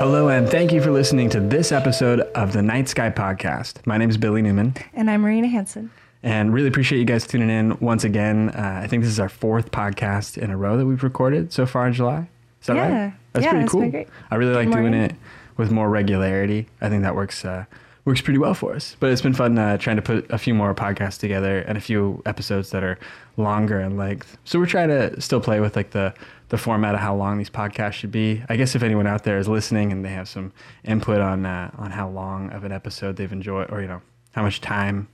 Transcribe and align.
Hello, 0.00 0.28
and 0.30 0.48
thank 0.48 0.72
you 0.72 0.80
for 0.80 0.90
listening 0.90 1.28
to 1.28 1.40
this 1.40 1.72
episode 1.72 2.20
of 2.34 2.54
the 2.54 2.62
Night 2.62 2.88
Sky 2.88 3.10
Podcast. 3.10 3.84
My 3.86 3.98
name 3.98 4.08
is 4.08 4.16
Billy 4.16 4.40
Newman, 4.40 4.74
And 4.94 5.10
I'm 5.10 5.20
Marina 5.20 5.46
Hansen. 5.46 5.90
and 6.22 6.54
really 6.54 6.68
appreciate 6.68 6.98
you 6.98 7.04
guys 7.04 7.26
tuning 7.26 7.50
in 7.50 7.78
once 7.80 8.02
again. 8.02 8.48
Uh, 8.50 8.80
I 8.82 8.86
think 8.86 9.02
this 9.02 9.12
is 9.12 9.20
our 9.20 9.28
fourth 9.28 9.70
podcast 9.70 10.38
in 10.38 10.50
a 10.50 10.56
row 10.56 10.78
that 10.78 10.86
we've 10.86 11.02
recorded 11.02 11.52
so 11.52 11.66
far 11.66 11.86
in 11.86 11.92
July. 11.92 12.28
Is 12.62 12.66
that 12.68 12.76
Yeah. 12.76 13.02
right? 13.04 13.12
That's 13.34 13.44
Yeah, 13.44 13.50
pretty 13.52 13.68
cool. 13.68 14.04
I 14.30 14.34
really 14.36 14.54
like 14.54 14.70
doing 14.70 14.94
it 14.94 15.14
with 15.58 15.70
more 15.70 15.90
regularity. 15.90 16.66
I 16.80 16.88
think 16.88 17.02
that 17.02 17.14
works 17.14 17.44
uh, 17.44 17.66
works 18.10 18.20
pretty 18.20 18.38
well 18.38 18.54
for 18.54 18.74
us. 18.74 18.96
But 18.98 19.10
it's 19.12 19.22
been 19.22 19.34
fun 19.34 19.56
uh, 19.56 19.78
trying 19.78 19.94
to 19.94 20.02
put 20.02 20.28
a 20.30 20.36
few 20.36 20.52
more 20.52 20.74
podcasts 20.74 21.16
together 21.16 21.60
and 21.60 21.78
a 21.78 21.80
few 21.80 22.22
episodes 22.26 22.70
that 22.70 22.82
are 22.82 22.98
longer 23.36 23.80
in 23.80 23.96
length. 23.96 24.36
So 24.44 24.58
we're 24.58 24.66
trying 24.66 24.88
to 24.88 25.20
still 25.20 25.40
play 25.40 25.60
with 25.60 25.76
like 25.76 25.90
the 25.90 26.12
the 26.48 26.58
format 26.58 26.96
of 26.96 27.00
how 27.00 27.14
long 27.14 27.38
these 27.38 27.48
podcasts 27.48 27.92
should 27.92 28.10
be. 28.10 28.42
I 28.48 28.56
guess 28.56 28.74
if 28.74 28.82
anyone 28.82 29.06
out 29.06 29.22
there 29.22 29.38
is 29.38 29.46
listening 29.46 29.92
and 29.92 30.04
they 30.04 30.08
have 30.08 30.28
some 30.28 30.52
input 30.82 31.20
on 31.20 31.46
uh, 31.46 31.70
on 31.78 31.92
how 31.92 32.08
long 32.08 32.50
of 32.50 32.64
an 32.64 32.72
episode 32.72 33.14
they've 33.14 33.32
enjoyed, 33.32 33.70
or 33.70 33.80
you 33.80 33.86
know 33.86 34.02
how 34.32 34.42
much 34.42 34.60
time 34.60 35.06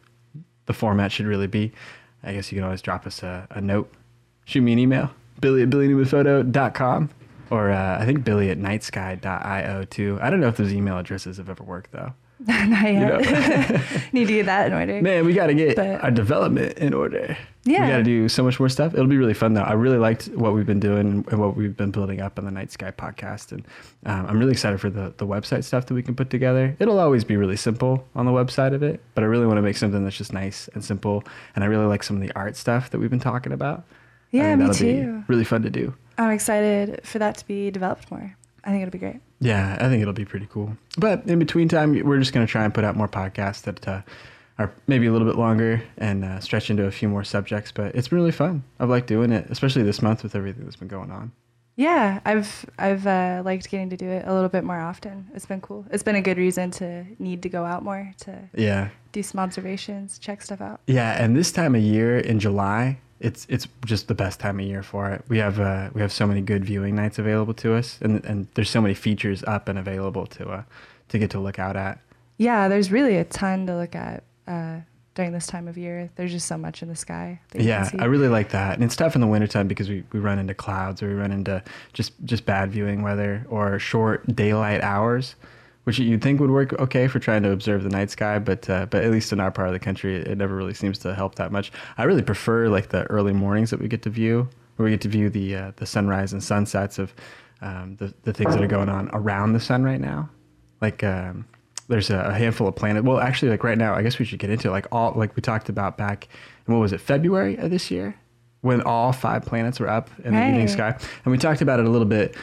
the 0.64 0.72
format 0.72 1.12
should 1.12 1.26
really 1.26 1.46
be, 1.46 1.72
I 2.24 2.32
guess 2.32 2.50
you 2.50 2.56
can 2.56 2.64
always 2.64 2.80
drop 2.80 3.06
us 3.06 3.22
a, 3.22 3.46
a 3.50 3.60
note. 3.60 3.92
Shoot 4.46 4.62
me 4.62 4.72
an 4.72 4.78
email, 4.78 5.10
billy 5.40 5.62
at 5.62 5.68
billynewmanphoto.com 5.70 7.10
or 7.50 7.70
uh, 7.70 7.98
I 8.00 8.04
think 8.06 8.24
billy 8.24 8.50
at 8.50 8.58
nightsky.io 8.58 9.84
too. 9.84 10.18
I 10.22 10.30
don't 10.30 10.40
know 10.40 10.48
if 10.48 10.56
those 10.56 10.72
email 10.72 10.98
addresses 10.98 11.36
have 11.36 11.50
ever 11.50 11.62
worked 11.62 11.92
though. 11.92 12.14
Not 12.46 12.82
yet. 12.82 13.20
know. 13.70 13.80
Need 14.12 14.28
to 14.28 14.32
get 14.34 14.46
that 14.46 14.66
in 14.66 14.72
order. 14.74 15.00
Man, 15.00 15.24
we 15.24 15.32
got 15.32 15.46
to 15.46 15.54
get 15.54 15.76
But- 15.76 16.02
our 16.04 16.10
development 16.10 16.76
in 16.78 16.92
order. 16.92 17.36
Yeah. 17.64 17.80
We 17.84 17.90
got 17.90 17.96
to 17.98 18.02
do 18.04 18.28
so 18.28 18.44
much 18.44 18.60
more 18.60 18.68
stuff. 18.68 18.94
It'll 18.94 19.06
be 19.08 19.16
really 19.16 19.34
fun 19.34 19.54
though. 19.54 19.62
I 19.62 19.72
really 19.72 19.98
liked 19.98 20.26
what 20.28 20.52
we've 20.52 20.66
been 20.66 20.78
doing 20.78 21.24
and 21.28 21.38
what 21.40 21.56
we've 21.56 21.76
been 21.76 21.90
building 21.90 22.20
up 22.20 22.38
on 22.38 22.44
the 22.44 22.50
Night 22.52 22.70
Sky 22.70 22.92
podcast. 22.92 23.50
And 23.52 23.66
um, 24.04 24.26
I'm 24.26 24.38
really 24.38 24.52
excited 24.52 24.80
for 24.80 24.88
the, 24.90 25.12
the 25.16 25.26
website 25.26 25.64
stuff 25.64 25.86
that 25.86 25.94
we 25.94 26.02
can 26.02 26.14
put 26.14 26.30
together. 26.30 26.76
It'll 26.78 27.00
always 27.00 27.24
be 27.24 27.36
really 27.36 27.56
simple 27.56 28.06
on 28.14 28.24
the 28.26 28.30
website 28.32 28.72
of 28.72 28.82
it, 28.84 29.00
but 29.14 29.24
I 29.24 29.26
really 29.26 29.46
want 29.46 29.56
to 29.58 29.62
make 29.62 29.76
something 29.76 30.04
that's 30.04 30.16
just 30.16 30.32
nice 30.32 30.68
and 30.74 30.84
simple. 30.84 31.24
And 31.56 31.64
I 31.64 31.66
really 31.66 31.86
like 31.86 32.04
some 32.04 32.16
of 32.16 32.22
the 32.22 32.30
art 32.36 32.54
stuff 32.56 32.90
that 32.90 32.98
we've 33.00 33.10
been 33.10 33.18
talking 33.18 33.52
about. 33.52 33.82
Yeah, 34.30 34.54
me 34.54 34.72
too. 34.72 35.24
really 35.26 35.44
fun 35.44 35.62
to 35.62 35.70
do. 35.70 35.94
I'm 36.18 36.30
excited 36.30 37.00
for 37.04 37.18
that 37.18 37.36
to 37.38 37.46
be 37.46 37.70
developed 37.70 38.10
more. 38.10 38.36
I 38.66 38.70
think 38.70 38.82
it'll 38.82 38.92
be 38.92 38.98
great. 38.98 39.20
Yeah, 39.40 39.76
I 39.80 39.88
think 39.88 40.02
it'll 40.02 40.12
be 40.12 40.24
pretty 40.24 40.48
cool. 40.50 40.76
But 40.98 41.22
in 41.26 41.38
between 41.38 41.68
time, 41.68 41.92
we're 42.04 42.18
just 42.18 42.32
going 42.32 42.44
to 42.46 42.50
try 42.50 42.64
and 42.64 42.74
put 42.74 42.84
out 42.84 42.96
more 42.96 43.08
podcasts 43.08 43.62
that 43.62 43.86
uh, 43.86 44.02
are 44.58 44.72
maybe 44.88 45.06
a 45.06 45.12
little 45.12 45.26
bit 45.26 45.36
longer 45.36 45.82
and 45.98 46.24
uh, 46.24 46.40
stretch 46.40 46.68
into 46.68 46.84
a 46.84 46.90
few 46.90 47.08
more 47.08 47.22
subjects. 47.24 47.70
But 47.72 47.94
it's 47.94 48.08
been 48.08 48.18
really 48.18 48.32
fun. 48.32 48.64
I've 48.80 48.90
liked 48.90 49.06
doing 49.06 49.30
it, 49.32 49.46
especially 49.50 49.84
this 49.84 50.02
month 50.02 50.22
with 50.24 50.34
everything 50.34 50.64
that's 50.64 50.76
been 50.76 50.88
going 50.88 51.10
on. 51.12 51.30
Yeah, 51.78 52.20
I've 52.24 52.64
I've 52.78 53.06
uh, 53.06 53.42
liked 53.44 53.68
getting 53.70 53.90
to 53.90 53.96
do 53.98 54.08
it 54.08 54.24
a 54.26 54.32
little 54.32 54.48
bit 54.48 54.64
more 54.64 54.80
often. 54.80 55.28
It's 55.34 55.44
been 55.46 55.60
cool. 55.60 55.84
It's 55.90 56.02
been 56.02 56.16
a 56.16 56.22
good 56.22 56.38
reason 56.38 56.70
to 56.72 57.04
need 57.18 57.42
to 57.42 57.50
go 57.50 57.64
out 57.66 57.84
more 57.84 58.14
to 58.20 58.48
Yeah, 58.54 58.88
do 59.12 59.22
some 59.22 59.38
observations, 59.38 60.18
check 60.18 60.40
stuff 60.40 60.62
out. 60.62 60.80
yeah. 60.86 61.22
And 61.22 61.36
this 61.36 61.52
time 61.52 61.74
of 61.74 61.82
year 61.82 62.18
in 62.18 62.40
July, 62.40 62.98
it's 63.20 63.46
it's 63.48 63.66
just 63.84 64.08
the 64.08 64.14
best 64.14 64.40
time 64.40 64.60
of 64.60 64.66
year 64.66 64.82
for 64.82 65.10
it. 65.10 65.24
We 65.28 65.38
have 65.38 65.58
uh, 65.60 65.90
we 65.94 66.00
have 66.00 66.12
so 66.12 66.26
many 66.26 66.40
good 66.40 66.64
viewing 66.64 66.94
nights 66.94 67.18
available 67.18 67.54
to 67.54 67.74
us, 67.74 67.98
and 68.02 68.24
and 68.24 68.48
there's 68.54 68.70
so 68.70 68.80
many 68.80 68.94
features 68.94 69.42
up 69.44 69.68
and 69.68 69.78
available 69.78 70.26
to 70.26 70.48
uh, 70.48 70.62
to 71.08 71.18
get 71.18 71.30
to 71.30 71.40
look 71.40 71.58
out 71.58 71.76
at. 71.76 71.98
Yeah, 72.38 72.68
there's 72.68 72.92
really 72.92 73.16
a 73.16 73.24
ton 73.24 73.66
to 73.66 73.76
look 73.76 73.94
at 73.94 74.22
uh, 74.46 74.80
during 75.14 75.32
this 75.32 75.46
time 75.46 75.68
of 75.68 75.78
year. 75.78 76.10
There's 76.16 76.30
just 76.32 76.46
so 76.46 76.58
much 76.58 76.82
in 76.82 76.88
the 76.88 76.96
sky. 76.96 77.40
That 77.52 77.62
you 77.62 77.68
Yeah, 77.68 77.88
can 77.88 77.98
see. 77.98 78.04
I 78.04 78.04
really 78.04 78.28
like 78.28 78.50
that. 78.50 78.74
And 78.74 78.84
it's 78.84 78.94
tough 78.94 79.14
in 79.14 79.22
the 79.22 79.26
wintertime 79.26 79.66
because 79.68 79.88
we, 79.88 80.04
we 80.12 80.20
run 80.20 80.38
into 80.38 80.52
clouds 80.52 81.02
or 81.02 81.08
we 81.08 81.14
run 81.14 81.32
into 81.32 81.62
just, 81.94 82.12
just 82.26 82.44
bad 82.44 82.70
viewing 82.70 83.00
weather 83.00 83.46
or 83.48 83.78
short 83.78 84.26
daylight 84.36 84.82
hours, 84.82 85.34
which 85.86 86.00
you'd 86.00 86.20
think 86.20 86.40
would 86.40 86.50
work 86.50 86.72
okay 86.80 87.06
for 87.06 87.20
trying 87.20 87.44
to 87.44 87.52
observe 87.52 87.84
the 87.84 87.88
night 87.88 88.10
sky, 88.10 88.40
but 88.40 88.68
uh, 88.68 88.86
but 88.86 89.04
at 89.04 89.12
least 89.12 89.32
in 89.32 89.38
our 89.38 89.52
part 89.52 89.68
of 89.68 89.72
the 89.72 89.78
country, 89.78 90.16
it 90.16 90.36
never 90.36 90.56
really 90.56 90.74
seems 90.74 90.98
to 90.98 91.14
help 91.14 91.36
that 91.36 91.52
much. 91.52 91.70
I 91.96 92.02
really 92.02 92.22
prefer 92.22 92.68
like 92.68 92.88
the 92.88 93.04
early 93.04 93.32
mornings 93.32 93.70
that 93.70 93.78
we 93.78 93.86
get 93.86 94.02
to 94.02 94.10
view, 94.10 94.48
where 94.74 94.84
we 94.84 94.90
get 94.90 95.00
to 95.02 95.08
view 95.08 95.30
the 95.30 95.54
uh, 95.54 95.72
the 95.76 95.86
sunrise 95.86 96.32
and 96.32 96.42
sunsets 96.42 96.98
of 96.98 97.14
um, 97.62 97.94
the 98.00 98.12
the 98.24 98.32
things 98.32 98.52
that 98.56 98.64
are 98.64 98.66
going 98.66 98.88
on 98.88 99.10
around 99.12 99.52
the 99.52 99.60
sun 99.60 99.84
right 99.84 100.00
now. 100.00 100.28
Like 100.80 101.04
um, 101.04 101.46
there's 101.86 102.10
a 102.10 102.34
handful 102.34 102.66
of 102.66 102.74
planets. 102.74 103.06
Well, 103.06 103.20
actually, 103.20 103.52
like 103.52 103.62
right 103.62 103.78
now, 103.78 103.94
I 103.94 104.02
guess 104.02 104.18
we 104.18 104.24
should 104.24 104.40
get 104.40 104.50
into 104.50 104.66
it. 104.66 104.72
like 104.72 104.88
all 104.90 105.12
like 105.14 105.36
we 105.36 105.40
talked 105.40 105.68
about 105.68 105.96
back 105.96 106.26
in 106.66 106.74
what 106.74 106.80
was 106.80 106.92
it 106.92 107.00
February 107.00 107.58
of 107.58 107.70
this 107.70 107.92
year 107.92 108.18
when 108.62 108.82
all 108.82 109.12
five 109.12 109.44
planets 109.44 109.78
were 109.78 109.88
up 109.88 110.10
in 110.24 110.34
the 110.34 110.48
evening 110.48 110.66
sky, 110.66 110.98
and 111.24 111.30
we 111.30 111.38
talked 111.38 111.62
about 111.62 111.78
it 111.78 111.86
a 111.86 111.90
little 111.90 112.08
bit 112.08 112.34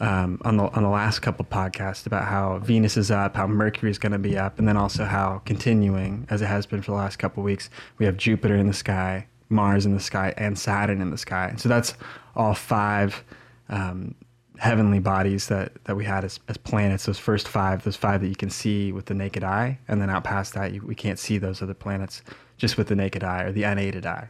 um, 0.00 0.40
on 0.44 0.56
the 0.56 0.64
on 0.64 0.82
the 0.82 0.88
last 0.88 1.20
couple 1.20 1.44
podcasts 1.44 2.06
about 2.06 2.24
how 2.24 2.58
Venus 2.58 2.96
is 2.96 3.10
up, 3.10 3.36
how 3.36 3.46
Mercury 3.46 3.90
is 3.90 3.98
going 3.98 4.12
to 4.12 4.18
be 4.18 4.36
up, 4.36 4.58
and 4.58 4.66
then 4.66 4.76
also 4.76 5.04
how 5.04 5.42
continuing 5.44 6.26
as 6.30 6.42
it 6.42 6.46
has 6.46 6.66
been 6.66 6.82
for 6.82 6.92
the 6.92 6.96
last 6.96 7.18
couple 7.18 7.42
weeks, 7.42 7.70
we 7.98 8.06
have 8.06 8.16
Jupiter 8.16 8.56
in 8.56 8.66
the 8.66 8.72
sky, 8.72 9.26
Mars 9.48 9.86
in 9.86 9.94
the 9.94 10.00
sky, 10.00 10.32
and 10.36 10.58
Saturn 10.58 11.00
in 11.00 11.10
the 11.10 11.18
sky. 11.18 11.54
So 11.58 11.68
that's 11.68 11.94
all 12.34 12.54
five. 12.54 13.22
Um, 13.68 14.14
heavenly 14.58 14.98
bodies 14.98 15.48
that, 15.48 15.72
that 15.84 15.96
we 15.96 16.04
had 16.04 16.22
as, 16.22 16.38
as 16.46 16.58
planets, 16.58 17.06
those 17.06 17.18
first 17.18 17.48
five, 17.48 17.82
those 17.82 17.96
five 17.96 18.20
that 18.20 18.28
you 18.28 18.36
can 18.36 18.50
see 18.50 18.92
with 18.92 19.06
the 19.06 19.14
naked 19.14 19.42
eye, 19.42 19.78
and 19.88 20.02
then 20.02 20.10
out 20.10 20.22
past 20.22 20.52
that, 20.52 20.74
you, 20.74 20.82
we 20.82 20.94
can't 20.94 21.18
see 21.18 21.38
those 21.38 21.62
other 21.62 21.72
planets 21.72 22.22
just 22.58 22.76
with 22.76 22.88
the 22.88 22.94
naked 22.94 23.24
eye 23.24 23.42
or 23.42 23.52
the 23.52 23.62
unaided 23.62 24.04
eye. 24.04 24.28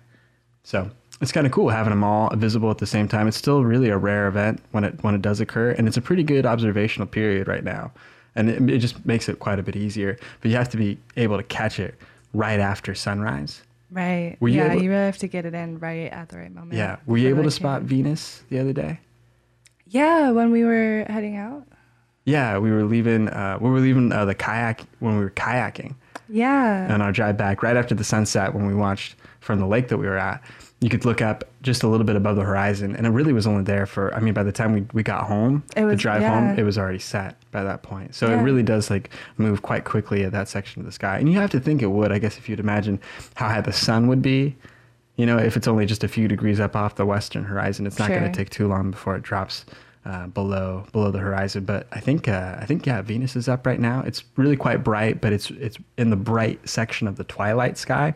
So 0.62 0.90
it's 1.20 1.32
kind 1.32 1.46
of 1.46 1.52
cool 1.52 1.68
having 1.68 1.90
them 1.90 2.02
all 2.02 2.34
visible 2.36 2.70
at 2.70 2.78
the 2.78 2.86
same 2.86 3.06
time. 3.08 3.28
It's 3.28 3.36
still 3.36 3.64
really 3.64 3.88
a 3.90 3.98
rare 3.98 4.26
event 4.26 4.60
when 4.72 4.84
it 4.84 5.02
when 5.02 5.14
it 5.14 5.22
does 5.22 5.40
occur, 5.40 5.70
and 5.72 5.86
it's 5.86 5.96
a 5.96 6.00
pretty 6.02 6.22
good 6.22 6.46
observational 6.46 7.06
period 7.06 7.46
right 7.48 7.64
now, 7.64 7.92
and 8.34 8.48
it, 8.48 8.70
it 8.70 8.78
just 8.78 9.04
makes 9.04 9.28
it 9.28 9.38
quite 9.38 9.58
a 9.58 9.62
bit 9.62 9.76
easier. 9.76 10.18
But 10.40 10.50
you 10.50 10.56
have 10.56 10.68
to 10.70 10.76
be 10.76 10.98
able 11.16 11.36
to 11.36 11.42
catch 11.42 11.78
it 11.78 11.94
right 12.32 12.60
after 12.60 12.94
sunrise. 12.94 13.62
Right. 13.90 14.36
Were 14.40 14.48
you 14.48 14.58
yeah, 14.58 14.72
able- 14.72 14.82
you 14.82 14.90
really 14.90 15.04
have 15.06 15.18
to 15.18 15.26
get 15.26 15.44
it 15.44 15.54
in 15.54 15.78
right 15.78 16.10
at 16.12 16.28
the 16.28 16.38
right 16.38 16.54
moment. 16.54 16.74
Yeah, 16.74 16.96
were 17.06 17.16
you 17.18 17.28
able 17.28 17.42
to 17.42 17.50
spot. 17.50 17.82
Venus 17.82 18.42
the 18.48 18.58
other 18.60 18.72
day? 18.72 19.00
Yeah, 19.88 20.30
when 20.30 20.52
we 20.52 20.64
were 20.64 21.04
heading 21.08 21.36
out. 21.36 21.66
Yeah, 22.24 22.58
we 22.58 22.70
were 22.70 22.84
leaving. 22.84 23.28
Uh, 23.28 23.58
we 23.60 23.68
were 23.68 23.80
leaving 23.80 24.12
uh, 24.12 24.24
the 24.24 24.34
kayak 24.34 24.82
when 25.00 25.16
we 25.18 25.24
were 25.24 25.30
kayaking. 25.30 25.94
Yeah. 26.32 26.86
on 26.94 27.02
our 27.02 27.10
drive 27.10 27.36
back 27.36 27.60
right 27.60 27.76
after 27.76 27.92
the 27.92 28.04
sunset 28.04 28.54
when 28.54 28.64
we 28.64 28.72
watched 28.72 29.16
from 29.40 29.58
the 29.58 29.66
lake 29.66 29.88
that 29.88 29.98
we 29.98 30.06
were 30.06 30.16
at 30.16 30.40
you 30.80 30.88
could 30.88 31.04
look 31.04 31.20
up 31.20 31.44
just 31.60 31.82
a 31.82 31.88
little 31.88 32.06
bit 32.06 32.16
above 32.16 32.36
the 32.36 32.42
horizon 32.42 32.96
and 32.96 33.06
it 33.06 33.10
really 33.10 33.32
was 33.32 33.46
only 33.46 33.62
there 33.62 33.86
for 33.86 34.14
i 34.14 34.20
mean 34.20 34.32
by 34.32 34.42
the 34.42 34.52
time 34.52 34.72
we, 34.72 34.86
we 34.92 35.02
got 35.02 35.24
home 35.26 35.62
It 35.76 35.84
the 35.84 35.96
drive 35.96 36.22
yeah. 36.22 36.34
home 36.34 36.58
it 36.58 36.62
was 36.62 36.78
already 36.78 36.98
set 36.98 37.36
by 37.50 37.62
that 37.64 37.82
point 37.82 38.14
so 38.14 38.30
it 38.30 38.42
really 38.42 38.62
does 38.62 38.90
like 38.90 39.10
move 39.36 39.62
quite 39.62 39.84
quickly 39.84 40.24
at 40.24 40.32
that 40.32 40.48
section 40.48 40.80
of 40.80 40.86
the 40.86 40.92
sky 40.92 41.18
and 41.18 41.30
you 41.30 41.38
have 41.38 41.50
to 41.50 41.60
think 41.60 41.82
it 41.82 41.88
would 41.88 42.12
i 42.12 42.18
guess 42.18 42.38
if 42.38 42.48
you'd 42.48 42.60
imagine 42.60 42.98
how 43.34 43.48
high 43.48 43.60
the 43.60 43.72
sun 43.72 44.06
would 44.06 44.22
be 44.22 44.56
you 45.16 45.26
know 45.26 45.36
if 45.36 45.56
it's 45.56 45.68
only 45.68 45.84
just 45.84 46.02
a 46.02 46.08
few 46.08 46.28
degrees 46.28 46.60
up 46.60 46.74
off 46.74 46.96
the 46.96 47.06
western 47.06 47.44
horizon 47.44 47.86
it's 47.86 47.98
not 47.98 48.08
going 48.08 48.24
to 48.24 48.32
take 48.32 48.50
too 48.50 48.66
long 48.66 48.90
before 48.90 49.16
it 49.16 49.22
drops 49.22 49.66
uh, 50.04 50.26
below 50.28 50.86
below 50.92 51.10
the 51.10 51.18
horizon. 51.18 51.64
But 51.64 51.86
I 51.92 52.00
think 52.00 52.26
uh, 52.26 52.56
I 52.58 52.64
think 52.64 52.86
yeah, 52.86 53.02
Venus 53.02 53.36
is 53.36 53.48
up 53.48 53.66
right 53.66 53.78
now. 53.78 54.02
It's 54.06 54.24
really 54.36 54.56
quite 54.56 54.82
bright, 54.82 55.20
but 55.20 55.32
it's 55.32 55.50
it's 55.50 55.76
in 55.98 56.08
the 56.10 56.16
bright 56.16 56.66
section 56.68 57.06
of 57.06 57.16
the 57.16 57.24
twilight 57.24 57.76
sky, 57.76 58.14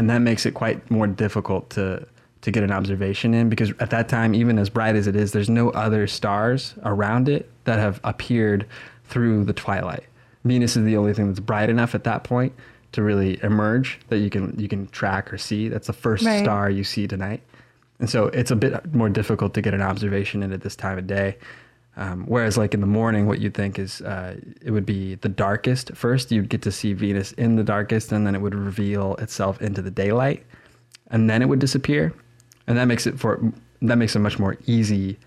and 0.00 0.08
that 0.08 0.20
makes 0.22 0.46
it 0.46 0.54
quite 0.54 0.90
more 0.90 1.06
difficult 1.06 1.68
to 1.70 2.06
to 2.40 2.50
get 2.50 2.62
an 2.62 2.72
observation 2.72 3.34
in 3.34 3.50
because 3.50 3.70
at 3.80 3.90
that 3.90 4.08
time, 4.08 4.34
even 4.34 4.58
as 4.58 4.70
bright 4.70 4.96
as 4.96 5.06
it 5.06 5.14
is, 5.14 5.32
there's 5.32 5.50
no 5.50 5.68
other 5.72 6.06
stars 6.06 6.74
around 6.84 7.28
it 7.28 7.50
that 7.64 7.78
have 7.78 8.00
appeared 8.02 8.66
through 9.04 9.44
the 9.44 9.52
twilight. 9.52 10.04
Venus 10.46 10.74
is 10.74 10.84
the 10.86 10.96
only 10.96 11.12
thing 11.12 11.26
that's 11.26 11.38
bright 11.38 11.68
enough 11.68 11.94
at 11.94 12.04
that 12.04 12.24
point 12.24 12.54
to 12.92 13.02
really 13.02 13.38
emerge 13.42 14.00
that 14.08 14.20
you 14.20 14.30
can 14.30 14.58
you 14.58 14.68
can 14.68 14.86
track 14.88 15.30
or 15.30 15.36
see. 15.36 15.68
That's 15.68 15.86
the 15.86 15.92
first 15.92 16.24
Right. 16.24 16.42
star 16.42 16.70
you 16.70 16.82
see 16.82 17.06
tonight. 17.06 17.42
And 17.98 18.08
so 18.08 18.28
it's 18.28 18.50
a 18.50 18.56
bit 18.56 18.94
more 18.94 19.10
difficult 19.10 19.52
to 19.52 19.60
get 19.60 19.74
an 19.74 19.82
observation 19.82 20.42
in 20.42 20.50
at 20.54 20.62
this 20.62 20.74
time 20.76 20.96
of 20.96 21.06
day. 21.06 21.36
Um, 22.00 22.24
whereas, 22.26 22.56
like 22.56 22.72
in 22.72 22.80
the 22.80 22.86
morning, 22.86 23.26
what 23.26 23.40
you'd 23.40 23.52
think 23.52 23.78
is 23.78 24.00
uh, 24.00 24.36
it 24.64 24.70
would 24.70 24.86
be 24.86 25.16
the 25.16 25.28
darkest 25.28 25.94
first. 25.94 26.32
You'd 26.32 26.48
get 26.48 26.62
to 26.62 26.72
see 26.72 26.94
Venus 26.94 27.32
in 27.32 27.56
the 27.56 27.62
darkest, 27.62 28.10
and 28.10 28.26
then 28.26 28.34
it 28.34 28.40
would 28.40 28.54
reveal 28.54 29.16
itself 29.16 29.60
into 29.60 29.82
the 29.82 29.90
daylight, 29.90 30.42
and 31.10 31.28
then 31.28 31.42
it 31.42 31.48
would 31.50 31.58
disappear. 31.58 32.14
And 32.66 32.78
that 32.78 32.86
makes 32.86 33.06
it 33.06 33.18
for 33.20 33.38
that 33.82 33.96
makes 33.96 34.16
a 34.16 34.18
much 34.18 34.38
more 34.38 34.56
easy 34.66 35.18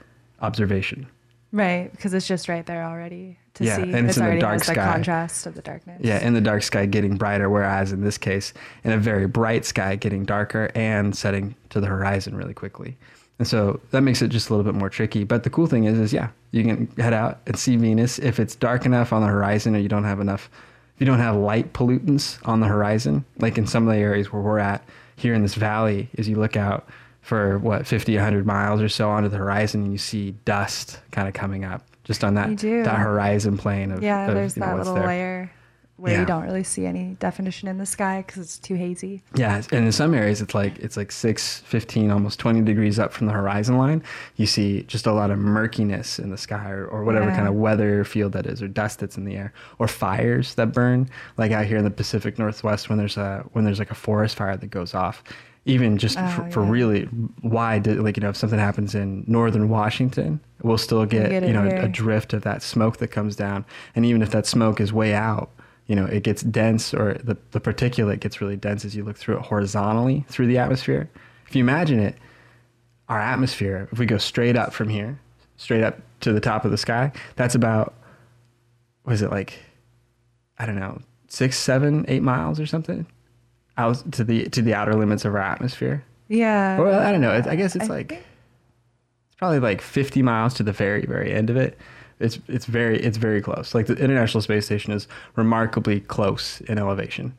observation. 0.41 1.05
Right, 1.51 1.91
because 1.91 2.15
it's 2.15 2.27
just 2.27 2.49
right 2.49 2.65
there 2.65 2.83
already 2.83 3.37
to 3.53 3.63
Yeah, 3.63 3.75
see. 3.75 3.93
and 3.93 4.07
it's 4.09 4.17
in 4.17 4.25
the 4.25 4.39
dark 4.39 4.53
has 4.53 4.61
the 4.67 4.73
sky. 4.73 4.93
contrast 4.93 5.45
of 5.45 5.53
the 5.53 5.61
darkness. 5.61 6.01
Yeah, 6.03 6.25
in 6.25 6.33
the 6.33 6.41
dark 6.41 6.63
sky 6.63 6.87
getting 6.87 7.17
brighter, 7.17 7.47
whereas 7.51 7.91
in 7.91 8.01
this 8.01 8.17
case, 8.17 8.51
in 8.83 8.91
a 8.91 8.97
very 8.97 9.27
bright 9.27 9.63
sky 9.63 9.95
getting 9.95 10.25
darker 10.25 10.71
and 10.73 11.15
setting 11.15 11.53
to 11.69 11.79
the 11.79 11.85
horizon 11.85 12.35
really 12.35 12.55
quickly. 12.55 12.97
And 13.39 13.47
so 13.47 13.79
that 13.91 14.01
makes 14.01 14.21
it 14.21 14.29
just 14.29 14.49
a 14.49 14.53
little 14.55 14.69
bit 14.69 14.77
more 14.77 14.89
tricky. 14.89 15.23
But 15.23 15.43
the 15.43 15.49
cool 15.49 15.67
thing 15.67 15.85
is, 15.85 15.99
is 15.99 16.13
yeah, 16.13 16.29
you 16.51 16.63
can 16.63 16.87
head 16.97 17.13
out 17.13 17.39
and 17.47 17.57
see 17.57 17.75
Venus 17.75 18.19
if 18.19 18.39
it's 18.39 18.55
dark 18.55 18.85
enough 18.85 19.11
on 19.11 19.21
the 19.21 19.27
horizon 19.27 19.75
or 19.75 19.79
you 19.79 19.89
don't 19.89 20.03
have 20.03 20.19
enough, 20.19 20.49
if 20.95 21.01
you 21.01 21.05
don't 21.05 21.19
have 21.19 21.35
light 21.35 21.73
pollutants 21.73 22.37
on 22.47 22.59
the 22.59 22.67
horizon, 22.67 23.25
like 23.39 23.57
in 23.57 23.65
some 23.65 23.87
of 23.87 23.93
the 23.93 23.99
areas 23.99 24.31
where 24.31 24.41
we're 24.41 24.59
at 24.59 24.83
here 25.15 25.33
in 25.33 25.41
this 25.41 25.55
valley, 25.55 26.09
as 26.17 26.29
you 26.29 26.35
look 26.35 26.55
out 26.55 26.87
for 27.21 27.57
what 27.59 27.87
50, 27.87 28.15
100 28.15 28.45
miles 28.45 28.81
or 28.81 28.89
so 28.89 29.09
onto 29.09 29.29
the 29.29 29.37
horizon 29.37 29.83
and 29.83 29.91
you 29.91 29.97
see 29.97 30.31
dust 30.45 30.99
kind 31.11 31.27
of 31.27 31.33
coming 31.33 31.63
up 31.63 31.85
just 32.03 32.23
on 32.23 32.33
that 32.35 32.57
that 32.57 32.97
horizon 32.99 33.57
plane 33.57 33.91
of 33.91 34.03
Yeah, 34.03 34.27
of, 34.27 34.35
there's 34.35 34.55
you 34.57 34.59
know, 34.61 34.67
that 34.67 34.77
little 34.77 34.93
there. 34.95 35.07
layer 35.07 35.51
where 35.97 36.13
Yeah. 36.13 36.21
you 36.21 36.25
don't 36.25 36.43
really 36.43 36.63
see 36.63 36.85
any 36.87 37.15
definition 37.19 37.67
in 37.67 37.77
the 37.77 37.85
sky 37.85 38.23
because 38.25 38.41
it's 38.41 38.57
too 38.57 38.73
hazy. 38.75 39.21
Yeah, 39.35 39.61
and 39.71 39.85
in 39.85 39.91
some 39.91 40.13
areas 40.13 40.41
it's 40.41 40.55
like 40.55 40.77
it's 40.79 40.97
like 40.97 41.11
6, 41.11 41.59
15, 41.65 42.09
almost 42.09 42.39
20 42.39 42.61
degrees 42.61 42.97
up 42.97 43.13
from 43.13 43.27
the 43.27 43.33
horizon 43.33 43.77
line. 43.77 44.01
You 44.35 44.45
see 44.47 44.83
just 44.83 45.05
a 45.05 45.13
lot 45.13 45.29
of 45.29 45.37
murkiness 45.37 46.17
in 46.19 46.31
the 46.31 46.37
sky 46.37 46.69
or, 46.71 46.87
or 46.87 47.03
whatever 47.03 47.27
Yeah. 47.29 47.35
kind 47.35 47.47
of 47.47 47.53
weather 47.53 48.03
field 48.03 48.33
that 48.33 48.45
is 48.47 48.61
or 48.61 48.67
dust 48.67 48.99
that's 48.99 49.17
in 49.17 49.25
the 49.25 49.35
air 49.35 49.53
or 49.77 49.87
fires 49.87 50.55
that 50.55 50.73
burn 50.73 51.09
like 51.37 51.51
out 51.51 51.65
here 51.65 51.77
in 51.77 51.83
the 51.83 51.91
Pacific 51.91 52.39
Northwest 52.39 52.89
when 52.89 52.97
there's 52.97 53.17
a 53.17 53.45
when 53.53 53.63
there's 53.63 53.79
like 53.79 53.91
a 53.91 53.95
forest 53.95 54.35
fire 54.37 54.57
that 54.57 54.67
goes 54.71 54.93
off. 54.95 55.23
Even 55.65 55.97
just 55.97 56.17
Oh, 56.19 56.27
for, 56.27 56.51
for 56.51 56.61
really 56.61 57.07
wide 57.41 57.87
like 57.87 58.17
you 58.17 58.21
know 58.21 58.29
if 58.29 58.35
something 58.35 58.59
happens 58.59 58.95
in 58.95 59.23
northern 59.27 59.69
Washington, 59.69 60.39
we'll 60.61 60.77
still 60.77 61.05
get, 61.05 61.29
get 61.29 61.43
you 61.47 61.53
know 61.53 61.63
here. 61.63 61.77
a 61.77 61.87
drift 61.87 62.33
of 62.33 62.41
that 62.41 62.61
smoke 62.63 62.97
that 62.97 63.09
comes 63.09 63.35
down 63.37 63.63
and 63.95 64.05
even 64.05 64.21
if 64.21 64.31
that 64.31 64.45
smoke 64.45 64.81
is 64.81 64.91
way 64.91 65.13
out 65.13 65.49
you 65.87 65.95
know 65.95 66.05
it 66.05 66.23
gets 66.23 66.41
dense 66.43 66.93
or 66.93 67.15
the, 67.23 67.35
the 67.51 67.59
particulate 67.59 68.19
gets 68.19 68.39
really 68.41 68.55
dense 68.55 68.85
as 68.85 68.95
you 68.95 69.03
look 69.03 69.17
through 69.17 69.37
it 69.37 69.41
horizontally 69.43 70.25
through 70.29 70.47
the 70.47 70.57
atmosphere. 70.57 71.09
If 71.47 71.55
you 71.55 71.63
imagine 71.63 71.99
it 71.99 72.15
our 73.09 73.19
atmosphere 73.19 73.87
if 73.91 73.99
we 73.99 74.05
go 74.05 74.17
straight 74.17 74.55
up 74.55 74.73
from 74.73 74.87
here 74.89 75.19
straight 75.57 75.83
up 75.83 75.99
to 76.21 76.31
the 76.33 76.39
top 76.39 76.63
of 76.65 76.71
the 76.71 76.77
sky 76.77 77.11
that's 77.35 77.53
about 77.53 77.93
was 79.05 79.21
it 79.21 79.29
like 79.29 79.59
i 80.57 80.65
don't 80.65 80.79
know 80.79 80.99
six 81.27 81.57
seven 81.57 82.05
eight 82.07 82.23
miles 82.23 82.59
or 82.61 82.65
something 82.65 83.05
out 83.77 84.09
to 84.13 84.23
the 84.23 84.45
to 84.49 84.61
the 84.61 84.73
outer 84.73 84.93
limits 84.95 85.25
of 85.25 85.35
our 85.35 85.41
atmosphere. 85.41 86.03
Yeah. 86.29 86.77
or 86.79 86.87
i 86.91 87.11
don't 87.11 87.21
know 87.21 87.31
i 87.45 87.55
guess 87.55 87.75
it's 87.75 87.89
I 87.89 87.93
like 87.93 88.09
think- 88.09 88.21
it's 89.27 89.35
probably 89.35 89.59
like 89.59 89.81
50 89.81 90.21
miles 90.23 90.53
to 90.55 90.63
the 90.63 90.71
very 90.73 91.05
very 91.05 91.31
end 91.33 91.49
of 91.49 91.57
it 91.57 91.77
it's 92.19 92.39
it's 92.47 92.65
very 92.65 92.99
it's 93.01 93.17
very 93.17 93.41
close 93.41 93.73
like 93.75 93.85
the 93.87 93.95
international 93.95 94.41
space 94.41 94.65
station 94.65 94.91
is 94.93 95.07
remarkably 95.35 95.99
close 95.99 96.61
in 96.61 96.77
elevation 96.77 97.35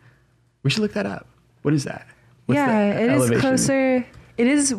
we 0.63 0.71
should 0.71 0.83
look 0.83 0.93
that 0.93 1.07
up 1.07 1.27
what 1.63 1.73
is 1.75 1.85
that 1.85 2.07
What's 2.47 2.57
yeah, 2.57 2.99
it 2.99 3.11
is 3.11 3.17
elevation? 3.23 3.41
closer. 3.41 4.07
It 4.37 4.47
is. 4.47 4.75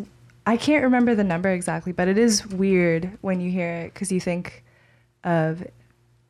I 0.45 0.55
can't 0.55 0.83
remember 0.83 1.15
the 1.15 1.23
number 1.23 1.49
exactly, 1.49 1.91
but 1.93 2.07
it 2.07 2.15
is 2.15 2.45
weird 2.45 3.17
when 3.21 3.39
you 3.41 3.49
hear 3.49 3.67
it 3.73 3.93
because 3.95 4.11
you 4.11 4.19
think 4.19 4.63
of, 5.23 5.65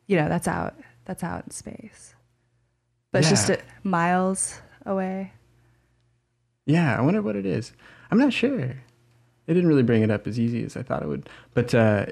you 0.08 0.16
know, 0.16 0.30
that's 0.30 0.48
out. 0.48 0.76
That's 1.04 1.26
out 1.26 1.44
in 1.44 1.52
space, 1.52 2.16
but 3.12 3.20
it's 3.20 3.30
just 3.30 3.50
Yeah. 3.50 3.58
miles 3.84 4.62
away. 4.86 5.34
yeah 6.66 6.98
i 6.98 7.02
wonder 7.02 7.22
what 7.22 7.36
it 7.36 7.46
is 7.46 7.74
i'm 8.12 8.18
not 8.18 8.32
sure 8.34 8.60
it 8.60 9.54
didn't 9.54 9.68
really 9.68 9.84
bring 9.84 10.04
it 10.04 10.10
up 10.12 10.26
as 10.28 10.40
easy 10.40 10.64
as 10.64 10.78
i 10.78 10.82
thought 10.84 11.02
it 11.04 11.08
would 11.08 11.28
but 11.54 11.74
uh 11.76 12.06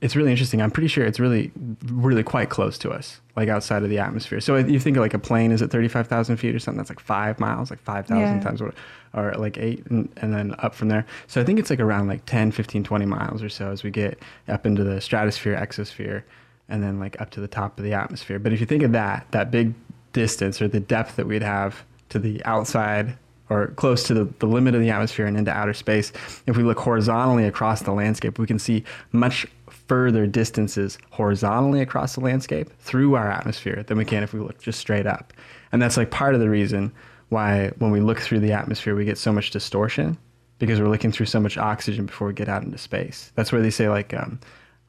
it's 0.00 0.16
really 0.16 0.30
interesting. 0.30 0.62
I'm 0.62 0.70
pretty 0.70 0.88
sure 0.88 1.04
it's 1.04 1.20
really, 1.20 1.50
really 1.86 2.22
quite 2.22 2.48
close 2.48 2.78
to 2.78 2.90
us, 2.90 3.20
like 3.36 3.48
outside 3.48 3.82
of 3.82 3.90
the 3.90 3.98
atmosphere. 3.98 4.40
So 4.40 4.56
you 4.56 4.80
think 4.80 4.96
of 4.96 5.02
like 5.02 5.12
a 5.14 5.18
plane 5.18 5.52
is 5.52 5.60
at 5.62 5.70
35,000 5.70 6.36
feet 6.38 6.54
or 6.54 6.58
something, 6.58 6.78
that's 6.78 6.90
like 6.90 7.00
five 7.00 7.38
miles, 7.38 7.70
like 7.70 7.80
5,000 7.80 8.18
Yeah. 8.18 8.40
times 8.40 8.62
what, 8.62 8.74
or 9.12 9.32
like 9.34 9.58
eight, 9.58 9.84
and, 9.90 10.08
and 10.18 10.32
then 10.32 10.54
up 10.60 10.74
from 10.74 10.88
there. 10.88 11.04
So 11.26 11.40
I 11.40 11.44
think 11.44 11.58
it's 11.58 11.68
like 11.70 11.80
around 11.80 12.08
like 12.08 12.24
10, 12.26 12.50
15, 12.52 12.82
20 12.82 13.04
miles 13.06 13.42
or 13.42 13.48
so 13.50 13.70
as 13.70 13.82
we 13.82 13.90
get 13.90 14.18
up 14.48 14.64
into 14.66 14.84
the 14.84 15.00
stratosphere, 15.00 15.54
exosphere, 15.56 16.22
and 16.68 16.82
then 16.82 16.98
like 16.98 17.20
up 17.20 17.30
to 17.30 17.40
the 17.40 17.48
top 17.48 17.76
of 17.78 17.84
the 17.84 17.92
atmosphere. 17.92 18.38
But 18.38 18.52
if 18.52 18.60
you 18.60 18.66
think 18.66 18.82
of 18.82 18.92
that, 18.92 19.26
that 19.32 19.50
big 19.50 19.74
distance 20.12 20.62
or 20.62 20.68
the 20.68 20.80
depth 20.80 21.16
that 21.16 21.26
we'd 21.26 21.42
have 21.42 21.84
to 22.08 22.18
the 22.18 22.42
outside 22.44 23.16
or 23.48 23.66
close 23.74 24.04
to 24.04 24.14
the, 24.14 24.24
the 24.38 24.46
limit 24.46 24.76
of 24.76 24.80
the 24.80 24.90
atmosphere 24.90 25.26
and 25.26 25.36
into 25.36 25.50
outer 25.50 25.74
space, 25.74 26.12
if 26.46 26.56
we 26.56 26.62
look 26.62 26.78
horizontally 26.78 27.44
across 27.44 27.82
the 27.82 27.90
landscape, 27.90 28.38
we 28.38 28.46
can 28.46 28.60
see 28.60 28.84
much 29.10 29.44
further 29.90 30.24
distances 30.24 30.98
horizontally 31.10 31.80
across 31.80 32.14
the 32.14 32.20
landscape 32.20 32.70
through 32.78 33.16
our 33.16 33.28
atmosphere 33.28 33.82
than 33.88 33.98
we 33.98 34.04
can 34.04 34.22
if 34.22 34.32
we 34.32 34.38
look 34.38 34.62
just 34.62 34.78
straight 34.78 35.04
up. 35.04 35.32
And 35.72 35.82
that's 35.82 35.96
like 35.96 36.12
part 36.12 36.32
of 36.32 36.40
the 36.40 36.48
reason 36.48 36.92
why 37.30 37.72
when 37.78 37.90
we 37.90 37.98
look 37.98 38.20
through 38.20 38.38
the 38.38 38.52
atmosphere, 38.52 38.94
we 38.94 39.04
get 39.04 39.18
so 39.18 39.32
much 39.32 39.50
distortion 39.50 40.16
because 40.60 40.80
we're 40.80 40.86
looking 40.86 41.10
through 41.10 41.26
so 41.26 41.40
much 41.40 41.58
oxygen 41.58 42.06
before 42.06 42.28
we 42.28 42.34
get 42.34 42.48
out 42.48 42.62
into 42.62 42.78
space. 42.78 43.32
That's 43.34 43.50
where 43.50 43.60
they 43.60 43.70
say 43.70 43.88
like, 43.88 44.14
um, 44.14 44.38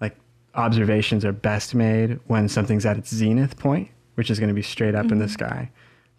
like 0.01 0.15
observations 0.53 1.25
are 1.25 1.31
best 1.31 1.73
made 1.73 2.19
when 2.27 2.47
something's 2.47 2.85
at 2.85 2.95
its 2.95 3.11
zenith 3.11 3.57
point, 3.57 3.89
which 4.13 4.29
is 4.29 4.37
going 4.37 4.49
to 4.49 4.53
be 4.53 4.61
straight 4.61 4.93
up 4.93 5.11
in 5.11 5.17
the 5.17 5.27
sky 5.27 5.71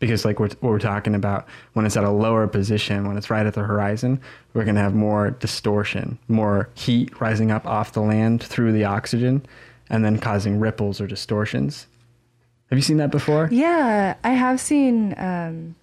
because 0.03 0.25
like 0.25 0.41
we're, 0.41 0.49
what 0.49 0.65
we're 0.65 0.79
talking 0.81 1.15
about 1.15 1.47
when 1.75 1.87
it's 1.87 1.97
at 1.97 2.03
a 2.03 2.11
lower 2.11 2.49
position 2.49 3.07
when 3.07 3.17
it's 3.17 3.31
right 3.31 3.47
at 3.47 3.55
the 3.55 3.63
horizon 3.63 4.21
we're 4.53 4.65
going 4.65 4.75
to 4.75 4.81
have 4.81 4.95
more 4.95 5.31
distortion 5.31 6.19
more 6.27 6.69
heat 6.75 7.09
rising 7.21 7.53
up 7.53 7.65
off 7.65 7.93
the 7.93 8.01
land 8.01 8.43
through 8.43 8.73
the 8.73 8.85
oxygen 8.85 9.47
and 9.89 10.05
then 10.05 10.19
causing 10.19 10.59
ripples 10.59 11.01
or 11.01 11.07
distortions 11.07 11.87
have 12.69 12.79
you 12.79 12.83
seen 12.83 12.97
that 12.97 13.11
before 13.11 13.49
Yeah, 13.53 14.15
I 14.25 14.31
have 14.31 14.59
seen. 14.59 15.15
Um, 15.19 15.75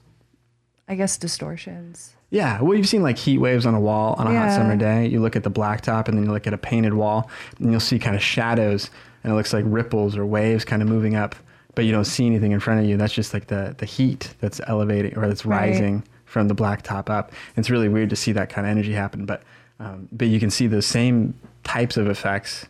I 0.88 0.95
guess 0.95 1.18
distortions. 1.18 2.15
Yeah, 2.31 2.60
well, 2.62 2.75
you've 2.75 2.88
seen 2.89 3.04
like 3.04 3.18
heat 3.19 3.38
waves 3.38 3.68
on 3.68 3.75
a 3.75 3.80
wall 3.80 4.15
on 4.18 4.25
a 4.25 4.33
hot 4.36 4.51
summer 4.51 4.75
day. 4.75 5.06
You 5.06 5.22
look 5.22 5.36
at 5.36 5.44
the 5.44 5.51
blacktop 5.51 6.07
and 6.07 6.18
then 6.18 6.25
you 6.25 6.31
look 6.31 6.48
at 6.48 6.54
a 6.54 6.57
painted 6.57 6.95
wall 6.95 7.30
and 7.60 7.69
you'll 7.69 7.80
see 7.80 8.00
kind 8.00 8.15
of 8.15 8.24
shadows 8.24 8.89
and 9.24 9.31
it 9.31 9.36
looks 9.36 9.54
like 9.54 9.65
ripples 9.68 10.18
or 10.18 10.25
waves 10.25 10.65
kind 10.65 10.81
of 10.81 10.88
moving 10.88 11.13
up, 11.15 11.36
but 11.80 11.86
you 11.86 11.94
don't 11.94 12.04
see 12.04 12.26
anything 12.26 12.52
in 12.52 12.60
front 12.60 12.81
of 12.81 12.86
you. 12.86 12.98
That's 12.98 13.14
just 13.14 13.34
like 13.34 13.48
the, 13.48 13.74
the 13.78 13.86
heat 13.86 14.34
that's 14.42 14.60
elevating 14.68 15.18
or 15.18 15.30
that's 15.30 15.46
Right. 15.46 15.70
rising 15.70 16.04
from 16.26 16.50
the 16.50 16.54
blacktop 16.54 17.10
up. 17.10 17.30
And 17.56 17.64
it's 17.64 17.70
really 17.70 17.88
weird 17.88 18.10
to 18.10 18.18
see 18.18 18.34
that 18.34 18.50
kind 18.50 18.68
of 18.68 18.72
energy 18.72 18.92
happen, 18.92 19.26
but, 19.26 19.44
um, 19.80 20.10
but 20.12 20.28
you 20.28 20.42
can 20.42 20.50
see 20.50 20.68
those 20.68 20.86
same 20.86 21.34
types 21.64 21.96
of 21.96 22.10
effects 22.10 22.66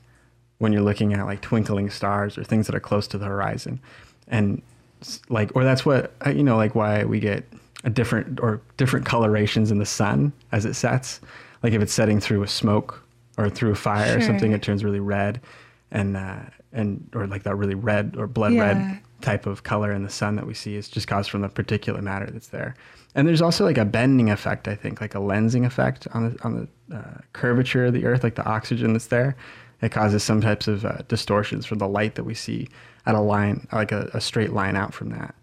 when 0.59 0.71
you're 0.71 0.83
looking 0.83 1.11
at 1.15 1.25
like 1.25 1.41
twinkling 1.41 1.89
stars 1.89 2.37
or 2.37 2.43
things 2.43 2.67
that 2.67 2.75
are 2.75 2.79
close 2.79 3.07
to 3.07 3.17
the 3.17 3.25
horizon 3.25 3.79
and 4.27 4.61
like 5.27 5.55
or 5.55 5.63
that's 5.63 5.83
what 5.87 6.13
uh, 6.27 6.29
you 6.29 6.43
know 6.43 6.55
like 6.55 6.75
why 6.75 7.03
we 7.03 7.19
get 7.19 7.43
a 7.83 7.89
different 7.89 8.39
or 8.41 8.61
different 8.77 9.07
colorations 9.07 9.71
in 9.71 9.79
the 9.79 9.85
sun 9.87 10.31
as 10.51 10.65
it 10.65 10.75
sets 10.75 11.19
like 11.63 11.73
if 11.73 11.81
it's 11.81 11.93
setting 11.93 12.19
through 12.19 12.43
a 12.43 12.47
smoke 12.47 13.01
or 13.39 13.49
through 13.49 13.71
a 13.71 13.75
fire 13.75 14.15
or 14.17 14.21
something 14.21 14.51
it 14.51 14.61
turns 14.61 14.83
really 14.83 14.99
red 14.99 15.41
and 15.89 16.15
uh 16.15 16.41
and 16.71 17.09
or 17.15 17.27
like 17.27 17.43
that 17.43 17.55
really 17.55 17.75
red 17.75 18.15
or 18.17 18.27
blood 18.27 18.53
Yeah. 18.53 18.61
red 18.67 18.99
type 19.21 19.45
of 19.45 19.63
color 19.63 19.91
in 19.91 20.03
the 20.03 20.09
sun 20.09 20.35
that 20.37 20.47
we 20.47 20.53
see 20.53 20.75
is 20.75 20.87
just 20.87 21.07
caused 21.07 21.29
from 21.29 21.41
the 21.41 21.49
particulate 21.49 22.01
matter 22.01 22.29
that's 22.31 22.47
there. 22.47 22.75
And 23.15 23.27
there's 23.27 23.41
also 23.41 23.65
like 23.65 23.77
a 23.77 23.85
bending 23.85 24.29
effect 24.29 24.67
i 24.67 24.75
think 24.75 25.01
like 25.01 25.15
a 25.15 25.19
lensing 25.19 25.65
effect 25.65 26.07
on 26.13 26.29
the 26.29 26.43
on 26.43 26.69
the 26.87 26.95
uh, 26.95 27.17
curvature 27.33 27.85
of 27.87 27.93
the 27.93 28.05
earth 28.05 28.23
like 28.23 28.35
the 28.35 28.45
oxygen 28.45 28.93
that's 28.93 29.07
there. 29.07 29.35
It 29.81 29.91
causes 29.93 30.23
some 30.23 30.41
types 30.41 30.67
of 30.67 30.85
uh, 30.85 30.97
distortions 31.07 31.65
from 31.65 31.77
the 31.77 31.87
light 31.87 32.15
that 32.15 32.25
we 32.25 32.33
see 32.33 32.67
at 33.05 33.15
a 33.15 33.19
line 33.19 33.67
like 33.71 33.91
a, 33.91 34.09
a 34.13 34.21
straight 34.21 34.51
line 34.51 34.75
out 34.75 34.93
from 34.93 35.09
that. 35.09 35.33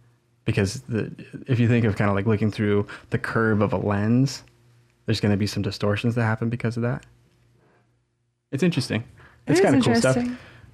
Because 0.44 0.82
the 0.82 1.10
if 1.48 1.58
you 1.58 1.68
think 1.68 1.84
of 1.84 1.96
kind 1.96 2.08
of 2.10 2.14
like 2.16 2.26
looking 2.26 2.50
through 2.50 2.86
the 3.10 3.18
curve 3.18 3.60
of 3.62 3.72
a 3.72 3.78
lens 3.78 4.44
there's 5.06 5.20
going 5.20 5.30
to 5.30 5.36
be 5.38 5.46
some 5.46 5.62
distortions 5.62 6.14
that 6.16 6.22
happen 6.22 6.48
because 6.50 6.76
of 6.76 6.82
that. 6.82 7.04
It's 8.52 8.62
interesting. 8.62 9.04
It 9.46 9.52
it's 9.52 9.60
kind 9.60 9.76
of 9.76 9.84
cool 9.84 9.94
stuff. 9.94 10.16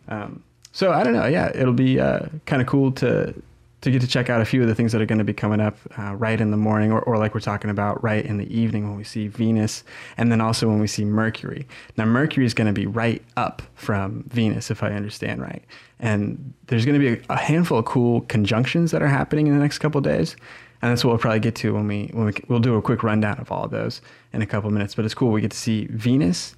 Um, 0.09 0.43
so 0.73 0.93
I 0.93 1.05
don't 1.05 1.13
know. 1.13 1.27
Yeah, 1.27 1.51
it'll 1.55 1.73
be 1.73 2.01
uh, 2.01 2.27
kind 2.47 2.63
of 2.63 2.69
cool 2.69 2.93
to 2.93 3.35
to 3.83 3.91
get 3.91 4.01
to 4.01 4.07
check 4.07 4.31
out 4.31 4.41
a 4.41 4.45
few 4.45 4.63
of 4.63 4.69
the 4.69 4.77
things 4.77 4.93
that 4.93 5.03
are 5.03 5.07
going 5.07 5.19
to 5.19 5.25
be 5.25 5.35
coming 5.35 5.61
up 5.61 5.77
uh, 5.99 6.15
right 6.15 6.41
in 6.41 6.53
the 6.53 6.57
morning, 6.57 6.93
or, 6.93 7.01
or 7.01 7.19
like 7.19 7.35
we're 7.35 7.41
talking 7.41 7.69
about 7.69 8.03
right 8.03 8.25
in 8.25 8.39
the 8.39 8.57
evening 8.57 8.89
when 8.89 8.97
we 8.97 9.05
see 9.05 9.27
Venus, 9.27 9.83
and 10.17 10.31
then 10.31 10.41
also 10.41 10.69
when 10.69 10.79
we 10.79 10.87
see 10.87 11.05
Mercury. 11.05 11.67
Now 11.97 12.05
Mercury 12.05 12.47
is 12.47 12.55
going 12.55 12.69
to 12.69 12.73
be 12.73 12.87
right 12.87 13.23
up 13.37 13.61
from 13.75 14.25
Venus, 14.29 14.71
if 14.71 14.85
I 14.85 14.93
understand 14.93 15.43
right, 15.43 15.65
and 15.99 16.55
there's 16.69 16.87
going 16.87 16.99
to 16.99 17.17
be 17.17 17.23
a, 17.29 17.37
handful 17.37 17.79
of 17.79 17.85
cool 17.85 18.23
conjunctions 18.23 18.93
that 18.93 19.03
are 19.03 19.09
happening 19.09 19.49
in 19.49 19.55
the 19.55 19.61
next 19.61 19.79
couple 19.79 20.01
days. 20.01 20.37
And 20.81 20.91
that's 20.91 21.05
what 21.05 21.11
we'll 21.11 21.19
probably 21.19 21.41
get 21.41 21.55
to 21.57 21.75
when 21.75 21.87
we 21.87 22.11
when 22.13 22.27
we 22.27 22.33
we'll 22.49 22.59
do 22.59 22.75
a 22.77 22.83
quick 22.83 23.03
rundown 23.03 23.39
of 23.39 23.53
all 23.53 23.65
of 23.65 23.71
those 23.71 24.01
in 24.33 24.43
a 24.43 24.47
couple 24.47 24.71
minutes. 24.71 24.95
But 24.95 25.05
it's 25.05 25.15
cool. 25.15 25.31
We 25.31 25.41
get 25.41 25.53
to 25.53 25.57
see 25.57 25.87
Venus 25.87 26.57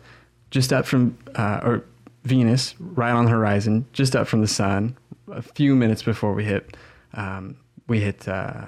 just 0.51 0.73
up 0.73 0.87
from 0.87 1.19
uh, 1.35 1.61
or 1.63 1.85
Venus 2.25 2.75
right 2.79 3.13
on 3.13 3.27
the 3.27 3.31
horizon, 3.31 3.87
just 3.93 4.17
up 4.17 4.27
from 4.27 4.41
the 4.41 4.49
sun, 4.49 4.97
a 5.31 5.43
few 5.43 5.77
minutes 5.77 6.03
before 6.03 6.33
we 6.33 6.45
hit 6.45 6.77
um, 7.15 7.57
we 7.87 8.01
hit 8.01 8.27
uh, 8.27 8.67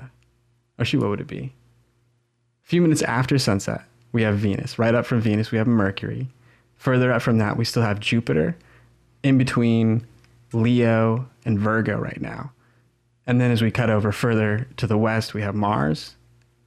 oh 0.78 0.84
shoot, 0.84 1.00
what 1.00 1.10
would 1.10 1.20
it 1.20 1.26
be? 1.26 1.52
A 2.64 2.68
few 2.68 2.82
minutes 2.82 3.02
after 3.02 3.38
sunset, 3.38 3.82
we 4.12 4.22
have 4.22 4.36
Venus. 4.38 4.78
Right 4.78 4.94
up 4.94 5.06
from 5.06 5.20
Venus, 5.20 5.50
we 5.50 5.58
have 5.58 5.66
Mercury. 5.66 6.28
Further 6.76 7.12
up 7.12 7.22
from 7.22 7.38
that, 7.38 7.56
we 7.56 7.64
still 7.64 7.82
have 7.82 8.00
Jupiter. 8.00 8.56
In 9.22 9.38
between 9.38 10.06
Leo 10.52 11.28
and 11.44 11.58
Virgo 11.58 11.98
right 11.98 12.20
now. 12.20 12.52
And 13.26 13.40
then 13.40 13.50
as 13.50 13.60
we 13.60 13.70
cut 13.72 13.90
over 13.90 14.12
further 14.12 14.68
to 14.76 14.86
the 14.86 14.96
west, 14.96 15.34
we 15.34 15.42
have 15.42 15.54
Mars 15.54 16.14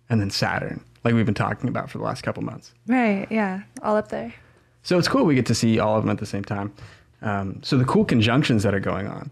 and 0.10 0.20
then 0.20 0.30
Saturn, 0.30 0.84
like 1.04 1.14
we've 1.14 1.26
been 1.26 1.36
talking 1.36 1.70
about 1.70 1.90
for 1.90 2.00
the 2.00 2.04
last 2.04 2.22
couple 2.22 2.44
months. 2.44 2.74
Right. 2.88 3.28
Yeah. 3.32 3.62
All 3.82 3.96
up 3.96 4.10
there. 4.10 4.34
So 4.84 4.98
it's 4.98 5.08
cool 5.08 5.26
we 5.26 5.36
get 5.36 5.46
to 5.48 5.56
see 5.56 5.80
all 5.80 5.98
of 5.98 6.04
them 6.04 6.10
at 6.10 6.18
the 6.18 6.26
same 6.26 6.44
time. 6.44 6.74
Um, 7.22 7.62
so 7.64 7.78
the 7.78 7.86
cool 7.86 8.06
conjunctions 8.06 8.64
that 8.64 8.74
are 8.74 8.80
going 8.80 9.08
on, 9.08 9.32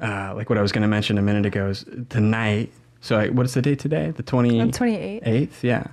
uh, 0.00 0.34
like 0.34 0.48
what 0.50 0.58
I 0.58 0.62
was 0.62 0.72
going 0.72 0.82
to 0.82 0.88
mention 0.88 1.18
a 1.18 1.22
minute 1.22 1.46
ago, 1.46 1.68
is 1.68 1.84
tonight. 2.08 2.72
So 3.00 3.18
I, 3.18 3.28
what 3.28 3.46
is 3.46 3.54
the 3.54 3.62
date 3.62 3.78
today? 3.78 4.10
The 4.10 4.22
twenty 4.24 4.60
I'm 4.60 4.72
28. 4.72 5.22
eighth. 5.24 5.62
Yeah. 5.62 5.86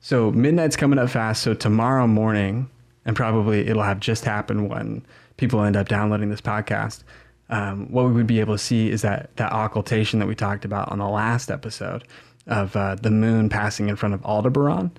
So 0.00 0.30
midnight's 0.32 0.76
coming 0.76 0.98
up 0.98 1.08
fast. 1.10 1.42
So 1.42 1.54
tomorrow 1.54 2.06
morning, 2.06 2.68
and 3.04 3.16
probably 3.16 3.66
it'll 3.66 3.82
have 3.82 4.00
just 4.00 4.24
happened 4.24 4.68
when 4.68 5.04
people 5.36 5.62
end 5.62 5.76
up 5.76 5.88
downloading 5.88 6.28
this 6.28 6.40
podcast, 6.40 7.04
um, 7.48 7.90
what 7.90 8.06
we 8.06 8.12
would 8.12 8.26
be 8.26 8.40
able 8.40 8.54
to 8.54 8.58
see 8.58 8.90
is 8.90 9.02
that 9.02 9.34
that 9.36 9.52
occultation 9.52 10.18
that 10.18 10.26
we 10.26 10.34
talked 10.34 10.64
about 10.64 10.90
on 10.90 10.98
the 10.98 11.08
last 11.08 11.50
episode 11.50 12.04
of 12.46 12.74
uh, 12.76 12.96
the 12.96 13.10
moon 13.10 13.48
passing 13.48 13.88
in 13.88 13.96
front 13.96 14.14
of 14.14 14.24
Aldebaran. 14.24 14.90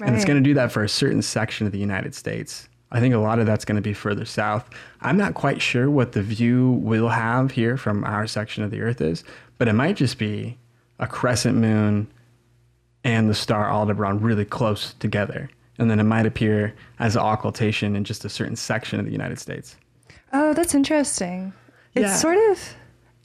And 0.00 0.16
it's 0.16 0.24
going 0.24 0.42
to 0.42 0.48
do 0.48 0.54
that 0.54 0.72
for 0.72 0.82
a 0.82 0.88
certain 0.88 1.22
section 1.22 1.66
of 1.66 1.72
the 1.72 1.78
United 1.78 2.14
States. 2.14 2.68
I 2.94 3.00
think 3.00 3.12
a 3.12 3.18
lot 3.18 3.40
of 3.40 3.46
that's 3.46 3.64
going 3.64 3.74
to 3.76 3.82
be 3.82 3.92
further 3.92 4.24
south. 4.24 4.70
I'm 5.00 5.16
not 5.16 5.34
quite 5.34 5.60
sure 5.60 5.90
what 5.90 6.12
the 6.12 6.22
view 6.22 6.70
we'll 6.80 7.08
have 7.08 7.50
here 7.50 7.76
from 7.76 8.04
our 8.04 8.26
section 8.28 8.62
of 8.62 8.70
the 8.70 8.80
Earth 8.80 9.00
is, 9.00 9.24
but 9.58 9.66
it 9.66 9.72
might 9.72 9.96
just 9.96 10.16
be 10.16 10.56
a 11.00 11.06
crescent 11.08 11.56
moon 11.58 12.06
and 13.02 13.28
the 13.28 13.34
star 13.34 13.68
Aldebaran 13.68 14.20
really 14.20 14.44
close 14.44 14.94
together. 14.94 15.50
And 15.76 15.90
then 15.90 15.98
it 15.98 16.04
might 16.04 16.24
appear 16.24 16.72
as 17.00 17.16
an 17.16 17.22
occultation 17.22 17.96
in 17.96 18.04
just 18.04 18.24
a 18.24 18.28
certain 18.28 18.54
section 18.54 19.00
of 19.00 19.06
the 19.06 19.12
United 19.12 19.40
States. 19.40 19.76
Oh, 20.32 20.54
that's 20.54 20.72
interesting. 20.74 21.52
Yeah. 21.94 22.04
It's 22.12 22.20
sort 22.20 22.38
of 22.50 22.74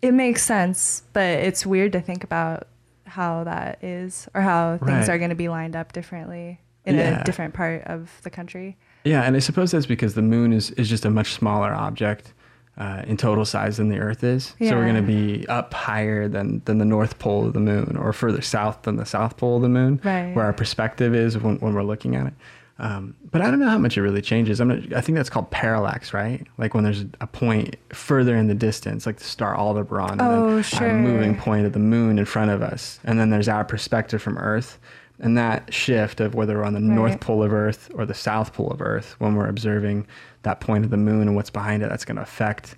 it 0.02 0.14
makes 0.14 0.42
sense, 0.42 1.04
but 1.14 1.26
it's 1.40 1.66
weird 1.66 1.92
to 1.92 2.02
think 2.02 2.24
about 2.24 2.68
how 3.06 3.44
that 3.44 3.84
is 3.84 4.28
or 4.34 4.42
how 4.42 4.78
things 4.78 5.08
Right. 5.08 5.10
are 5.10 5.18
going 5.20 5.30
to 5.30 5.36
be 5.36 5.50
lined 5.50 5.76
up 5.76 5.92
differently 5.94 6.60
in 6.86 6.96
Yeah. 6.96 7.22
a 7.22 7.24
different 7.24 7.54
part 7.54 7.84
of 7.84 8.10
the 8.24 8.30
country. 8.32 8.78
Yeah, 9.04 9.24
and 9.24 9.36
I 9.36 9.40
suppose 9.40 9.72
that's 9.72 9.86
because 9.86 10.14
the 10.14 10.22
moon 10.22 10.52
is, 10.54 10.72
is 10.72 10.90
just 10.90 11.06
a 11.06 11.10
much 11.10 11.34
smaller 11.34 11.74
object 11.74 12.34
uh, 12.78 13.04
in 13.08 13.18
total 13.18 13.46
size 13.46 13.78
than 13.78 13.90
the 13.90 13.98
Earth 14.00 14.24
is. 14.24 14.54
Yeah. 14.60 14.70
So 14.70 14.76
we're 14.78 14.84
going 14.92 14.96
to 14.96 15.02
be 15.02 15.48
up 15.48 15.74
higher 15.74 16.28
than, 16.28 16.62
than 16.66 16.78
the 16.78 16.86
North 16.86 17.20
Pole 17.20 17.46
of 17.48 17.54
the 17.54 17.60
moon 17.60 17.98
or 17.98 18.12
further 18.14 18.42
south 18.42 18.84
than 18.84 18.96
the 18.98 19.06
South 19.06 19.38
Pole 19.38 19.58
of 19.58 19.62
the 19.62 19.70
moon, 19.70 20.00
Right. 20.04 20.34
where 20.36 20.46
our 20.46 20.54
perspective 20.54 21.14
is 21.16 21.38
when, 21.38 21.58
when 21.60 21.74
we're 21.74 21.84
looking 21.84 22.16
at 22.16 22.28
it. 22.28 22.34
Um, 22.82 23.14
but 23.30 23.42
I 23.42 23.52
don't 23.52 23.60
know 23.60 23.68
how 23.70 23.78
much 23.78 23.98
it 23.98 24.02
really 24.02 24.22
changes. 24.22 24.62
I'm 24.62 24.70
not, 24.70 24.94
I 24.94 25.02
think 25.02 25.18
that's 25.18 25.30
called 25.30 25.52
parallax, 25.52 26.14
right? 26.14 26.48
Like 26.58 26.74
when 26.74 26.86
there's 26.86 27.04
a 27.20 27.28
point 27.28 27.76
further 27.90 28.38
in 28.38 28.48
the 28.48 28.54
distance, 28.54 29.06
like 29.06 29.18
the 29.18 29.26
star 29.26 29.54
Aldebaran, 29.58 30.12
and 30.12 30.22
Oh, 30.22 30.54
then 30.56 30.64
sure. 30.64 30.88
a 30.88 30.94
moving 30.94 31.36
point 31.36 31.66
of 31.66 31.74
the 31.74 31.80
moon 31.80 32.18
in 32.18 32.24
front 32.24 32.52
of 32.52 32.62
us, 32.62 33.02
and 33.04 33.20
then 33.20 33.30
there's 33.32 33.50
our 33.50 33.66
perspective 33.66 34.22
from 34.22 34.38
Earth. 34.38 34.80
And 35.22 35.38
that 35.38 35.74
shift 35.74 36.22
of 36.22 36.34
whether 36.34 36.58
we're 36.58 36.64
on 36.64 36.74
the 36.74 36.80
north 36.80 37.20
pole 37.20 37.44
of 37.44 37.52
Earth 37.52 37.90
or 37.94 38.06
the 38.06 38.14
south 38.14 38.54
pole 38.54 38.72
of 38.72 38.82
Earth, 38.82 39.16
when 39.20 39.36
we're 39.36 39.48
observing 39.50 40.08
that 40.44 40.62
point 40.62 40.86
of 40.86 40.92
the 40.92 40.98
moon 40.98 41.24
and 41.28 41.36
what's 41.36 41.50
behind 41.50 41.84
it, 41.84 41.90
that's 41.90 42.06
going 42.06 42.16
to 42.16 42.22
affect 42.22 42.78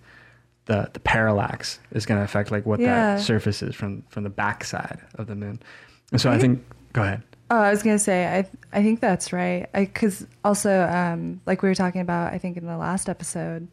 the 0.65 0.89
the 0.93 1.00
parallax 1.00 1.79
is 1.91 2.05
going 2.05 2.19
to 2.19 2.24
affect 2.24 2.51
like 2.51 2.65
what 2.65 2.79
Yeah. 2.79 3.15
that 3.15 3.21
surface 3.24 3.62
is 3.62 3.75
from 3.75 4.03
from 4.10 4.24
the 4.24 4.29
backside 4.29 5.00
of 5.15 5.27
the 5.27 5.36
moon. 5.36 5.62
And 6.12 6.19
so 6.21 6.29
I, 6.31 6.36
I 6.36 6.39
think, 6.39 6.63
go 6.93 7.03
ahead. 7.03 7.21
Oh, 7.51 7.57
I 7.57 7.69
was 7.69 7.83
gonna 7.83 8.00
say 8.00 8.25
I 8.27 8.50
I 8.77 8.81
think 8.81 9.01
that's 9.01 9.33
right. 9.33 9.67
I 9.74 9.81
because 9.86 10.25
also 10.45 10.81
um, 10.88 11.41
like 11.45 11.62
we 11.62 11.69
were 11.69 11.75
talking 11.75 12.00
about 12.01 12.33
I 12.33 12.38
think 12.38 12.57
in 12.57 12.65
the 12.65 12.77
last 12.77 13.10
episode 13.10 13.67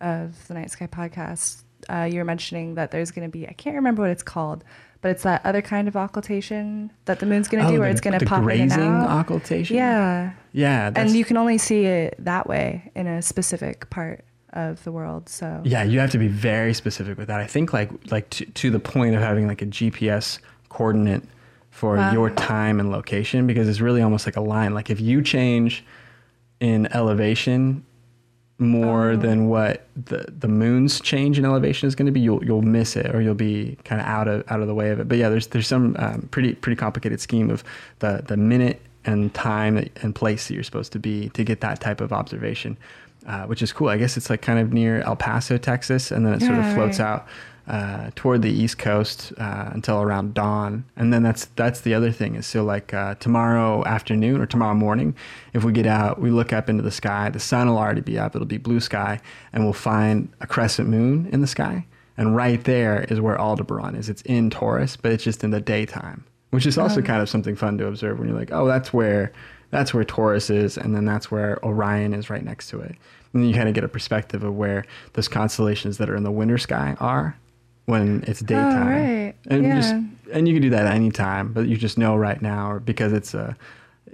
of 0.00 0.46
the 0.48 0.54
Night 0.54 0.70
Sky 0.70 0.86
podcast, 0.86 1.62
uh, 1.88 2.08
you 2.10 2.18
were 2.18 2.24
mentioning 2.24 2.74
that 2.74 2.90
there's 2.90 3.10
gonna 3.10 3.28
be 3.30 3.48
I 3.48 3.52
can't 3.52 3.76
remember 3.76 4.02
what 4.02 4.10
it's 4.10 4.22
called, 4.22 4.64
but 5.02 5.10
it's 5.10 5.24
that 5.24 5.44
other 5.44 5.60
kind 5.60 5.86
of 5.88 5.96
occultation 5.96 6.90
that 7.04 7.18
the 7.20 7.26
moon's 7.26 7.48
gonna 7.48 7.66
Oh, 7.66 7.72
do 7.72 7.78
where 7.80 7.88
the- 7.88 7.92
it's 7.92 8.00
gonna 8.00 8.18
the 8.18 8.24
pop 8.26 8.42
in 8.44 8.50
and 8.50 8.70
grazing 8.70 8.88
out. 8.88 9.20
occultation. 9.20 9.76
Yeah, 9.76 10.30
yeah, 10.52 10.90
and 10.96 11.10
you 11.10 11.24
can 11.26 11.36
only 11.36 11.58
see 11.58 11.84
it 11.84 12.14
that 12.18 12.46
way 12.48 12.90
in 12.94 13.06
a 13.06 13.20
specific 13.20 13.90
part 13.90 14.24
of 14.54 14.82
the 14.84 14.92
world. 14.92 15.28
So 15.28 15.60
Yeah, 15.64 15.82
you 15.82 15.98
have 16.00 16.10
to 16.12 16.18
be 16.18 16.28
very 16.28 16.72
specific 16.74 17.18
with 17.18 17.28
that. 17.28 17.40
I 17.40 17.46
think 17.46 17.72
like 17.72 17.90
like 18.10 18.30
to, 18.30 18.44
to 18.46 18.70
the 18.70 18.78
point 18.80 19.14
of 19.14 19.20
having 19.22 19.46
like 19.46 19.60
a 19.62 19.66
GPS 19.66 20.38
coordinate 20.68 21.24
for 21.70 21.96
Wow. 21.96 22.12
your 22.12 22.28
time 22.30 22.78
and 22.78 22.90
location 22.90 23.46
because 23.46 23.66
it's 23.68 23.80
really 23.80 24.02
almost 24.02 24.26
like 24.26 24.36
a 24.36 24.40
line. 24.42 24.74
Like 24.74 24.90
if 24.90 25.00
you 25.00 25.20
change 25.22 25.84
in 26.60 26.86
elevation 26.94 27.82
more 28.62 29.10
Oh. 29.10 29.16
than 29.16 29.48
what 29.48 29.86
the 29.96 30.24
the 30.38 30.48
moon's 30.48 31.00
change 31.00 31.38
in 31.38 31.44
elevation 31.44 31.86
is 31.86 31.94
going 31.94 32.06
to 32.06 32.12
be, 32.12 32.20
you'll 32.20 32.42
you'll 32.44 32.62
miss 32.62 32.96
it 32.96 33.14
or 33.14 33.20
you'll 33.20 33.34
be 33.34 33.76
kind 33.84 34.00
of 34.00 34.06
out 34.06 34.28
of 34.28 34.44
out 34.50 34.60
of 34.60 34.66
the 34.68 34.74
way 34.74 34.90
of 34.90 35.00
it. 35.00 35.08
But 35.08 35.18
yeah, 35.18 35.28
there's 35.28 35.48
there's 35.48 35.66
some 35.66 35.96
um, 35.98 36.28
pretty 36.30 36.54
pretty 36.54 36.76
complicated 36.76 37.20
scheme 37.20 37.50
of 37.50 37.62
the 37.98 38.22
the 38.26 38.36
minute 38.36 38.80
and 39.04 39.34
time 39.34 39.88
and 40.02 40.14
place 40.14 40.48
that 40.48 40.54
you're 40.54 40.62
supposed 40.62 40.92
to 40.92 40.98
be 40.98 41.28
to 41.30 41.44
get 41.44 41.60
that 41.60 41.80
type 41.80 42.00
of 42.00 42.12
observation, 42.12 42.78
uh, 43.26 43.44
which 43.46 43.60
is 43.60 43.72
cool. 43.72 43.88
I 43.88 43.96
guess 43.96 44.16
it's 44.16 44.30
like 44.30 44.42
kind 44.42 44.58
of 44.58 44.72
near 44.72 45.00
El 45.02 45.16
Paso, 45.16 45.58
Texas, 45.58 46.10
and 46.10 46.24
then 46.24 46.34
it 46.34 46.40
sort 46.40 46.58
of 46.58 46.72
floats 46.74 46.98
right. 47.00 47.06
out 47.06 47.26
uh, 47.68 48.10
toward 48.16 48.42
the 48.42 48.50
east 48.50 48.78
coast 48.78 49.32
uh, 49.38 49.70
until 49.72 50.02
around 50.02 50.34
dawn, 50.34 50.84
and 50.96 51.12
then 51.12 51.22
that's 51.22 51.44
that's 51.56 51.82
the 51.82 51.94
other 51.94 52.10
thing 52.10 52.34
is 52.34 52.46
so 52.46 52.64
like 52.64 52.92
uh, 52.92 53.14
tomorrow 53.16 53.84
afternoon 53.86 54.40
or 54.40 54.46
tomorrow 54.46 54.74
morning, 54.74 55.14
if 55.52 55.62
we 55.64 55.72
get 55.72 55.86
out, 55.86 56.20
we 56.20 56.30
look 56.30 56.52
up 56.52 56.68
into 56.68 56.82
the 56.82 56.90
sky, 56.90 57.30
the 57.30 57.38
sun 57.40 57.68
will 57.68 57.78
already 57.78 58.00
be 58.00 58.18
up, 58.18 58.34
it'll 58.34 58.46
be 58.46 58.58
blue 58.58 58.80
sky, 58.80 59.20
and 59.52 59.62
we'll 59.64 59.72
find 59.72 60.28
a 60.40 60.46
crescent 60.46 60.88
moon 60.88 61.28
in 61.32 61.40
the 61.40 61.46
sky, 61.46 61.86
and 62.16 62.34
right 62.34 62.64
there 62.64 63.04
is 63.08 63.20
where 63.20 63.40
Aldebaran 63.40 63.94
is. 63.94 64.08
It's 64.08 64.22
in 64.22 64.50
Taurus, 64.50 64.96
but 64.96 65.12
it's 65.12 65.22
just 65.24 65.44
in 65.44 65.50
the 65.52 65.60
daytime, 65.60 66.24
which 66.50 66.66
is 66.66 66.76
also 66.78 67.00
Oh. 67.00 67.04
kind 67.04 67.22
of 67.22 67.28
something 67.28 67.54
fun 67.54 67.78
to 67.78 67.86
observe 67.86 68.18
when 68.18 68.28
you're 68.28 68.38
like, 68.38 68.52
oh, 68.52 68.66
that's 68.66 68.92
where 68.92 69.30
that's 69.70 69.94
where 69.94 70.04
Taurus 70.04 70.50
is, 70.50 70.76
and 70.76 70.94
then 70.94 71.04
that's 71.06 71.30
where 71.30 71.58
Orion 71.64 72.12
is 72.12 72.28
right 72.28 72.44
next 72.44 72.68
to 72.70 72.80
it. 72.80 72.96
And 73.32 73.42
then 73.42 73.48
you 73.48 73.54
kind 73.54 73.68
of 73.70 73.74
get 73.74 73.84
a 73.84 73.88
perspective 73.88 74.42
of 74.42 74.54
where 74.54 74.84
those 75.14 75.28
constellations 75.28 75.96
that 75.96 76.10
are 76.10 76.16
in 76.16 76.24
the 76.24 76.30
winter 76.30 76.58
sky 76.58 76.94
are 77.00 77.36
when 77.86 78.24
it's 78.26 78.40
daytime. 78.40 78.86
Oh, 78.86 78.90
right. 78.90 79.34
And 79.48 79.64
you 79.64 79.72
just 79.74 79.94
and 80.32 80.48
you 80.48 80.54
can 80.54 80.62
do 80.62 80.70
that 80.70 80.86
at 80.86 80.94
any 80.94 81.10
time, 81.10 81.52
but 81.52 81.66
you 81.66 81.76
just 81.76 81.98
know 81.98 82.16
right 82.16 82.40
now, 82.40 82.72
or 82.72 82.80
because 82.80 83.12
it's 83.12 83.34
a, 83.34 83.56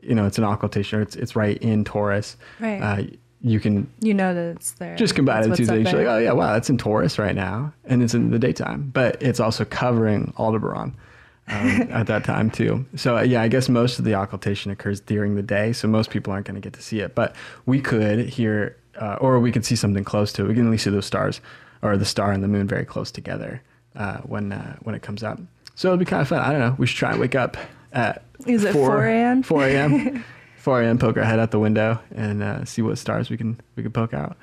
you 0.03 0.15
know, 0.15 0.27
it's 0.27 0.39
an 0.39 0.45
occultation, 0.45 0.99
or 0.99 1.03
it's 1.03 1.17
it's 1.17 1.37
right 1.37 1.59
in 1.59 1.85
Taurus. 1.85 2.37
Right. 2.61 2.81
Uh, 2.81 3.03
you 3.41 3.61
can 3.61 3.89
you 4.01 4.15
know 4.15 4.35
that 4.35 4.57
it's 4.57 4.73
there. 4.73 4.97
just 4.97 5.15
combine 5.15 5.45
two 5.55 5.65
things. 5.65 5.93
You're 5.93 6.03
like, 6.03 6.11
oh 6.11 6.19
yeah, 6.19 6.33
wow, 6.33 6.53
that's 6.53 6.71
in 6.71 6.79
Taurus 6.79 7.19
right 7.19 7.35
now, 7.35 7.73
and 7.85 8.03
it's 8.03 8.15
in 8.15 8.31
the 8.31 8.39
daytime, 8.39 8.91
but 8.93 9.23
it's 9.23 9.39
also 9.39 9.65
covering 9.65 10.33
Aldebaran 10.39 10.97
um, 11.47 11.67
at 11.91 12.07
that 12.09 12.25
time 12.25 12.51
too. 12.51 12.85
So 12.97 13.19
uh, 13.19 13.23
yeah, 13.23 13.43
I 13.43 13.49
guess 13.49 13.69
most 13.69 13.99
of 13.99 14.05
the 14.05 14.15
occultation 14.15 14.73
occurs 14.73 15.01
during 15.01 15.37
the 15.37 15.43
day, 15.43 15.73
so 15.73 15.87
most 15.87 16.11
people 16.11 16.33
aren't 16.33 16.47
going 16.47 16.57
to 16.57 16.61
get 16.61 16.73
to 16.75 16.83
see 16.83 17.01
it. 17.01 17.15
But 17.15 17.37
we 17.65 17.81
could 17.81 18.29
hear, 18.29 18.77
uh, 19.01 19.19
or 19.21 19.39
we 19.39 19.53
could 19.53 19.65
see 19.65 19.77
something 19.77 20.05
close 20.05 20.33
to 20.35 20.45
it. 20.45 20.49
We 20.49 20.55
can 20.55 20.67
at 20.67 20.71
least 20.71 20.85
see 20.85 20.91
those 20.91 21.07
stars, 21.07 21.41
or 21.83 21.97
the 21.97 22.05
star 22.05 22.33
and 22.33 22.43
the 22.43 22.49
moon, 22.49 22.67
very 22.67 22.85
close 22.85 23.11
together 23.11 23.63
uh, 23.97 24.19
when 24.19 24.53
uh, 24.53 24.77
when 24.83 24.95
it 24.95 25.03
comes 25.03 25.23
up. 25.23 25.39
So 25.75 25.89
it'll 25.89 25.99
be 25.99 26.05
kind 26.05 26.23
of 26.23 26.29
fun. 26.29 26.41
I 26.41 26.51
don't 26.51 26.61
know. 26.61 26.75
We 26.79 26.87
should 26.87 26.99
try 26.99 27.11
and 27.13 27.21
wake 27.21 27.35
up 27.35 27.57
at 27.93 28.25
Is 28.47 28.65
it 28.65 28.73
4 28.73 29.05
a.m.? 29.07 29.43
4 29.43 29.65
a.m. 29.65 30.25
4 30.57 30.83
a.m. 30.83 30.99
Poke 30.99 31.17
our 31.17 31.25
head 31.25 31.39
out 31.39 31.51
the 31.51 31.59
window 31.59 32.01
and 32.15 32.43
uh, 32.43 32.65
see 32.65 32.83
what 32.83 32.99
stars 32.99 33.31
we 33.31 33.37
can 33.37 33.61
we 33.77 33.83
can 33.83 33.93
poke 33.93 34.13
out. 34.15 34.37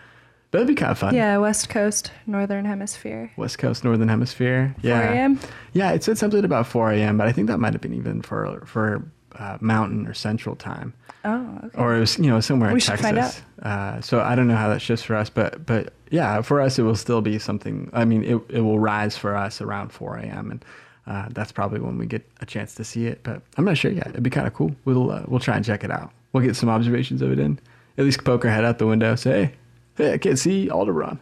But 0.51 0.59
it'd 0.59 0.67
be 0.69 0.75
kind 0.75 0.91
of 0.91 0.97
fun. 0.97 1.13
Yeah, 1.13 1.37
West 1.37 1.67
Coast, 1.67 2.11
Northern 2.25 2.63
Hemisphere. 2.63 3.29
West 3.35 3.57
Coast, 3.57 3.83
Northern 3.83 4.07
Hemisphere. 4.07 4.73
Yeah. 4.81 5.01
4 5.01 5.13
a.m. 5.13 5.39
Yeah, 5.73 5.91
it 5.91 6.03
said 6.03 6.17
something 6.17 6.45
about 6.45 6.67
4 6.67 6.93
a.m., 6.93 7.17
but 7.17 7.27
I 7.27 7.33
think 7.33 7.47
that 7.47 7.57
might 7.59 7.73
have 7.73 7.81
been 7.81 7.93
even 7.93 8.21
for 8.21 8.63
for 8.65 9.03
uh, 9.39 9.57
Mountain 9.61 10.07
or 10.07 10.13
Central 10.13 10.55
Time, 10.55 10.93
Oh, 11.23 11.59
okay. 11.65 11.77
or 11.77 11.95
it 11.95 11.99
was 11.99 12.17
you 12.19 12.29
know 12.29 12.39
somewhere 12.39 12.69
in 12.69 12.73
We 12.75 12.79
should 12.79 12.97
Texas. 12.99 13.41
Uh, 13.61 14.01
so 14.01 14.21
I 14.21 14.35
don't 14.35 14.47
know 14.47 14.55
how 14.55 14.69
that 14.69 14.81
shifts 14.81 15.03
for 15.05 15.15
us, 15.15 15.29
but 15.29 15.65
but 15.65 15.93
yeah, 16.11 16.41
for 16.41 16.61
us 16.61 16.77
it 16.79 16.83
will 16.83 16.95
still 16.95 17.21
be 17.21 17.39
something. 17.39 17.89
I 17.93 18.05
mean, 18.05 18.23
it 18.23 18.41
it 18.49 18.61
will 18.61 18.79
rise 18.79 19.17
for 19.17 19.35
us 19.35 19.61
around 19.61 19.89
4 19.91 20.17
a.m. 20.17 20.51
and. 20.51 20.65
Uh, 21.07 21.27
that's 21.33 21.51
probably 21.51 21.79
when 21.79 21.99
we 21.99 22.07
get 22.07 22.27
a 22.41 22.47
chance 22.47 22.73
to 22.73 22.83
see 22.83 23.05
it, 23.05 23.19
but 23.21 23.39
I'm 23.57 23.63
not 23.65 23.77
sure 23.77 23.91
yet. 23.91 24.07
It'd 24.07 24.23
be 24.23 24.31
kind 24.31 24.47
of 24.47 24.55
cool. 24.55 24.75
We'll 24.85 25.11
uh, 25.11 25.21
we'll 25.27 25.39
try 25.39 25.55
and 25.55 25.63
check 25.63 25.83
it 25.83 25.91
out. 25.91 26.09
We'll 26.33 26.43
get 26.43 26.55
some 26.55 26.67
observations 26.67 27.21
of 27.21 27.31
it 27.31 27.37
in. 27.37 27.59
At 27.99 28.05
least 28.05 28.23
poke 28.23 28.43
our 28.43 28.49
head 28.49 28.65
out 28.65 28.79
the 28.79 28.87
window, 28.87 29.13
say, 29.15 29.51
"Hey, 29.97 30.13
I 30.13 30.17
can't 30.17 30.39
see 30.39 30.67
Aldebaran." 30.67 31.19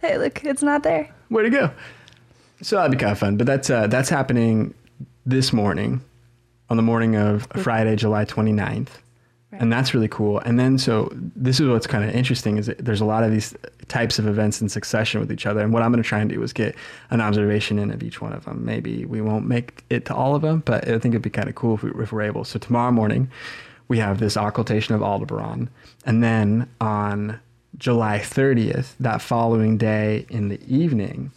hey, 0.00 0.16
look, 0.16 0.42
it's 0.42 0.62
not 0.62 0.84
there. 0.84 1.14
Where'd 1.28 1.44
it 1.44 1.50
go? 1.50 1.70
So 2.62 2.76
that'd 2.76 2.92
be 2.92 2.96
kind 2.96 3.12
of 3.12 3.18
fun. 3.18 3.36
But 3.36 3.46
that's 3.46 3.68
uh, 3.68 3.88
that's 3.88 4.08
happening 4.08 4.72
this 5.26 5.52
morning, 5.52 6.00
on 6.70 6.76
the 6.76 6.82
morning 6.82 7.16
of 7.16 7.46
Friday, 7.62 7.96
July 7.96 8.24
29th. 8.24 8.88
Right. 9.52 9.62
And 9.62 9.72
that's 9.72 9.92
really 9.92 10.08
cool. 10.08 10.38
And 10.38 10.60
then, 10.60 10.78
so 10.78 11.10
this 11.12 11.58
is 11.58 11.68
what's 11.68 11.88
kind 11.88 12.08
of 12.08 12.14
interesting 12.14 12.56
is 12.56 12.72
there's 12.78 13.00
a 13.00 13.04
lot 13.04 13.24
of 13.24 13.32
these 13.32 13.54
types 13.88 14.20
of 14.20 14.28
events 14.28 14.62
in 14.62 14.68
succession 14.68 15.20
with 15.20 15.32
each 15.32 15.44
other. 15.44 15.60
And 15.60 15.72
what 15.72 15.82
I'm 15.82 15.90
going 15.90 16.02
to 16.02 16.08
try 16.08 16.20
and 16.20 16.30
do 16.30 16.40
is 16.42 16.52
get 16.52 16.76
an 17.10 17.20
observation 17.20 17.80
in 17.80 17.90
of 17.90 18.00
each 18.02 18.20
one 18.20 18.32
of 18.32 18.44
them. 18.44 18.64
Maybe 18.64 19.04
we 19.04 19.20
won't 19.20 19.46
make 19.46 19.84
it 19.90 20.04
to 20.06 20.14
all 20.14 20.36
of 20.36 20.42
them, 20.42 20.62
but 20.64 20.86
I 20.86 21.00
think 21.00 21.14
it'd 21.14 21.22
be 21.22 21.30
kind 21.30 21.48
of 21.48 21.56
cool 21.56 21.74
if, 21.74 21.82
we, 21.82 21.90
if 22.00 22.12
we're 22.12 22.22
able. 22.22 22.44
So 22.44 22.60
tomorrow 22.60 22.92
morning, 22.92 23.28
we 23.88 23.98
have 23.98 24.20
this 24.20 24.36
occultation 24.36 24.94
of 24.94 25.02
Aldebaran. 25.02 25.68
And 26.06 26.22
then 26.22 26.70
on 26.80 27.40
July 27.76 28.20
30th, 28.20 28.94
that 29.00 29.20
following 29.20 29.76
day 29.76 30.26
in 30.28 30.48
the 30.48 30.60
evening, 30.72 31.32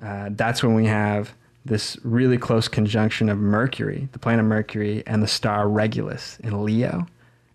uh, 0.00 0.28
that's 0.30 0.62
when 0.62 0.74
we 0.74 0.86
have 0.86 1.34
this 1.66 1.96
really 2.04 2.38
close 2.38 2.68
conjunction 2.68 3.28
of 3.28 3.38
Mercury, 3.38 4.08
the 4.12 4.18
planet 4.18 4.44
Mercury, 4.44 5.02
and 5.06 5.22
the 5.22 5.28
star 5.28 5.68
Regulus 5.68 6.38
in 6.40 6.64
Leo. 6.64 7.06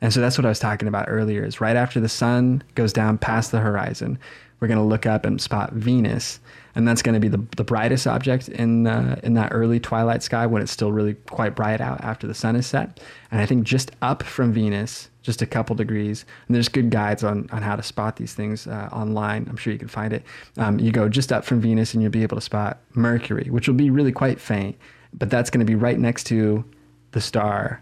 And 0.02 0.12
so 0.12 0.20
that's 0.20 0.38
what 0.38 0.46
I 0.46 0.50
was 0.50 0.60
talking 0.60 0.88
about 0.88 1.06
earlier 1.08 1.44
is 1.44 1.62
right 1.62 1.76
after 1.76 2.00
the 2.00 2.10
sun 2.10 2.64
goes 2.76 2.92
down 2.92 3.18
past 3.18 3.52
the 3.52 3.60
horizon, 3.60 4.18
we're 4.60 4.68
going 4.68 4.80
to 4.80 4.84
look 4.84 5.06
up 5.06 5.26
and 5.26 5.40
spot 5.40 5.74
Venus, 5.74 6.40
and 6.76 6.88
that's 6.88 7.02
going 7.02 7.14
to 7.14 7.20
be 7.20 7.28
the, 7.28 7.44
the 7.58 7.64
brightest 7.64 8.08
object 8.08 8.50
in 8.50 8.88
uh, 8.88 9.20
in 9.24 9.34
that 9.36 9.52
early 9.54 9.80
twilight 9.80 10.24
sky 10.24 10.46
when 10.46 10.62
it's 10.62 10.72
still 10.72 10.92
really 10.92 11.14
quite 11.14 11.56
bright 11.56 11.82
out 11.82 12.02
after 12.02 12.28
the 12.28 12.34
sun 12.34 12.56
is 12.56 12.66
set. 12.66 13.00
And 13.32 13.42
I 13.42 13.46
think 13.46 13.64
just 13.64 13.92
up 14.02 14.24
from 14.24 14.54
Venus, 14.54 15.10
just 15.22 15.42
a 15.42 15.46
couple 15.46 15.76
degrees, 15.76 16.26
and 16.48 16.56
there's 16.56 16.70
good 16.70 16.90
guides 16.90 17.24
on 17.24 17.50
on 17.52 17.62
how 17.62 17.76
to 17.76 17.84
spot 17.84 18.16
these 18.16 18.34
things 18.34 18.68
uh, 18.68 18.90
online. 18.92 19.48
I'm 19.50 19.58
sure 19.58 19.74
you 19.74 19.80
can 19.80 19.88
find 19.88 20.14
it. 20.14 20.24
Um, 20.58 20.80
you 20.80 20.92
go 20.92 21.10
just 21.10 21.32
up 21.32 21.46
from 21.46 21.62
Venus, 21.62 21.94
and 21.94 22.02
you'll 22.02 22.12
be 22.12 22.24
able 22.24 22.38
to 22.38 22.42
spot 22.42 22.80
Mercury, 22.94 23.50
which 23.50 23.68
will 23.68 23.76
be 23.76 23.90
really 23.90 24.12
quite 24.12 24.40
faint, 24.40 24.78
but 25.14 25.30
that's 25.30 25.50
going 25.50 25.66
to 25.66 25.66
be 25.66 25.76
right 25.76 26.00
next 26.00 26.26
to 26.26 26.64
the 27.12 27.22
star 27.22 27.82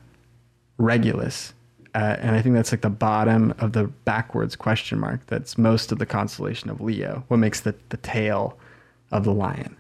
Regulus. 0.78 1.54
Uh, 1.94 2.16
and 2.20 2.36
I 2.36 2.42
think 2.42 2.56
that's 2.56 2.72
like 2.72 2.82
the 2.82 2.90
bottom 2.90 3.54
of 3.60 3.74
the 3.74 3.86
backwards 4.06 4.56
question 4.56 5.00
mark. 5.00 5.26
That's 5.28 5.58
most 5.58 5.92
of 5.92 6.00
the 6.00 6.06
constellation 6.06 6.70
of 6.70 6.80
Leo. 6.80 7.24
What 7.28 7.38
makes 7.38 7.62
the, 7.62 7.76
the 7.90 7.98
tail 7.98 8.58
of 9.12 9.24
the 9.24 9.34
lion? 9.34 9.76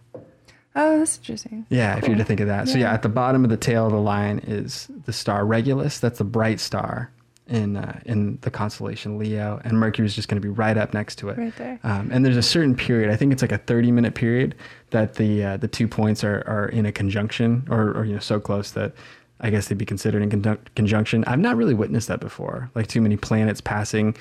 Oh, 0.75 0.99
that's 0.99 1.17
interesting. 1.17 1.65
Yeah, 1.69 1.97
if 1.97 2.07
you're 2.07 2.15
to 2.17 2.23
think 2.23 2.39
of 2.39 2.47
that. 2.47 2.67
So 2.67 2.77
yeah, 2.77 2.85
Yeah. 2.85 2.93
at 2.93 3.01
the 3.01 3.09
bottom 3.09 3.43
of 3.43 3.49
the 3.49 3.57
tail 3.57 3.87
of 3.87 3.91
the 3.91 3.99
lion 3.99 4.39
is 4.39 4.87
the 5.05 5.13
star 5.13 5.45
Regulus. 5.45 5.99
That's 5.99 6.19
the 6.19 6.23
bright 6.23 6.59
star 6.59 7.11
in 7.47 7.75
uh, 7.77 7.99
in 8.05 8.37
the 8.41 8.51
constellation 8.51 9.17
Leo, 9.17 9.59
and 9.63 9.79
Mercury 9.79 10.05
is 10.05 10.15
just 10.15 10.27
going 10.29 10.39
to 10.39 10.47
be 10.47 10.53
right 10.53 10.77
up 10.77 10.93
next 10.93 11.15
to 11.17 11.29
it. 11.29 11.37
Right 11.37 11.55
there. 11.57 11.79
Um, 11.83 12.09
and 12.13 12.23
there's 12.23 12.37
a 12.37 12.43
certain 12.43 12.75
period. 12.75 13.09
I 13.09 13.15
think 13.15 13.33
it's 13.33 13.41
like 13.41 13.51
a 13.51 13.57
30 13.57 13.91
minute 13.91 14.13
period 14.13 14.53
that 14.91 15.15
the 15.15 15.43
uh, 15.43 15.57
the 15.57 15.67
two 15.67 15.87
points 15.87 16.23
are, 16.23 16.43
are 16.47 16.67
in 16.69 16.85
a 16.85 16.91
conjunction, 16.91 17.67
or, 17.69 17.89
or 17.97 18.05
you 18.05 18.13
know 18.13 18.19
so 18.19 18.39
close 18.39 18.71
that 18.71 18.93
I 19.41 19.49
guess 19.49 19.67
they'd 19.67 19.77
be 19.77 19.85
considered 19.85 20.21
in 20.21 20.29
conjunc- 20.29 20.59
conjunction. 20.75 21.23
I've 21.25 21.39
not 21.39 21.57
really 21.57 21.73
witnessed 21.73 22.07
that 22.09 22.19
before. 22.19 22.69
Like 22.75 22.85
too 22.87 23.01
many 23.01 23.17
planets 23.17 23.59
passing 23.59 24.15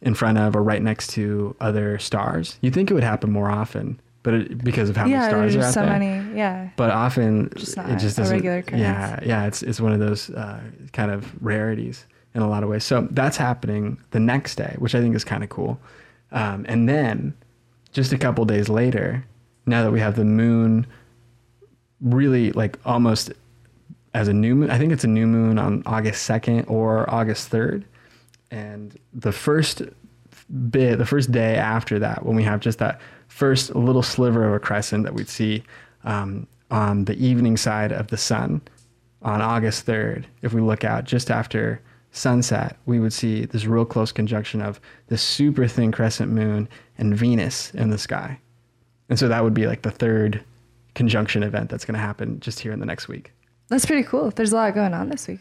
in 0.00 0.14
front 0.14 0.36
of 0.38 0.56
or 0.56 0.62
right 0.64 0.82
next 0.82 1.10
to 1.12 1.54
other 1.60 1.96
stars. 2.00 2.58
You 2.60 2.72
think 2.72 2.90
it 2.90 2.94
would 2.94 3.04
happen 3.04 3.30
more 3.30 3.48
often, 3.48 4.00
but 4.22 4.34
it, 4.34 4.64
because 4.64 4.88
of 4.88 4.96
how 4.96 5.06
yeah, 5.06 5.20
many 5.20 5.30
stars 5.30 5.56
are 5.56 5.62
out 5.62 5.74
so 5.74 5.80
there 5.80 5.98
many. 5.98 6.36
Yeah. 6.38 6.68
but 6.76 6.90
often 6.90 7.50
Just 7.56 7.76
it 7.76 7.98
just 7.98 8.16
doesn't. 8.16 8.36
regular 8.36 8.58
occurrence. 8.58 8.82
yeah, 8.82 9.20
yeah, 9.24 9.46
it's 9.46 9.62
it's 9.62 9.80
one 9.80 9.92
of 9.92 10.00
those 10.00 10.30
uh, 10.30 10.60
kind 10.92 11.10
of 11.10 11.32
rarities 11.42 12.06
in 12.34 12.42
a 12.42 12.48
lot 12.48 12.62
of 12.62 12.68
ways. 12.68 12.84
So 12.84 13.08
that's 13.10 13.36
happening 13.36 13.98
the 14.10 14.20
next 14.20 14.54
day, 14.56 14.74
which 14.78 14.94
I 14.94 15.00
think 15.00 15.14
is 15.14 15.24
kind 15.24 15.42
of 15.42 15.50
cool. 15.50 15.78
Um, 16.30 16.64
and 16.68 16.88
then 16.88 17.34
just 17.92 18.12
a 18.12 18.18
couple 18.18 18.44
days 18.44 18.68
later, 18.68 19.24
now 19.66 19.82
that 19.82 19.90
we 19.90 20.00
have 20.00 20.16
the 20.16 20.24
moon, 20.24 20.86
really 22.00 22.52
like 22.52 22.78
almost 22.86 23.32
as 24.14 24.28
a 24.28 24.32
new 24.32 24.54
moon. 24.54 24.70
I 24.70 24.78
think 24.78 24.92
it's 24.92 25.04
a 25.04 25.08
new 25.08 25.26
moon 25.26 25.58
on 25.58 25.82
August 25.86 26.22
second 26.22 26.64
or 26.66 27.08
August 27.10 27.48
third, 27.48 27.84
and 28.50 28.96
the 29.12 29.32
first 29.32 29.82
bit, 30.70 30.98
the 30.98 31.06
first 31.06 31.32
day 31.32 31.56
after 31.56 31.98
that, 31.98 32.24
when 32.24 32.36
we 32.36 32.42
have 32.42 32.60
just 32.60 32.78
that 32.78 33.00
first 33.28 33.74
little 33.74 34.02
sliver 34.02 34.46
of 34.46 34.54
a 34.54 34.58
crescent 34.58 35.04
that 35.04 35.14
we'd 35.14 35.28
see 35.28 35.62
um, 36.04 36.46
on 36.70 37.04
the 37.04 37.16
evening 37.16 37.56
side 37.56 37.92
of 37.92 38.08
the 38.08 38.16
sun 38.16 38.60
on 39.22 39.40
August 39.40 39.86
3rd, 39.86 40.24
if 40.42 40.52
we 40.52 40.60
look 40.60 40.84
out 40.84 41.04
just 41.04 41.30
after 41.30 41.80
sunset, 42.10 42.76
we 42.86 43.00
would 43.00 43.12
see 43.12 43.46
this 43.46 43.64
real 43.64 43.84
close 43.84 44.12
conjunction 44.12 44.60
of 44.60 44.80
this 45.08 45.22
super 45.22 45.66
thin 45.66 45.90
crescent 45.90 46.30
moon 46.30 46.68
and 46.98 47.16
Venus 47.16 47.72
in 47.74 47.90
the 47.90 47.98
sky. 47.98 48.38
And 49.08 49.18
so 49.18 49.28
that 49.28 49.42
would 49.42 49.54
be 49.54 49.66
like 49.66 49.82
the 49.82 49.90
third 49.90 50.42
conjunction 50.94 51.42
event 51.42 51.70
that's 51.70 51.84
going 51.84 51.94
to 51.94 52.00
happen 52.00 52.38
just 52.40 52.60
here 52.60 52.72
in 52.72 52.80
the 52.80 52.86
next 52.86 53.08
week. 53.08 53.32
That's 53.68 53.86
pretty 53.86 54.02
cool. 54.02 54.30
There's 54.30 54.52
a 54.52 54.56
lot 54.56 54.74
going 54.74 54.92
on 54.92 55.08
this 55.08 55.26
week. 55.26 55.40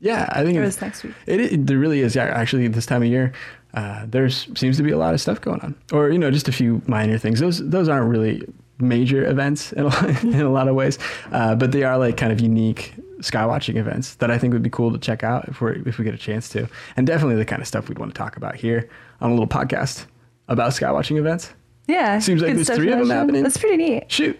Yeah, 0.00 0.28
I 0.30 0.44
think 0.44 0.56
Or 0.58 0.62
it's, 0.62 0.80
next 0.80 1.02
week. 1.02 1.14
It, 1.26 1.40
it 1.40 1.66
there 1.66 1.78
really 1.78 2.00
is. 2.00 2.14
Yeah, 2.14 2.24
actually, 2.24 2.68
this 2.68 2.86
time 2.86 3.02
of 3.02 3.08
year, 3.08 3.32
uh, 3.74 4.06
there's 4.08 4.48
seems 4.58 4.76
to 4.76 4.82
be 4.82 4.90
a 4.92 4.98
lot 4.98 5.12
of 5.14 5.20
stuff 5.20 5.40
going 5.40 5.60
on, 5.60 5.74
or 5.92 6.10
you 6.10 6.18
know, 6.18 6.30
just 6.30 6.48
a 6.48 6.52
few 6.52 6.80
minor 6.86 7.18
things. 7.18 7.40
Those 7.40 7.58
those 7.68 7.88
aren't 7.88 8.08
really 8.08 8.42
major 8.78 9.26
events 9.28 9.72
in 9.72 9.80
a, 9.80 9.84
lot- 9.86 10.22
in 10.24 10.40
a 10.40 10.50
lot 10.50 10.68
of 10.68 10.74
ways, 10.76 10.98
uh, 11.32 11.54
but 11.56 11.72
they 11.72 11.82
are 11.82 11.98
like 11.98 12.16
kind 12.16 12.32
of 12.32 12.40
unique 12.40 12.94
skywatching 13.20 13.74
events 13.76 14.14
that 14.16 14.30
I 14.30 14.38
think 14.38 14.52
would 14.52 14.62
be 14.62 14.70
cool 14.70 14.92
to 14.92 14.98
check 14.98 15.24
out 15.24 15.48
if 15.48 15.60
we 15.60 15.82
if 15.84 15.98
we 15.98 16.04
get 16.04 16.14
a 16.14 16.18
chance 16.18 16.48
to, 16.50 16.68
and 16.96 17.06
definitely 17.06 17.36
the 17.36 17.44
kind 17.44 17.60
of 17.60 17.66
stuff 17.66 17.88
we'd 17.88 17.98
want 17.98 18.14
to 18.14 18.18
talk 18.18 18.36
about 18.36 18.54
here 18.54 18.88
on 19.20 19.30
a 19.30 19.34
little 19.34 19.48
podcast 19.48 20.06
about 20.46 20.70
skywatching 20.72 21.16
events. 21.18 21.52
Yeah. 21.88 22.18
Seems 22.18 22.42
like 22.42 22.54
there's 22.54 22.68
three 22.70 22.92
of 22.92 22.98
them 22.98 23.10
happening. 23.10 23.42
That's 23.42 23.56
pretty 23.56 23.78
neat. 23.78 24.12
Shoot. 24.12 24.38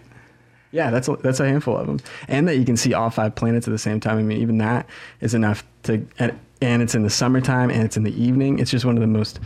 Yeah, 0.71 0.91
that's 0.91 1.07
a, 1.07 1.15
that's 1.17 1.39
a 1.39 1.47
handful 1.47 1.77
of 1.77 1.87
them, 1.87 1.99
and 2.27 2.47
that 2.47 2.57
you 2.57 2.65
can 2.65 2.77
see 2.77 2.93
all 2.93 3.09
five 3.09 3.35
planets 3.35 3.67
at 3.67 3.71
the 3.71 3.79
same 3.79 3.99
time. 3.99 4.17
I 4.19 4.23
mean, 4.23 4.39
even 4.39 4.59
that 4.59 4.87
is 5.19 5.33
enough 5.33 5.63
to, 5.83 6.05
and, 6.19 6.37
and 6.61 6.81
it's 6.81 6.95
in 6.95 7.03
the 7.03 7.09
summertime 7.09 7.69
and 7.71 7.83
it's 7.83 7.97
in 7.97 8.03
the 8.03 8.21
evening. 8.21 8.59
It's 8.59 8.71
just 8.71 8.85
one 8.85 8.95
of 8.95 9.01
the 9.01 9.07
most 9.07 9.39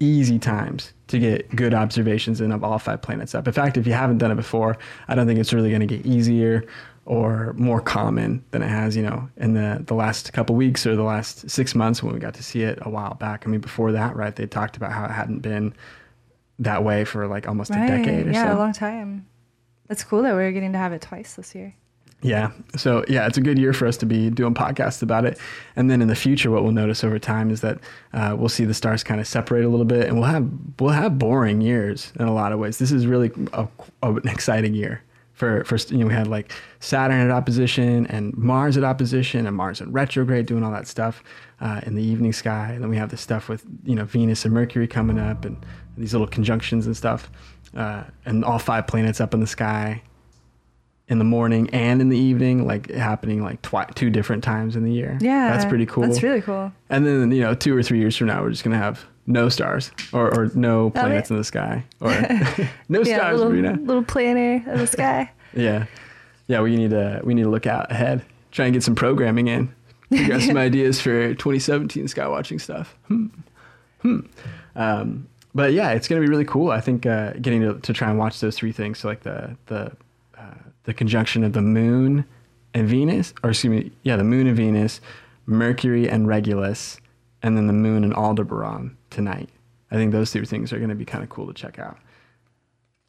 easy 0.00 0.38
times 0.38 0.92
to 1.08 1.18
get 1.18 1.54
good 1.54 1.72
observations 1.72 2.40
in 2.40 2.52
of 2.52 2.62
all 2.62 2.78
five 2.78 3.00
planets 3.00 3.34
up. 3.34 3.46
In 3.46 3.52
fact, 3.52 3.76
if 3.76 3.86
you 3.86 3.92
haven't 3.92 4.18
done 4.18 4.30
it 4.30 4.34
before, 4.34 4.76
I 5.08 5.14
don't 5.14 5.26
think 5.26 5.38
it's 5.38 5.52
really 5.52 5.70
going 5.70 5.80
to 5.80 5.86
get 5.86 6.04
easier 6.04 6.64
or 7.06 7.54
more 7.56 7.80
common 7.80 8.44
than 8.50 8.62
it 8.62 8.68
has, 8.68 8.96
you 8.96 9.02
know, 9.02 9.28
in 9.36 9.54
the 9.54 9.82
the 9.86 9.94
last 9.94 10.32
couple 10.32 10.56
weeks 10.56 10.84
or 10.84 10.96
the 10.96 11.04
last 11.04 11.48
six 11.48 11.74
months 11.74 12.02
when 12.02 12.12
we 12.12 12.18
got 12.18 12.34
to 12.34 12.42
see 12.42 12.62
it 12.62 12.78
a 12.82 12.90
while 12.90 13.14
back. 13.14 13.46
I 13.46 13.48
mean, 13.48 13.60
before 13.60 13.92
that, 13.92 14.16
right? 14.16 14.34
They 14.34 14.46
talked 14.46 14.76
about 14.76 14.92
how 14.92 15.04
it 15.04 15.12
hadn't 15.12 15.38
been 15.38 15.72
that 16.58 16.82
way 16.82 17.04
for 17.04 17.28
like 17.28 17.46
almost 17.46 17.70
a 17.70 17.74
decade 17.74 18.26
or 18.26 18.30
yeah, 18.32 18.42
so. 18.42 18.48
Yeah, 18.48 18.56
a 18.56 18.58
long 18.58 18.72
time. 18.72 19.26
That's 19.88 20.04
cool 20.04 20.22
that 20.22 20.34
we're 20.34 20.52
getting 20.52 20.72
to 20.72 20.78
have 20.78 20.92
it 20.92 21.02
twice 21.02 21.34
this 21.34 21.54
year. 21.54 21.74
Yeah. 22.22 22.50
So 22.76 23.04
yeah, 23.08 23.26
it's 23.26 23.36
a 23.36 23.42
good 23.42 23.58
year 23.58 23.72
for 23.72 23.86
us 23.86 23.96
to 23.98 24.06
be 24.06 24.30
doing 24.30 24.54
podcasts 24.54 25.02
about 25.02 25.24
it. 25.26 25.38
And 25.76 25.90
then 25.90 26.00
in 26.00 26.08
the 26.08 26.16
future, 26.16 26.50
what 26.50 26.62
we'll 26.62 26.72
notice 26.72 27.04
over 27.04 27.18
time 27.18 27.50
is 27.50 27.60
that 27.60 27.78
uh, 28.14 28.34
we'll 28.38 28.48
see 28.48 28.64
the 28.64 28.74
stars 28.74 29.04
kind 29.04 29.20
of 29.20 29.26
separate 29.26 29.64
a 29.64 29.68
little 29.68 29.84
bit, 29.84 30.06
and 30.08 30.16
we'll 30.16 30.28
have 30.28 30.48
we'll 30.80 30.90
have 30.90 31.18
boring 31.18 31.60
years 31.60 32.12
in 32.18 32.26
a 32.26 32.32
lot 32.32 32.52
of 32.52 32.58
ways. 32.58 32.78
This 32.78 32.90
is 32.90 33.06
really 33.06 33.30
a, 33.52 33.68
a- 34.02 34.14
an 34.14 34.28
exciting 34.28 34.74
year 34.74 35.02
for 35.34 35.62
for 35.64 35.76
you 35.76 35.98
know 35.98 36.06
we 36.06 36.14
had 36.14 36.26
like 36.26 36.50
Saturn 36.80 37.20
at 37.20 37.30
opposition 37.30 38.06
and 38.06 38.34
Mars 38.36 38.78
at 38.78 38.84
opposition 38.84 39.46
and 39.46 39.54
Mars 39.54 39.82
in 39.82 39.92
retrograde 39.92 40.46
doing 40.46 40.64
all 40.64 40.72
that 40.72 40.88
stuff 40.88 41.22
uh, 41.60 41.82
in 41.84 41.94
the 41.96 42.02
evening 42.02 42.32
sky, 42.32 42.72
and 42.72 42.82
then 42.82 42.88
we 42.88 42.96
have 42.96 43.10
the 43.10 43.18
stuff 43.18 43.48
with 43.50 43.62
you 43.84 43.94
know 43.94 44.06
Venus 44.06 44.44
and 44.46 44.54
Mercury 44.54 44.88
coming 44.88 45.18
up 45.18 45.44
and 45.44 45.64
these 45.98 46.12
little 46.14 46.26
conjunctions 46.26 46.86
and 46.86 46.96
stuff, 46.96 47.30
uh, 47.76 48.04
and 48.24 48.44
all 48.44 48.58
five 48.58 48.86
planets 48.86 49.20
up 49.20 49.34
in 49.34 49.40
the 49.40 49.46
sky 49.46 50.02
in 51.08 51.18
the 51.18 51.24
morning 51.24 51.70
and 51.70 52.00
in 52.00 52.08
the 52.08 52.18
evening, 52.18 52.66
like 52.66 52.90
happening 52.90 53.40
like 53.42 53.62
twi- 53.62 53.84
two 53.94 54.10
different 54.10 54.42
times 54.42 54.74
in 54.74 54.82
the 54.84 54.92
year. 54.92 55.16
Yeah. 55.20 55.50
that's 55.50 55.64
pretty 55.64 55.86
cool. 55.86 56.02
That's 56.04 56.22
really 56.22 56.40
cool. 56.40 56.72
And 56.90 57.06
then 57.06 57.30
you 57.30 57.42
know, 57.42 57.54
two 57.54 57.76
or 57.76 57.82
three 57.82 57.98
years 58.00 58.16
from 58.16 58.26
now, 58.26 58.42
we're 58.42 58.50
just 58.50 58.64
gonna 58.64 58.76
have 58.78 59.04
no 59.28 59.48
stars 59.48 59.90
or, 60.12 60.34
or 60.36 60.50
no 60.54 60.90
planets 60.90 61.30
in 61.30 61.36
the 61.36 61.44
sky 61.44 61.84
or 62.00 62.10
no 62.88 63.02
yeah, 63.02 63.18
stars, 63.18 63.38
little, 63.38 63.52
Marina. 63.52 63.78
little 63.80 64.02
planner 64.04 64.64
in 64.70 64.78
the 64.78 64.86
sky. 64.86 65.30
Yeah, 65.54 65.86
yeah. 66.48 66.60
We 66.60 66.76
need 66.76 66.90
to 66.90 67.22
we 67.24 67.32
need 67.32 67.44
to 67.44 67.48
look 67.48 67.66
out 67.66 67.90
ahead, 67.90 68.22
try 68.50 68.66
and 68.66 68.74
get 68.74 68.82
some 68.82 68.94
programming 68.94 69.48
in. 69.48 69.72
Figure 70.10 70.34
out 70.34 70.42
some 70.42 70.58
ideas 70.58 71.00
for 71.00 71.28
2017 71.34 72.08
sky 72.08 72.28
watching 72.28 72.58
stuff. 72.58 72.94
Hmm. 73.08 73.26
Hmm. 74.02 74.20
Um, 74.74 75.28
but 75.56 75.72
yeah, 75.72 75.92
it's 75.92 76.06
gonna 76.06 76.20
be 76.20 76.28
really 76.28 76.44
cool. 76.44 76.70
I 76.70 76.82
think 76.82 77.06
uh, 77.06 77.32
getting 77.40 77.62
to, 77.62 77.80
to 77.80 77.92
try 77.94 78.10
and 78.10 78.18
watch 78.18 78.40
those 78.40 78.56
three 78.56 78.72
things, 78.72 78.98
so 78.98 79.08
like 79.08 79.22
the 79.22 79.56
the 79.66 79.90
uh, 80.38 80.54
the 80.84 80.92
conjunction 80.92 81.42
of 81.44 81.54
the 81.54 81.62
moon 81.62 82.26
and 82.74 82.86
Venus, 82.86 83.32
or 83.42 83.50
excuse 83.50 83.70
me, 83.70 83.90
yeah, 84.02 84.16
the 84.16 84.24
moon 84.24 84.46
and 84.46 84.56
Venus, 84.56 85.00
Mercury 85.46 86.10
and 86.10 86.28
Regulus, 86.28 87.00
and 87.42 87.56
then 87.56 87.68
the 87.68 87.72
moon 87.72 88.04
and 88.04 88.12
Aldebaran 88.12 88.96
tonight. 89.08 89.48
I 89.90 89.94
think 89.94 90.12
those 90.12 90.30
three 90.30 90.44
things 90.44 90.74
are 90.74 90.78
going 90.78 90.90
to 90.90 90.94
be 90.94 91.06
kind 91.06 91.24
of 91.24 91.30
cool 91.30 91.46
to 91.46 91.54
check 91.54 91.78
out. 91.78 91.96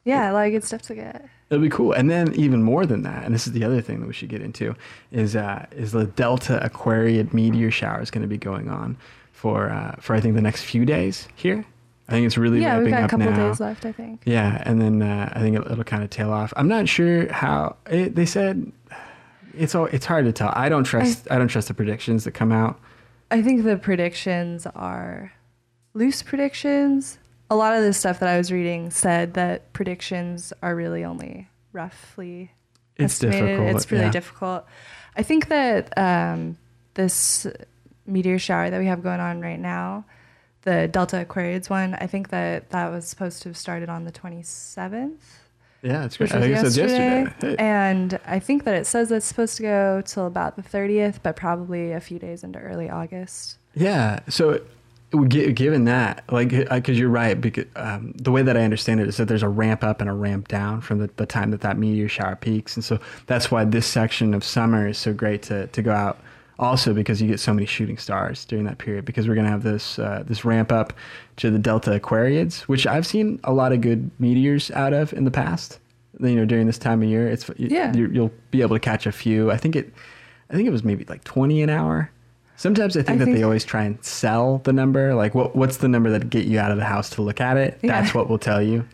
Yeah, 0.04 0.30
a 0.30 0.32
lot 0.32 0.46
of 0.46 0.52
good 0.52 0.64
stuff 0.64 0.80
to 0.82 0.94
get. 0.94 1.28
It'll 1.50 1.60
be 1.60 1.68
cool. 1.68 1.92
And 1.92 2.10
then 2.10 2.34
even 2.34 2.62
more 2.62 2.86
than 2.86 3.02
that, 3.02 3.24
and 3.24 3.34
this 3.34 3.46
is 3.46 3.52
the 3.52 3.64
other 3.64 3.82
thing 3.82 4.00
that 4.00 4.06
we 4.06 4.14
should 4.14 4.30
get 4.30 4.40
into, 4.40 4.74
is 5.12 5.36
uh, 5.36 5.66
is 5.72 5.92
the 5.92 6.06
Delta 6.06 6.58
Aquariid 6.64 7.34
meteor 7.34 7.70
shower 7.70 8.00
is 8.00 8.10
going 8.10 8.22
to 8.22 8.28
be 8.28 8.38
going 8.38 8.70
on 8.70 8.96
for 9.32 9.68
uh, 9.68 9.96
for 10.00 10.14
I 10.14 10.20
think 10.20 10.34
the 10.34 10.40
next 10.40 10.62
few 10.62 10.86
days 10.86 11.28
here. 11.34 11.66
I 12.08 12.12
think 12.12 12.26
it's 12.26 12.38
really 12.38 12.60
yeah, 12.62 12.78
we've 12.78 12.90
got 12.90 13.02
a 13.02 13.04
up 13.04 13.10
couple 13.10 13.30
now. 13.30 13.48
days 13.48 13.60
left, 13.60 13.84
I 13.84 13.92
think. 13.92 14.22
Yeah, 14.24 14.62
and 14.64 14.80
then 14.80 15.02
uh, 15.02 15.30
I 15.34 15.40
think 15.40 15.56
it'll, 15.56 15.70
it'll 15.70 15.84
kind 15.84 16.02
of 16.02 16.08
tail 16.08 16.32
off. 16.32 16.54
I'm 16.56 16.68
not 16.68 16.88
sure 16.88 17.30
how 17.30 17.76
it, 17.90 18.14
they 18.14 18.24
said. 18.24 18.72
It's 19.54 19.74
all. 19.74 19.86
It's 19.86 20.06
hard 20.06 20.24
to 20.24 20.32
tell. 20.32 20.52
I 20.54 20.68
don't 20.68 20.84
trust. 20.84 21.28
I, 21.30 21.36
don't 21.36 21.48
trust 21.48 21.68
the 21.68 21.74
predictions 21.74 22.24
that 22.24 22.32
come 22.32 22.50
out. 22.50 22.80
I 23.30 23.42
think 23.42 23.64
the 23.64 23.76
predictions 23.76 24.66
are 24.66 25.32
loose 25.92 26.22
predictions. 26.22 27.18
A 27.50 27.56
lot 27.56 27.74
of 27.74 27.82
the 27.82 27.92
stuff 27.92 28.20
that 28.20 28.28
I 28.28 28.38
was 28.38 28.50
reading 28.52 28.90
said 28.90 29.34
that 29.34 29.72
predictions 29.72 30.52
are 30.62 30.74
really 30.74 31.04
only 31.04 31.48
roughly 31.72 32.52
It's 32.96 33.14
estimated. 33.14 33.46
difficult. 33.46 33.76
It's 33.76 33.90
really 33.92 34.04
yeah. 34.04 34.10
difficult. 34.10 34.66
I 35.16 35.22
think 35.22 35.48
that 35.48 35.96
um, 35.98 36.56
this 36.94 37.46
meteor 38.06 38.38
shower 38.38 38.70
that 38.70 38.78
we 38.78 38.86
have 38.86 39.02
going 39.02 39.20
on 39.20 39.40
right 39.40 39.58
now, 39.60 40.04
the 40.62 40.88
Delta 40.88 41.24
Aquariids 41.24 41.70
one, 41.70 41.94
I 41.94 42.06
think 42.06 42.30
that 42.30 42.70
that 42.70 42.90
was 42.90 43.06
supposed 43.06 43.42
to 43.42 43.48
have 43.50 43.56
started 43.56 43.88
on 43.88 44.04
the 44.04 44.12
27th, 44.12 45.16
Yeah, 45.82 46.04
it's 46.04 46.16
great. 46.16 46.34
I 46.34 46.40
think 46.40 46.56
it 46.56 46.60
says 46.60 46.76
yesterday. 46.76 47.22
yesterday. 47.22 47.50
Hey. 47.50 47.56
And 47.58 48.18
I 48.26 48.38
think 48.38 48.64
that 48.64 48.74
it 48.74 48.86
says 48.86 49.10
it's 49.12 49.26
supposed 49.26 49.56
to 49.58 49.62
go 49.62 50.02
till 50.04 50.26
about 50.26 50.56
the 50.56 50.62
30th, 50.62 51.20
but 51.22 51.36
probably 51.36 51.92
a 51.92 52.00
few 52.00 52.18
days 52.18 52.42
into 52.42 52.58
early 52.58 52.90
August. 52.90 53.58
Yeah. 53.74 54.20
So 54.28 54.60
given 55.28 55.84
that, 55.84 56.22
like, 56.30 56.50
because 56.50 56.98
you're 56.98 57.08
right, 57.08 57.40
because 57.40 57.64
um, 57.76 58.12
the 58.16 58.30
way 58.30 58.42
that 58.42 58.56
I 58.56 58.62
understand 58.62 59.00
it 59.00 59.08
is 59.08 59.16
that 59.16 59.26
there's 59.26 59.42
a 59.42 59.48
ramp 59.48 59.82
up 59.82 60.00
and 60.00 60.10
a 60.10 60.12
ramp 60.12 60.48
down 60.48 60.80
from 60.82 60.98
the, 60.98 61.10
the 61.16 61.24
time 61.24 61.50
that 61.52 61.62
that 61.62 61.78
meteor 61.78 62.08
shower 62.08 62.36
peaks, 62.36 62.76
and 62.76 62.84
so 62.84 62.98
that's 63.26 63.50
why 63.50 63.64
this 63.64 63.86
section 63.86 64.34
of 64.34 64.44
summer 64.44 64.86
is 64.88 64.98
so 64.98 65.14
great 65.14 65.42
to 65.44 65.66
to 65.68 65.82
go 65.82 65.92
out. 65.92 66.18
Also, 66.58 66.92
because 66.92 67.22
you 67.22 67.28
get 67.28 67.38
so 67.38 67.54
many 67.54 67.66
shooting 67.66 67.96
stars 67.98 68.44
during 68.44 68.64
that 68.64 68.78
period, 68.78 69.04
because 69.04 69.28
we're 69.28 69.36
gonna 69.36 69.48
have 69.48 69.62
this 69.62 69.98
uh, 69.98 70.24
this 70.26 70.44
ramp 70.44 70.72
up 70.72 70.92
to 71.36 71.50
the 71.50 71.58
Delta 71.58 71.90
Aquariids, 72.00 72.62
which 72.62 72.84
I've 72.86 73.06
seen 73.06 73.38
a 73.44 73.52
lot 73.52 73.72
of 73.72 73.80
good 73.80 74.10
meteors 74.18 74.70
out 74.72 74.92
of 74.92 75.12
in 75.12 75.24
the 75.24 75.30
past. 75.30 75.78
You 76.18 76.34
know, 76.34 76.44
during 76.44 76.66
this 76.66 76.78
time 76.78 77.00
of 77.02 77.08
year, 77.08 77.28
it's 77.28 77.48
Yeah. 77.58 77.94
you, 77.94 78.08
you'll 78.08 78.32
be 78.50 78.60
able 78.62 78.74
to 78.74 78.80
catch 78.80 79.06
a 79.06 79.12
few. 79.12 79.52
I 79.52 79.56
think 79.56 79.76
it, 79.76 79.92
I 80.50 80.54
think 80.54 80.66
it 80.66 80.72
was 80.72 80.82
maybe 80.82 81.04
like 81.04 81.22
twenty 81.22 81.62
an 81.62 81.70
hour. 81.70 82.10
Sometimes 82.56 82.96
I 82.96 83.02
think 83.02 83.22
I 83.22 83.26
that 83.26 83.30
they 83.32 83.44
always 83.44 83.64
try 83.64 83.84
and 83.84 84.04
sell 84.04 84.58
the 84.64 84.72
number. 84.72 85.14
Like, 85.14 85.36
what 85.36 85.54
what's 85.54 85.76
the 85.76 85.86
number 85.86 86.10
that 86.10 86.28
get 86.28 86.46
you 86.46 86.58
out 86.58 86.72
of 86.72 86.76
the 86.76 86.84
house 86.84 87.08
to 87.10 87.22
look 87.22 87.40
at 87.40 87.56
it? 87.56 87.78
Yeah. 87.82 88.00
That's 88.00 88.14
what 88.14 88.28
we'll 88.28 88.38
tell 88.38 88.60
you. 88.60 88.84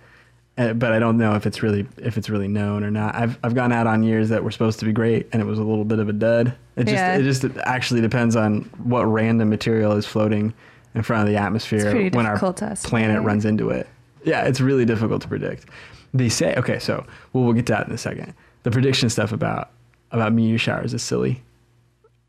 Uh, 0.57 0.73
but 0.73 0.93
I 0.93 1.01
don't 1.01 1.19
know 1.19 1.35
if 1.35 1.47
it's 1.47 1.63
really 1.65 1.85
if 1.99 2.17
it's 2.17 2.31
really 2.31 2.47
known 2.47 2.85
or 2.85 2.91
not. 2.91 3.15
I've 3.17 3.39
I've 3.43 3.55
gone 3.55 3.73
out 3.73 3.87
on 3.89 4.03
years 4.05 4.29
that 4.29 4.45
were 4.45 4.53
supposed 4.53 4.79
to 4.81 4.85
be 4.85 4.93
great 4.93 5.29
and 5.33 5.43
it 5.43 5.45
was 5.47 5.59
a 5.59 5.65
little 5.65 5.85
bit 5.85 5.99
of 5.99 6.09
a 6.09 6.13
dud. 6.13 6.55
It 6.77 6.85
just 6.85 6.95
Yeah. 6.95 7.17
it 7.17 7.23
just 7.25 7.45
actually 7.65 8.01
depends 8.01 8.37
on 8.37 8.63
what 8.85 9.05
random 9.05 9.49
material 9.51 9.93
is 9.93 10.07
floating 10.07 10.55
in 10.95 11.03
front 11.03 11.27
of 11.27 11.29
the 11.35 11.37
atmosphere 11.41 11.93
when 12.11 12.25
our 12.25 12.35
difficult 12.35 12.59
to 12.59 12.67
estimate. 12.67 12.91
planet 12.91 13.23
runs 13.23 13.45
into 13.45 13.71
it. 13.71 13.89
Yeah, 14.23 14.43
it's 14.47 14.61
really 14.61 14.85
difficult 14.85 15.23
to 15.23 15.29
predict. 15.29 15.67
They 16.13 16.29
say 16.29 16.55
okay, 16.57 16.79
so 16.79 17.05
well 17.33 17.43
we'll 17.45 17.53
get 17.55 17.67
to 17.67 17.73
that 17.73 17.89
in 17.89 17.93
a 17.93 17.99
second. 17.99 18.33
The 18.63 18.71
prediction 18.71 19.11
stuff 19.11 19.33
about 19.33 19.71
about 20.13 20.33
meteor 20.33 20.59
showers 20.59 20.95
is 20.95 21.03
silly, 21.03 21.43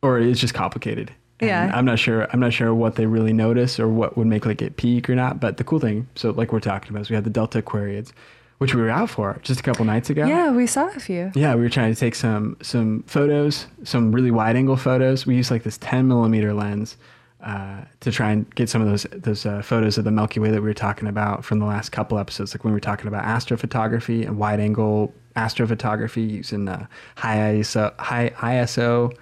or 0.01 0.19
it's 0.19 0.39
just 0.39 0.55
complicated. 0.55 1.11
And 1.39 1.49
Yeah. 1.49 1.71
I'm 1.73 1.85
not 1.85 1.99
sure. 1.99 2.27
I'm 2.31 2.39
not 2.39 2.53
sure 2.53 2.73
what 2.73 2.95
they 2.95 3.05
really 3.05 3.33
notice 3.33 3.79
or 3.79 3.87
what 3.87 4.17
would 4.17 4.27
make 4.27 4.45
like 4.45 4.61
it 4.61 4.77
peak 4.77 5.09
or 5.09 5.15
not. 5.15 5.39
But 5.39 5.57
the 5.57 5.63
cool 5.63 5.79
thing, 5.79 6.07
so 6.15 6.31
like 6.31 6.53
we're 6.53 6.59
talking 6.59 6.89
about, 6.91 7.01
is 7.01 7.09
we 7.09 7.15
had 7.15 7.25
the 7.25 7.29
Delta 7.29 7.61
Aquariids, 7.61 8.11
which 8.59 8.73
we 8.73 8.81
were 8.81 8.89
out 8.89 9.09
for 9.09 9.39
just 9.43 9.59
a 9.59 9.63
couple 9.63 9.83
nights 9.85 10.09
ago. 10.09 10.25
Yeah, 10.25 10.51
we 10.51 10.65
saw 10.65 10.87
a 10.87 10.99
few. 10.99 11.31
Yeah, 11.35 11.55
we 11.55 11.61
were 11.61 11.69
trying 11.69 11.93
to 11.93 11.99
take 11.99 12.15
some 12.15 12.55
some 12.61 13.03
photos, 13.07 13.67
some 13.83 14.11
really 14.13 14.31
wide 14.31 14.55
angle 14.55 14.77
photos. 14.77 15.25
We 15.25 15.35
used 15.35 15.51
like 15.51 15.63
this 15.63 15.77
10 15.79 16.07
millimeter 16.07 16.53
lens 16.53 16.95
uh, 17.43 17.81
to 17.99 18.11
try 18.11 18.31
and 18.31 18.49
get 18.55 18.69
some 18.69 18.81
of 18.81 18.87
those 18.87 19.05
those 19.11 19.45
uh, 19.45 19.61
photos 19.61 19.97
of 19.97 20.05
the 20.05 20.11
Milky 20.11 20.39
Way 20.39 20.51
that 20.51 20.61
we 20.61 20.67
were 20.69 20.73
talking 20.73 21.07
about 21.09 21.43
from 21.43 21.59
the 21.59 21.65
last 21.65 21.89
couple 21.91 22.17
episodes, 22.17 22.53
like 22.53 22.63
when 22.63 22.71
we 22.71 22.77
were 22.77 22.79
talking 22.81 23.07
about 23.07 23.23
astrophotography 23.25 24.25
and 24.25 24.37
wide 24.37 24.61
angle 24.61 25.13
astrophotography 25.35 26.29
using 26.29 26.67
uh, 26.69 26.87
high 27.17 27.55
ISO, 27.55 27.93
high 27.99 28.29
ISO 28.37 29.13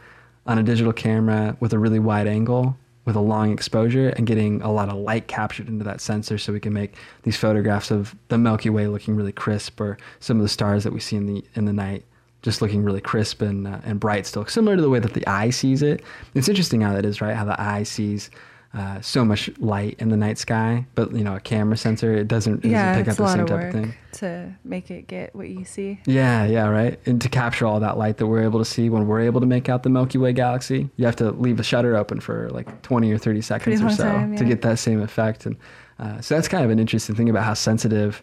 on 0.45 0.58
a 0.58 0.63
digital 0.63 0.93
camera 0.93 1.56
with 1.60 1.73
a 1.73 1.79
really 1.79 1.99
wide 1.99 2.27
angle 2.27 2.77
with 3.06 3.15
a 3.15 3.21
long 3.21 3.51
exposure 3.51 4.10
and 4.10 4.25
getting 4.25 4.62
a 4.62 4.71
lot 4.71 4.89
of 4.89 4.95
light 4.95 5.27
captured 5.27 5.67
into 5.67 5.84
that 5.84 5.99
sensor 5.99 6.38
so 6.38 6.53
we 6.53 6.60
can 6.60 6.73
make 6.73 6.95
these 7.23 7.36
photographs 7.36 7.91
of 7.91 8.15
the 8.29 8.38
Milky 8.38 8.69
Way 8.69 8.88
looking 8.88 9.15
really 9.15 9.32
crisp 9.32 9.79
or 9.82 9.97
some 10.19 10.38
of 10.38 10.43
the 10.43 10.49
stars 10.49 10.84
that 10.84 10.93
we 10.93 10.99
see 10.99 11.17
in 11.17 11.25
the 11.25 11.43
in 11.56 11.65
the 11.65 11.73
night 11.73 12.06
just 12.41 12.62
looking 12.62 12.84
really 12.84 13.01
crisp 13.01 13.41
and 13.41 13.67
uh, 13.67 13.79
and 13.84 13.99
bright 13.99 14.25
still 14.25 14.45
similar 14.45 14.75
to 14.75 14.82
the 14.82 14.89
way 14.89 14.99
that 14.99 15.13
the 15.13 15.25
eye 15.27 15.49
sees 15.49 15.82
it. 15.82 16.03
It's 16.34 16.49
interesting 16.49 16.82
how 16.82 16.93
that 16.93 17.06
is, 17.06 17.21
right? 17.21 17.36
How 17.36 17.45
the 17.45 17.60
eye 17.60 17.84
sees 17.84 18.29
uh, 18.74 19.00
so 19.02 19.24
much 19.24 19.52
light 19.60 19.96
in 20.00 20.10
the 20.10 20.18
night 20.18 20.38
sky, 20.40 20.86
but 20.96 21.12
you 21.14 21.24
know, 21.24 21.36
a 21.36 21.40
camera 21.40 21.78
sensor 21.78 22.14
it 22.16 22.28
doesn't, 22.28 22.54
it 22.66 22.70
doesn't 22.70 22.72
Yeah, 22.72 22.96
pick 22.98 23.08
up 23.08 23.18
the 23.18 23.28
same 23.28 23.42
of 23.42 23.48
type 23.48 23.68
of 23.68 23.72
thing. 23.72 23.94
to 24.14 24.52
make 24.64 24.90
it 24.90 25.06
get 25.08 25.36
what 25.36 25.48
you 25.48 25.64
see. 25.64 26.00
Yeah, 26.08 26.46
yeah, 26.46 26.68
right. 26.68 27.00
And 27.06 27.22
to 27.22 27.30
capture 27.30 27.68
all 27.68 27.80
that 27.82 27.98
light 28.00 28.18
that 28.18 28.26
we're 28.26 28.42
able 28.42 28.58
to 28.60 28.66
see 28.66 28.90
when 28.90 29.08
we're 29.08 29.22
able 29.22 29.42
to 29.42 29.46
make 29.46 29.70
out 29.70 29.84
the 29.84 29.90
Milky 29.90 30.18
Way 30.18 30.34
galaxy, 30.34 30.90
you 30.96 31.06
have 31.06 31.16
to 31.18 31.30
leave 31.32 31.60
a 31.60 31.64
shutter 31.64 31.96
open 31.96 32.20
for 32.20 32.50
like 32.50 32.82
20 32.82 33.12
or 33.12 33.18
30 33.20 33.42
seconds 33.42 33.80
Pretty 33.80 33.94
or 33.94 33.96
so 33.96 34.04
time, 34.06 34.36
to 34.38 34.44
get 34.44 34.64
that 34.64 34.80
same 34.80 35.02
effect. 35.02 35.46
And 35.46 35.56
uh, 36.00 36.20
so 36.22 36.34
that's 36.34 36.48
kind 36.48 36.66
of 36.66 36.72
an 36.72 36.80
interesting 36.80 37.16
thing 37.16 37.30
about 37.30 37.44
how 37.44 37.54
sensitive 37.54 38.22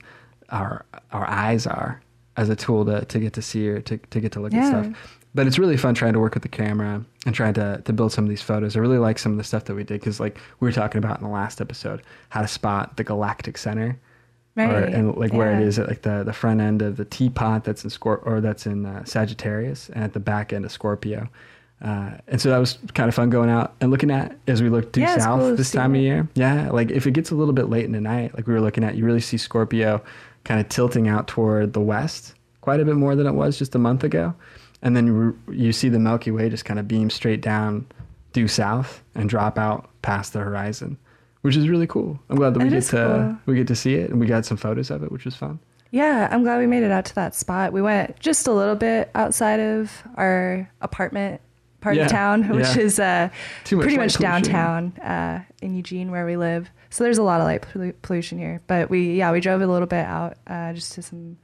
our 0.49 0.85
our 1.13 1.29
eyes 1.29 1.65
are 1.67 2.01
as 2.37 2.49
a 2.49 2.57
tool 2.57 2.85
to, 2.87 3.05
to 3.05 3.19
get 3.21 3.35
to 3.35 3.43
see 3.43 3.69
or 3.69 3.81
to, 3.83 3.99
to 3.99 4.21
get 4.21 4.33
to 4.33 4.41
look 4.41 4.53
Yeah. 4.53 4.67
at 4.67 4.85
stuff. 4.85 5.20
But 5.35 5.47
it's 5.47 5.59
really 5.61 5.77
fun 5.77 5.95
trying 5.95 6.13
to 6.15 6.19
work 6.19 6.35
with 6.35 6.43
the 6.43 6.49
camera 6.49 7.05
and 7.25 7.35
trying 7.35 7.55
to, 7.55 7.81
to 7.85 7.93
build 7.93 8.13
some 8.13 8.25
of 8.25 8.29
these 8.31 8.43
photos. 8.43 8.77
I 8.77 8.81
really 8.81 8.99
like 8.99 9.17
some 9.19 9.31
of 9.31 9.39
the 9.39 9.45
stuff 9.45 9.65
that 9.67 9.75
we 9.77 9.85
did 9.85 10.01
because, 10.01 10.19
like 10.19 10.39
we 10.59 10.67
were 10.67 10.73
talking 10.73 10.99
about 10.99 11.19
in 11.19 11.25
the 11.25 11.31
last 11.33 11.61
episode, 11.61 12.03
how 12.31 12.41
to 12.43 12.49
spot 12.49 12.97
the 12.97 13.05
galactic 13.05 13.57
center 13.57 13.97
or, 14.57 14.65
Right. 14.65 14.93
and 14.93 15.15
like 15.17 15.33
where 15.33 15.53
it 15.59 15.63
is 15.63 15.79
at 15.79 15.87
like 15.87 16.03
the, 16.03 16.25
the 16.25 16.33
front 16.33 16.61
end 16.61 16.83
of 16.83 16.97
the 16.97 17.05
teapot 17.05 17.63
that's 17.63 17.85
in 17.85 17.91
Scor- 17.91 18.27
or 18.27 18.41
that's 18.41 18.67
in 18.67 18.85
uh, 18.85 19.05
Sagittarius 19.05 19.89
and 19.91 20.03
at 20.03 20.13
the 20.15 20.21
back 20.21 20.53
end 20.53 20.65
of 20.65 20.73
Scorpio. 20.73 21.29
Uh, 21.81 22.11
and 22.27 22.41
so 22.41 22.51
that 22.51 22.59
was 22.59 22.79
kind 22.95 23.09
of 23.09 23.15
fun 23.15 23.31
going 23.31 23.49
out 23.49 23.75
and 23.81 23.91
looking 23.93 24.11
at 24.11 24.37
as 24.49 24.61
we 24.63 24.69
look 24.69 24.91
due 24.93 25.01
Yeah, 25.03 25.17
south 25.17 25.41
cool 25.41 25.57
this 25.57 25.71
time 25.71 25.95
of 25.95 26.01
year. 26.01 26.29
Yeah, 26.35 26.69
like 26.71 26.91
if 26.91 27.07
it 27.07 27.13
gets 27.13 27.31
a 27.31 27.37
little 27.37 27.55
bit 27.55 27.71
late 27.71 27.85
in 27.85 27.93
the 27.93 28.01
night, 28.01 28.35
like 28.35 28.47
we 28.49 28.53
were 28.53 28.61
looking 28.61 28.83
at, 28.85 28.97
you 28.97 29.05
really 29.07 29.21
see 29.21 29.39
Scorpio 29.39 30.03
kind 30.45 30.61
of 30.61 30.69
tilting 30.69 31.07
out 31.09 31.29
toward 31.29 31.73
the 31.73 31.81
west 31.81 32.35
quite 32.63 32.81
a 32.81 32.85
bit 32.85 32.97
more 32.97 33.15
than 33.15 33.27
it 33.27 33.33
was 33.33 33.57
just 33.59 33.75
a 33.77 33.79
month 33.79 34.03
ago. 34.05 34.35
And 34.83 34.97
then 34.97 35.07
you, 35.07 35.39
you 35.53 35.73
see 35.73 35.89
the 35.89 35.99
Milky 35.99 36.31
Way 36.31 36.49
just 36.49 36.65
kind 36.65 36.81
of 36.81 36.89
beam 36.89 37.11
straight 37.11 37.41
down 37.43 37.87
due 38.33 38.49
south 38.49 39.03
and 39.15 39.29
drop 39.29 39.59
out 39.59 39.91
past 40.03 40.33
the 40.33 40.39
horizon, 40.39 40.97
which 41.43 41.57
is 41.57 41.69
really 41.69 41.87
cool. 41.87 42.19
I'm 42.31 42.37
glad 42.37 42.55
that 42.55 42.63
we 42.63 42.71
get 42.71 42.85
to 42.85 42.97
cool. 42.97 43.39
we 43.47 43.57
get 43.57 43.67
to 43.69 43.77
see 43.77 43.95
it 43.97 44.11
and 44.11 44.19
we 44.21 44.27
got 44.27 44.47
some 44.47 44.57
photos 44.57 44.91
of 44.91 45.03
it, 45.03 45.13
which 45.13 45.25
was 45.25 45.37
fun. 45.37 45.59
Yeah, 45.91 46.29
I'm 46.31 46.43
glad 46.45 46.59
we 46.59 46.67
made 46.67 46.85
it 46.85 46.91
out 46.93 47.05
to 47.07 47.15
that 47.17 47.35
spot. 47.35 47.73
We 47.73 47.83
went 47.83 48.19
just 48.21 48.47
a 48.47 48.53
little 48.53 48.77
bit 48.77 49.11
outside 49.15 49.59
of 49.59 50.03
our 50.17 50.71
apartment 50.81 51.41
part 51.81 51.97
Yeah, 51.97 52.05
of 52.05 52.11
town, 52.11 52.49
which 52.57 52.77
yeah. 52.77 52.79
is 52.79 53.01
uh, 53.01 53.29
much 53.73 53.81
pretty 53.83 53.97
much 53.97 54.15
downtown 54.19 54.93
uh, 54.99 55.43
in 55.61 55.75
Eugene, 55.75 56.11
where 56.13 56.25
we 56.25 56.37
live. 56.37 56.71
So 56.91 57.03
there's 57.05 57.19
a 57.19 57.23
lot 57.25 57.41
of 57.41 57.47
light 57.47 57.67
pollution 58.03 58.39
here. 58.39 58.61
But 58.69 58.89
we, 58.89 59.15
yeah, 59.15 59.33
we 59.33 59.41
drove 59.41 59.63
a 59.63 59.67
little 59.67 59.89
bit 59.89 60.05
out 60.07 60.37
uh, 60.47 60.73
just 60.75 60.93
to 60.93 61.03
some 61.03 61.37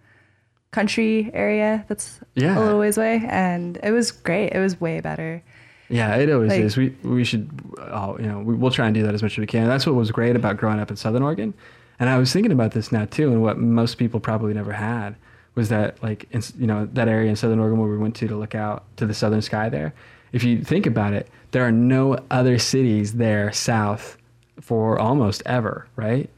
country 0.76 1.30
area 1.32 1.84
that's 1.88 2.20
Yeah. 2.34 2.58
a 2.58 2.60
little 2.60 2.78
ways 2.78 2.98
away, 2.98 3.22
and 3.28 3.78
it 3.82 3.92
was 3.92 4.10
great. 4.12 4.52
It 4.52 4.60
was 4.60 4.78
way 4.80 5.00
better. 5.00 5.42
Yeah, 5.88 6.14
it 6.16 6.28
always 6.30 6.50
Like- 6.52 6.60
is. 6.66 6.76
We 6.76 6.86
we 7.02 7.24
should, 7.24 7.48
oh, 7.78 8.16
you 8.20 8.26
know, 8.26 8.40
we, 8.40 8.54
we'll 8.54 8.70
try 8.78 8.86
and 8.86 8.94
do 8.94 9.02
that 9.04 9.14
as 9.14 9.22
much 9.22 9.32
as 9.32 9.38
we 9.38 9.46
can. 9.46 9.66
That's 9.68 9.86
what 9.86 9.94
was 9.94 10.10
great 10.10 10.36
about 10.36 10.56
growing 10.58 10.80
up 10.80 10.90
in 10.90 10.96
Southern 10.96 11.22
Oregon. 11.22 11.54
And 11.98 12.10
I 12.10 12.18
was 12.18 12.30
thinking 12.32 12.52
about 12.52 12.72
this 12.72 12.92
now 12.92 13.06
too, 13.06 13.30
and 13.32 13.40
what 13.40 13.56
most 13.58 13.94
people 13.96 14.20
probably 14.20 14.52
never 14.52 14.72
had 14.72 15.14
was 15.54 15.68
that 15.70 15.96
like 16.02 16.26
in, 16.32 16.42
you 16.58 16.66
know 16.66 16.86
that 16.92 17.08
area 17.08 17.30
in 17.30 17.36
Southern 17.36 17.58
Oregon 17.58 17.78
where 17.80 17.88
we 17.90 17.96
went 17.96 18.14
to 18.16 18.28
to 18.28 18.36
look 18.36 18.54
out 18.54 18.84
to 18.98 19.06
the 19.06 19.14
southern 19.14 19.40
sky 19.42 19.68
there. 19.70 19.94
If 20.32 20.44
you 20.44 20.62
think 20.62 20.84
about 20.86 21.12
it, 21.14 21.28
there 21.52 21.64
are 21.66 21.72
no 21.72 22.18
other 22.30 22.58
cities 22.58 23.14
there 23.14 23.50
south 23.52 24.18
for 24.60 24.98
almost 24.98 25.42
ever, 25.46 25.86
right? 25.96 26.28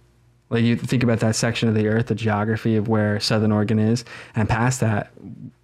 Like 0.51 0.65
you 0.65 0.77
think 0.77 1.03
about 1.03 1.21
that 1.21 1.37
section 1.37 1.69
of 1.69 1.75
the 1.75 1.89
earth, 1.89 2.07
the 2.07 2.15
geography 2.15 2.77
of 2.77 2.89
where 2.89 3.21
Southern 3.21 3.53
Oregon 3.53 3.79
is, 3.79 4.05
and 4.35 4.49
past 4.49 4.81
that, 4.81 5.11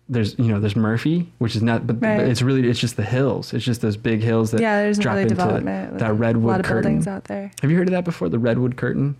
there's 0.09 0.39
you 0.39 0.47
know 0.49 0.61
there's 0.61 0.77
Murphy, 0.77 1.33
which 1.39 1.57
is 1.57 1.63
not, 1.63 1.87
but, 1.87 2.03
Right. 2.03 2.19
but 2.19 2.29
it's 2.29 2.43
really 2.43 2.69
it's 2.69 2.79
just 2.79 2.97
the 2.97 3.03
hills. 3.05 3.55
It's 3.55 3.65
just 3.65 3.81
those 3.81 3.97
big 3.97 4.23
hills 4.23 4.51
that 4.51 4.61
yeah, 4.61 4.83
there's 4.83 4.99
drop 4.99 5.15
really 5.15 5.23
into 5.23 5.35
development. 5.37 5.99
that 5.99 6.13
redwood 6.13 6.45
a 6.45 6.49
lot 6.49 6.61
of 6.61 6.67
curtain. 6.67 6.83
buildings 6.83 7.07
out 7.07 7.25
there. 7.25 7.51
Have 7.63 7.71
you 7.71 7.79
heard 7.79 7.89
of 7.89 7.93
that 7.93 8.05
before? 8.05 8.29
The 8.29 8.39
redwood 8.39 8.77
curtain. 8.77 9.17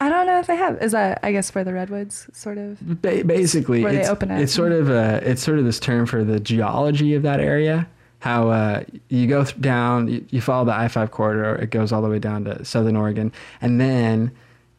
I 0.00 0.08
don't 0.08 0.26
know 0.26 0.38
if 0.40 0.48
I 0.50 0.54
have. 0.54 0.80
Is 0.82 0.92
that 0.92 1.20
I 1.22 1.30
guess 1.32 1.52
where 1.54 1.62
the 1.64 1.72
redwoods 1.72 2.28
sort 2.32 2.58
of? 2.58 2.80
Ba- 3.02 3.22
basically, 3.24 3.82
Where 3.84 3.92
they 3.92 4.00
it's, 4.00 4.08
open 4.08 4.30
it. 4.32 4.40
it's 4.42 4.52
sort 4.52 4.72
of 4.72 4.90
a, 4.90 5.20
it's 5.28 5.42
sort 5.42 5.58
of 5.60 5.64
this 5.64 5.78
term 5.80 6.06
for 6.06 6.22
the 6.24 6.38
geology 6.40 7.14
of 7.14 7.22
that 7.22 7.38
area. 7.40 7.88
How 8.20 8.48
uh, 8.48 8.82
you 9.08 9.28
go 9.28 9.44
th- 9.44 9.60
down, 9.60 10.08
you, 10.08 10.24
you 10.30 10.40
follow 10.40 10.64
the 10.64 10.72
I 10.74 10.88
five 10.88 11.12
corridor, 11.12 11.54
it 11.54 11.70
goes 11.70 11.92
all 11.92 12.02
the 12.02 12.08
way 12.08 12.18
down 12.18 12.44
to 12.46 12.64
Southern 12.64 12.96
Oregon, 12.96 13.32
and 13.60 13.80
then 13.80 14.32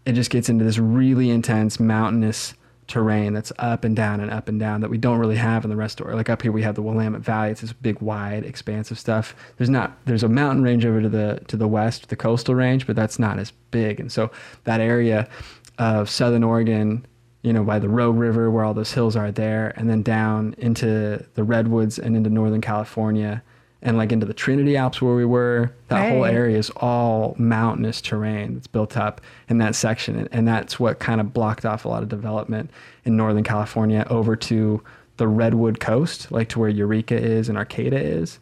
it 0.09 0.15
just 0.15 0.31
gets 0.31 0.49
into 0.49 0.65
this 0.65 0.79
really 0.79 1.29
intense 1.29 1.79
mountainous 1.79 2.55
terrain 2.87 3.33
that's 3.33 3.51
up 3.59 3.83
and 3.83 3.95
down 3.95 4.19
and 4.19 4.31
up 4.31 4.49
and 4.49 4.59
down 4.59 4.81
that 4.81 4.89
we 4.89 4.97
don't 4.97 5.19
really 5.19 5.35
have 5.35 5.63
in 5.63 5.69
the 5.69 5.75
rest 5.75 5.99
of 5.99 6.05
Oregon. 6.05 6.17
Like 6.17 6.29
up 6.29 6.41
here, 6.41 6.51
we 6.51 6.63
have 6.63 6.73
the 6.73 6.81
Willamette 6.81 7.21
Valley. 7.21 7.51
It's 7.51 7.61
this 7.61 7.71
big, 7.71 8.01
wide, 8.01 8.43
expansive 8.43 8.97
stuff. 8.97 9.35
There's 9.57 9.69
not. 9.69 9.95
There's 10.05 10.23
a 10.23 10.27
mountain 10.27 10.63
range 10.63 10.85
over 10.85 10.99
to 10.99 11.09
the 11.09 11.41
to 11.47 11.55
the 11.55 11.67
west, 11.67 12.09
the 12.09 12.15
coastal 12.15 12.55
range, 12.55 12.87
but 12.87 12.95
that's 12.95 13.19
not 13.19 13.37
as 13.37 13.51
big. 13.69 13.99
And 13.99 14.11
so 14.11 14.31
that 14.63 14.81
area 14.81 15.29
of 15.77 16.09
Southern 16.09 16.43
Oregon, 16.43 17.05
you 17.43 17.53
know, 17.53 17.63
by 17.63 17.77
the 17.77 17.87
Rogue 17.87 18.17
River, 18.17 18.49
where 18.49 18.65
all 18.65 18.73
those 18.73 18.91
hills 18.91 19.15
are 19.15 19.31
there, 19.31 19.71
and 19.77 19.87
then 19.87 20.01
down 20.01 20.55
into 20.57 21.23
the 21.35 21.43
redwoods 21.43 21.99
and 21.99 22.17
into 22.17 22.31
Northern 22.31 22.61
California, 22.61 23.43
and 23.81 23.97
like 23.97 24.11
into 24.11 24.25
the 24.25 24.33
Trinity 24.33 24.75
Alps 24.75 25.01
where 25.01 25.15
we 25.15 25.25
were. 25.25 25.71
That 25.87 26.11
whole 26.11 26.25
area 26.25 26.57
is 26.57 26.69
all 26.71 27.35
mountainous 27.37 28.01
terrain 28.01 28.55
that's 28.55 28.67
built 28.67 28.97
up 28.97 29.21
in 29.47 29.57
that 29.59 29.75
section, 29.75 30.17
and, 30.17 30.29
and 30.31 30.47
that's 30.47 30.79
what 30.79 30.99
kind 30.99 31.21
of 31.21 31.33
blocked 31.33 31.65
off 31.65 31.85
a 31.85 31.87
lot 31.87 32.03
of 32.03 32.09
development 32.09 32.69
in 33.05 33.15
Northern 33.17 33.43
California 33.43 34.05
over 34.09 34.35
to 34.35 34.83
the 35.17 35.27
Redwood 35.27 35.79
Coast, 35.79 36.31
like 36.31 36.49
to 36.49 36.59
where 36.59 36.69
Eureka 36.69 37.15
is 37.15 37.49
and 37.49 37.57
Arcata 37.57 37.97
is, 37.99 38.39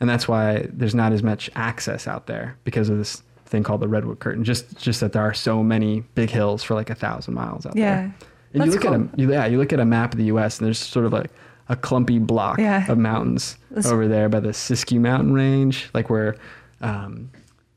and 0.00 0.08
that's 0.10 0.26
why 0.28 0.66
there's 0.72 0.94
not 0.94 1.12
as 1.12 1.22
much 1.22 1.50
access 1.56 2.06
out 2.06 2.26
there 2.26 2.56
because 2.64 2.88
of 2.88 2.98
this 2.98 3.22
thing 3.46 3.62
called 3.62 3.80
the 3.80 3.88
Redwood 3.88 4.18
Curtain. 4.20 4.44
Just 4.44 4.76
just 4.78 5.00
that 5.00 5.12
there 5.12 5.22
are 5.22 5.34
so 5.34 5.62
many 5.62 6.00
big 6.14 6.30
hills 6.30 6.62
for 6.62 6.74
like 6.74 6.88
a 6.90 6.94
thousand 6.94 7.34
miles 7.34 7.66
out 7.66 7.76
Yeah. 7.76 7.94
there. 7.96 8.14
And 8.52 8.62
That's 8.62 8.66
you 8.68 8.72
look 8.74 8.82
cool. 8.82 8.94
at 8.94 9.00
a 9.00 9.20
you, 9.20 9.32
yeah, 9.32 9.46
you 9.46 9.58
look 9.58 9.72
at 9.72 9.78
a 9.80 9.84
map 9.84 10.12
of 10.12 10.18
the 10.18 10.24
U.S. 10.26 10.58
and 10.58 10.66
there's 10.66 10.78
sort 10.78 11.04
of 11.06 11.12
like 11.12 11.30
a 11.70 11.76
clumpy 11.76 12.18
block 12.18 12.58
Yeah. 12.58 12.84
of 12.90 12.98
mountains 12.98 13.56
That's- 13.70 13.86
over 13.90 14.06
there 14.08 14.28
by 14.28 14.40
the 14.40 14.50
Siskiyou 14.50 15.00
Mountain 15.00 15.32
Range, 15.32 15.88
like 15.94 16.10
where 16.10 16.36
um, 16.82 17.30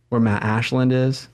where 0.10 0.20
Mount 0.22 0.44
Ashland 0.44 0.92
is. 0.94 1.28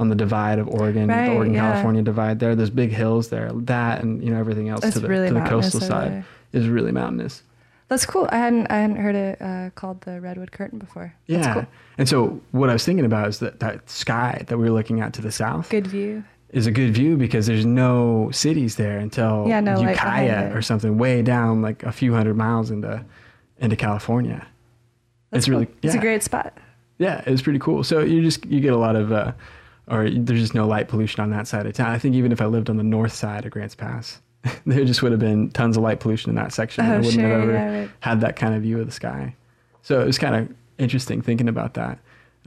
on 0.00 0.08
the 0.08 0.14
divide 0.14 0.60
of 0.60 0.68
Oregon, 0.68 1.08
Right, 1.08 1.28
the 1.28 1.34
Oregon 1.34 1.54
yeah. 1.54 1.72
California 1.72 2.02
divide. 2.02 2.38
There, 2.38 2.54
there's 2.54 2.70
big 2.70 2.92
hills 2.92 3.30
there. 3.30 3.50
That 3.52 4.00
and 4.02 4.22
you 4.22 4.30
know 4.30 4.38
everything 4.38 4.68
else 4.68 4.84
It's 4.84 4.94
to 4.94 5.00
the, 5.00 5.08
really 5.08 5.26
to 5.28 5.34
the 5.34 5.40
coastal 5.40 5.80
side 5.80 6.12
there. 6.12 6.24
is 6.52 6.68
really 6.68 6.92
mountainous. 6.92 7.42
That's 7.88 8.06
cool. 8.06 8.28
I 8.30 8.36
hadn't 8.38 8.70
I 8.70 8.76
hadn't 8.76 8.96
heard 8.96 9.16
it 9.16 9.42
uh, 9.42 9.70
called 9.74 10.02
the 10.02 10.20
Redwood 10.20 10.52
Curtain 10.52 10.78
before. 10.78 11.12
That's 11.26 11.46
Yeah. 11.46 11.54
cool. 11.54 11.66
And 11.98 12.08
so 12.08 12.40
what 12.52 12.70
I 12.70 12.74
was 12.74 12.84
thinking 12.84 13.04
about 13.06 13.26
is 13.28 13.40
that 13.40 13.58
that 13.60 13.90
sky 13.90 14.44
that 14.46 14.56
we 14.56 14.64
were 14.64 14.70
looking 14.70 15.00
at 15.00 15.12
to 15.14 15.22
the 15.22 15.32
south 15.32 15.68
Good 15.68 15.86
view. 15.88 16.22
Is 16.50 16.66
a 16.66 16.70
good 16.70 16.94
view 16.94 17.16
because 17.16 17.46
there's 17.46 17.66
no 17.66 18.30
cities 18.32 18.76
there 18.76 18.98
until 18.98 19.44
Yeah, 19.46 19.60
no 19.60 19.80
Ukiah 19.80 20.50
or 20.54 20.62
something 20.62 20.96
way 20.98 21.22
down 21.22 21.60
like 21.62 21.82
a 21.82 21.92
few 21.92 22.14
hundred 22.14 22.36
miles 22.36 22.70
into 22.70 23.04
into 23.58 23.76
California. 23.76 24.46
That's 25.30 25.42
it's 25.42 25.48
really 25.48 25.66
cool. 25.66 25.74
It's 25.82 25.94
a 25.94 25.98
great 25.98 26.22
spot. 26.22 26.56
Yeah, 26.98 27.22
it 27.26 27.30
was 27.30 27.42
pretty 27.42 27.58
cool. 27.58 27.84
So 27.84 28.00
you 28.00 28.22
just 28.22 28.44
you 28.46 28.60
get 28.60 28.72
a 28.72 28.76
lot 28.78 28.96
of, 28.96 29.12
uh, 29.12 29.32
or 29.88 30.08
there's 30.10 30.40
just 30.40 30.54
no 30.54 30.66
light 30.66 30.88
pollution 30.88 31.22
on 31.22 31.30
that 31.30 31.46
side 31.46 31.66
of 31.66 31.72
town. 31.74 31.90
I 31.90 31.98
think 31.98 32.14
even 32.14 32.32
if 32.32 32.40
I 32.40 32.46
lived 32.46 32.70
on 32.70 32.76
the 32.76 32.82
north 32.82 33.12
side 33.12 33.44
of 33.44 33.52
Grants 33.52 33.74
Pass, 33.74 34.20
there 34.66 34.84
just 34.84 35.02
would 35.02 35.12
have 35.12 35.20
been 35.20 35.50
tons 35.50 35.76
of 35.76 35.82
light 35.82 36.00
pollution 36.00 36.30
in 36.30 36.36
that 36.36 36.52
section. 36.52 36.84
and 36.84 36.92
I 36.94 36.96
Oh, 36.96 37.00
wouldn't 37.00 37.20
have 37.20 37.30
sure, 37.30 37.40
ever 37.42 37.52
yeah, 37.52 37.78
right. 37.80 37.90
had 38.00 38.20
that 38.22 38.36
kind 38.36 38.54
of 38.54 38.62
view 38.62 38.80
of 38.80 38.86
the 38.86 38.92
sky. 38.92 39.34
So 39.82 40.00
it 40.00 40.06
was 40.06 40.18
kind 40.18 40.34
of 40.34 40.54
interesting 40.78 41.20
thinking 41.22 41.48
about 41.48 41.74
that. 41.74 41.98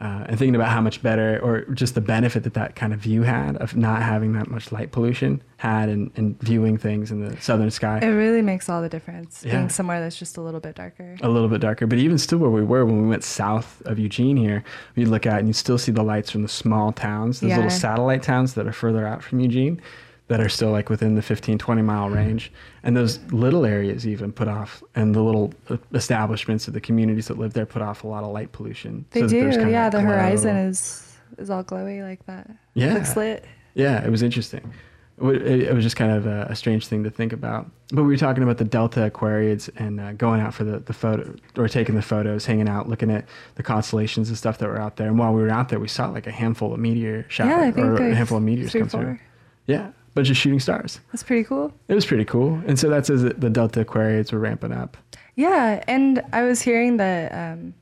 Uh, 0.01 0.25
and 0.29 0.39
thinking 0.39 0.55
about 0.55 0.69
how 0.69 0.81
much 0.81 1.03
better, 1.03 1.39
or 1.43 1.61
just 1.75 1.93
the 1.93 2.01
benefit 2.01 2.41
that 2.41 2.55
that 2.55 2.75
kind 2.75 2.91
of 2.91 2.99
view 2.99 3.21
had 3.21 3.55
of 3.57 3.75
not 3.75 4.01
having 4.01 4.33
that 4.33 4.49
much 4.49 4.71
light 4.71 4.91
pollution 4.91 5.39
had 5.57 5.89
and, 5.89 6.09
in 6.15 6.35
viewing 6.41 6.75
things 6.75 7.11
in 7.11 7.23
the 7.23 7.39
southern 7.39 7.69
sky. 7.69 7.99
It 8.01 8.07
really 8.07 8.41
makes 8.41 8.67
all 8.67 8.81
the 8.81 8.89
difference 8.89 9.43
Yeah. 9.45 9.57
being 9.57 9.69
somewhere 9.69 9.99
that's 9.99 10.17
just 10.17 10.37
a 10.37 10.41
little 10.41 10.59
bit 10.59 10.73
darker. 10.73 11.17
a 11.21 11.29
little 11.29 11.47
bit 11.47 11.61
darker. 11.61 11.85
But 11.85 11.99
even 11.99 12.17
still, 12.17 12.39
where 12.39 12.49
we 12.49 12.63
were 12.63 12.83
when 12.83 13.03
we 13.03 13.07
went 13.09 13.23
south 13.23 13.79
of 13.85 13.99
Eugene 13.99 14.37
here, 14.37 14.63
you 14.95 15.05
look 15.05 15.27
at 15.27 15.37
and 15.37 15.47
you 15.47 15.53
still 15.53 15.77
see 15.77 15.91
the 15.91 16.01
lights 16.03 16.31
from 16.31 16.41
the 16.41 16.47
small 16.49 16.91
towns, 16.91 17.41
those 17.41 17.51
Yeah. 17.51 17.57
little 17.57 17.69
satellite 17.69 18.23
towns 18.23 18.55
that 18.55 18.65
are 18.65 18.73
further 18.73 19.05
out 19.05 19.21
from 19.21 19.39
Eugene, 19.39 19.79
that 20.27 20.39
are 20.39 20.49
still 20.49 20.71
like 20.71 20.89
within 20.89 21.15
the 21.15 21.21
15, 21.21 21.57
20 21.57 21.81
mile 21.81 22.09
range. 22.09 22.51
And 22.83 22.95
those 22.95 23.19
little 23.33 23.65
areas 23.65 24.07
even 24.07 24.31
put 24.31 24.47
off, 24.47 24.81
and 24.95 25.13
the 25.13 25.21
little 25.21 25.53
uh, 25.69 25.77
establishments 25.93 26.67
of 26.67 26.73
the 26.73 26.81
communities 26.81 27.27
that 27.27 27.37
live 27.37 27.53
there 27.53 27.65
put 27.65 27.81
off 27.81 28.03
a 28.03 28.07
lot 28.07 28.23
of 28.23 28.31
light 28.31 28.51
pollution. 28.53 29.05
They 29.11 29.21
so 29.21 29.27
do. 29.27 29.69
Yeah, 29.69 29.89
the 29.89 30.01
horizon 30.01 30.55
is 30.55 31.17
is 31.37 31.49
all 31.49 31.63
glowy 31.63 32.01
like 32.01 32.25
that. 32.27 32.49
Yeah. 32.73 32.93
Looks 32.93 33.15
lit. 33.15 33.45
Yeah, 33.73 34.03
it 34.05 34.09
was 34.09 34.21
interesting. 34.21 34.73
It 35.17 35.23
wa- 35.23 35.29
It 35.31 35.61
it 35.63 35.73
was 35.73 35.83
just 35.83 35.95
kind 35.95 36.11
of 36.11 36.25
a, 36.25 36.47
a 36.49 36.55
strange 36.55 36.87
thing 36.87 37.03
to 37.03 37.09
think 37.09 37.33
about. 37.33 37.69
But 37.93 38.03
we 38.03 38.09
were 38.09 38.17
talking 38.17 38.43
about 38.43 38.57
the 38.57 38.63
Delta 38.63 39.09
Aquariids 39.11 39.69
and 39.75 39.99
uh, 39.99 40.13
going 40.13 40.39
out 40.39 40.53
for 40.53 40.63
the, 40.63 40.79
the 40.79 40.93
photo 40.93 41.35
or 41.57 41.67
taking 41.67 41.95
the 41.95 42.01
photos, 42.01 42.45
hanging 42.45 42.69
out, 42.69 42.87
looking 42.87 43.11
at 43.11 43.25
the 43.55 43.63
constellations 43.63 44.29
and 44.29 44.37
stuff 44.37 44.57
that 44.59 44.69
were 44.69 44.79
out 44.79 44.95
there. 44.95 45.07
And 45.07 45.19
while 45.19 45.33
we 45.33 45.41
were 45.41 45.49
out 45.49 45.69
there, 45.69 45.79
we 45.79 45.87
saw 45.89 46.09
like 46.09 46.27
a 46.27 46.31
handful 46.31 46.73
of 46.73 46.79
meteor 46.79 47.25
shower 47.27 47.49
yeah, 47.49 47.59
I 47.67 47.71
think 47.71 47.85
or 47.85 47.95
a 47.95 48.15
handful 48.15 48.37
of 48.37 48.43
meteors 48.43 48.71
come 48.71 48.87
through. 48.87 49.19
Yeah, 49.67 49.91
bunch 50.13 50.29
of 50.29 50.37
shooting 50.37 50.59
stars. 50.59 50.99
That's 51.11 51.23
pretty 51.23 51.43
cool. 51.43 51.73
It 51.87 51.95
was 51.95 52.05
pretty 52.05 52.25
cool. 52.25 52.61
And 52.67 52.77
so 52.77 52.89
that's 52.89 53.09
as 53.09 53.23
the 53.23 53.49
Delta 53.49 53.83
Aquariids 53.85 54.31
were 54.31 54.39
ramping 54.39 54.71
up. 54.71 54.97
Yeah, 55.35 55.83
and 55.87 56.21
I 56.33 56.43
was 56.43 56.61
hearing 56.61 56.97
that 56.97 57.33
um, 57.33 57.73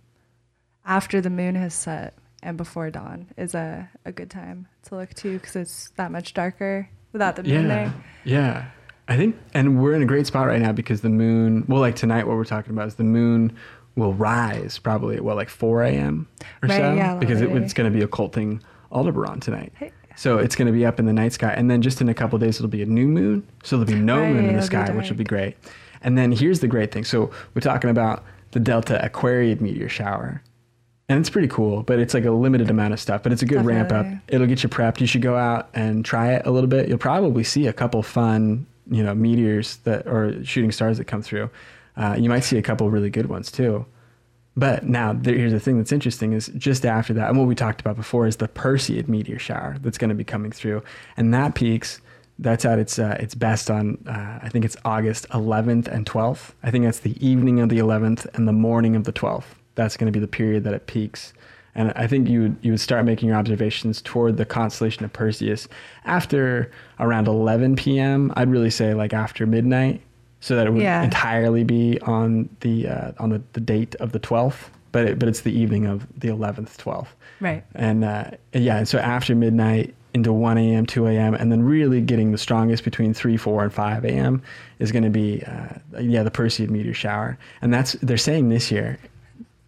after 0.85 1.21
the 1.21 1.29
moon 1.29 1.55
has 1.55 1.73
set 1.73 2.13
and 2.41 2.57
before 2.57 2.89
dawn 2.89 3.27
is 3.37 3.53
a, 3.55 3.89
a 4.05 4.11
good 4.11 4.29
time 4.29 4.67
to 4.83 4.95
look 4.95 5.13
too 5.13 5.39
because 5.39 5.55
it's 5.55 5.89
that 5.97 6.11
much 6.11 6.33
darker 6.33 6.89
without 7.11 7.35
the 7.35 7.43
moon 7.43 7.63
yeah, 7.63 7.67
there. 7.67 7.93
yeah. 8.23 8.65
I 9.07 9.17
think, 9.17 9.35
and 9.55 9.81
we're 9.81 9.95
in 9.95 10.03
a 10.03 10.05
great 10.05 10.27
spot 10.27 10.45
right 10.45 10.61
now 10.61 10.71
because 10.71 11.01
the 11.01 11.09
moon. 11.09 11.65
Well, 11.67 11.81
like 11.81 11.95
tonight, 11.95 12.27
what 12.27 12.35
we're 12.37 12.45
talking 12.45 12.71
about 12.71 12.87
is 12.87 12.95
the 12.95 13.03
moon 13.03 13.57
will 13.95 14.13
rise 14.13 14.77
probably 14.77 15.15
at 15.15 15.23
what 15.23 15.35
like 15.35 15.49
4 15.49 15.83
a.m. 15.83 16.27
or 16.61 16.69
Right, 16.69 16.77
so 16.77 16.93
yeah, 16.93 17.15
because 17.15 17.41
it, 17.41 17.49
it's 17.51 17.73
going 17.73 17.91
to 17.91 17.97
be 17.97 18.03
a 18.03 18.07
occulting 18.07 18.61
Aldebaran 18.91 19.39
tonight. 19.39 19.73
Hey. 19.75 19.91
So 20.19 20.37
it's 20.37 20.53
going 20.53 20.65
to 20.65 20.73
be 20.73 20.85
up 20.85 20.99
in 20.99 21.05
the 21.05 21.13
night 21.13 21.31
sky, 21.31 21.53
and 21.53 21.71
then 21.71 21.81
just 21.81 22.01
in 22.01 22.09
a 22.09 22.13
couple 22.13 22.35
of 22.35 22.41
days 22.41 22.57
it'll 22.57 22.67
be 22.67 22.81
a 22.81 22.85
new 22.85 23.07
moon. 23.07 23.47
So 23.63 23.77
there'll 23.77 23.97
be 23.97 24.05
no 24.05 24.19
Right, 24.19 24.33
moon 24.33 24.49
in 24.49 24.55
the 24.57 24.61
sky, 24.61 24.91
which 24.91 25.09
will 25.09 25.15
be 25.15 25.23
great. 25.23 25.55
And 26.03 26.17
then 26.17 26.33
here's 26.33 26.59
the 26.59 26.67
great 26.67 26.91
thing. 26.91 27.05
So 27.05 27.31
we're 27.53 27.61
talking 27.61 27.89
about 27.89 28.25
the 28.51 28.59
Delta 28.59 28.99
Aquariid 29.01 29.61
meteor 29.61 29.87
shower. 29.87 30.43
And 31.07 31.19
it's 31.19 31.29
pretty 31.29 31.47
cool, 31.47 31.83
but 31.83 31.99
it's 31.99 32.13
like 32.13 32.25
a 32.25 32.31
limited 32.31 32.69
amount 32.69 32.93
of 32.93 32.99
stuff. 32.99 33.23
But 33.23 33.31
it's 33.31 33.43
a 33.43 33.45
good 33.45 33.63
ramp 33.63 33.93
up. 33.93 34.05
It'll 34.27 34.45
get 34.45 34.61
you 34.61 34.67
prepped. 34.67 34.99
You 34.99 35.07
should 35.07 35.21
go 35.21 35.37
out 35.37 35.69
and 35.73 36.03
try 36.03 36.33
it 36.33 36.45
a 36.45 36.51
little 36.51 36.69
bit. 36.69 36.89
You'll 36.89 36.97
probably 36.97 37.45
see 37.45 37.67
a 37.67 37.73
couple 37.73 38.03
fun, 38.03 38.65
you 38.91 39.01
know, 39.01 39.15
meteors 39.15 39.77
that 39.85 40.05
or 40.05 40.43
shooting 40.43 40.73
stars 40.73 40.97
that 40.97 41.05
come 41.05 41.21
through. 41.21 41.49
Uh, 41.95 42.17
you 42.19 42.27
might 42.27 42.43
see 42.43 42.57
a 42.57 42.61
couple 42.61 42.89
really 42.91 43.09
good 43.09 43.27
ones 43.27 43.49
too. 43.53 43.85
But 44.59 44.83
now 44.83 45.13
here's 45.13 45.53
the 45.53 45.59
thing 45.59 45.77
that's 45.77 45.93
interesting 45.93 46.33
is 46.33 46.51
just 46.57 46.85
after 46.85 47.13
that, 47.13 47.29
and 47.29 47.37
what 47.37 47.47
we 47.47 47.55
talked 47.55 47.79
about 47.79 47.95
before 47.95 48.27
is 48.27 48.35
the 48.35 48.49
Perseid 48.49 49.07
meteor 49.07 49.39
shower 49.39 49.77
that's 49.79 49.97
going 49.97 50.09
to 50.09 50.15
be 50.15 50.25
coming 50.25 50.51
through, 50.51 50.83
and 51.15 51.33
that 51.33 51.55
peaks. 51.55 52.01
That's 52.41 52.63
at 52.63 52.77
its 52.77 52.99
uh, 52.99 53.17
its 53.19 53.35
best 53.35 53.71
on 53.71 53.97
uh, 54.05 54.39
I 54.41 54.49
think 54.49 54.65
it's 54.65 54.75
August 54.83 55.27
11th 55.29 55.87
and 55.87 56.05
12th. 56.05 56.51
I 56.63 56.71
think 56.71 56.85
that's 56.85 56.99
the 56.99 57.15
evening 57.25 57.59
of 57.61 57.69
the 57.69 57.79
11th 57.79 58.27
and 58.33 58.47
the 58.47 58.53
morning 58.53 58.95
of 58.95 59.05
the 59.05 59.13
12th. 59.13 59.43
That's 59.75 59.97
going 59.97 60.11
to 60.11 60.17
be 60.17 60.21
the 60.21 60.27
period 60.27 60.63
that 60.65 60.73
it 60.73 60.87
peaks. 60.87 61.33
And 61.75 61.93
I 61.95 62.07
think 62.07 62.27
you 62.27 62.41
would, 62.41 62.57
you 62.61 62.71
would 62.71 62.79
start 62.79 63.05
making 63.05 63.29
your 63.29 63.37
observations 63.37 64.01
toward 64.01 64.37
the 64.37 64.45
constellation 64.45 65.05
of 65.05 65.13
Perseus 65.13 65.67
after 66.05 66.71
around 66.99 67.27
11 67.27 67.75
p.m. 67.75 68.33
I'd 68.35 68.49
really 68.49 68.69
say 68.69 68.93
like 68.93 69.13
after 69.13 69.45
midnight, 69.45 70.01
so 70.39 70.55
that 70.55 70.67
it 70.67 70.71
would 70.73 70.81
Yeah. 70.81 71.03
entirely 71.03 71.63
be 71.63 71.99
on 72.01 72.49
the 72.61 72.87
uh, 72.87 73.11
on 73.19 73.29
the, 73.29 73.41
the 73.53 73.59
date 73.61 73.95
of 73.95 74.11
the 74.11 74.19
12th. 74.19 74.69
But 74.91 75.05
it, 75.05 75.19
but 75.19 75.29
it's 75.29 75.41
the 75.41 75.51
evening 75.51 75.85
of 75.85 76.07
the 76.19 76.29
11th, 76.29 76.77
12th. 76.77 77.07
Right. 77.39 77.63
And 77.75 78.03
uh, 78.03 78.31
yeah, 78.53 78.77
and 78.77 78.87
so 78.87 78.97
after 78.97 79.35
midnight 79.35 79.93
into 80.15 80.33
1 80.33 80.57
a.m., 80.57 80.87
2 80.87 81.05
a.m., 81.05 81.35
and 81.35 81.51
then 81.51 81.61
really 81.61 82.01
getting 82.01 82.31
the 82.31 82.39
strongest 82.39 82.83
between 82.83 83.13
3, 83.13 83.37
4, 83.37 83.65
and 83.65 83.71
5 83.73 84.05
a.m. 84.05 84.41
is 84.79 84.91
going 84.91 85.03
to 85.03 85.11
be, 85.11 85.43
uh, 85.43 85.67
yeah, 86.01 86.23
the 86.23 86.31
Perseid 86.31 86.71
meteor 86.71 86.95
shower. 86.95 87.37
And 87.61 87.71
that's, 87.71 87.93
they're 88.01 88.17
saying 88.17 88.49
this 88.49 88.71
year, 88.71 88.97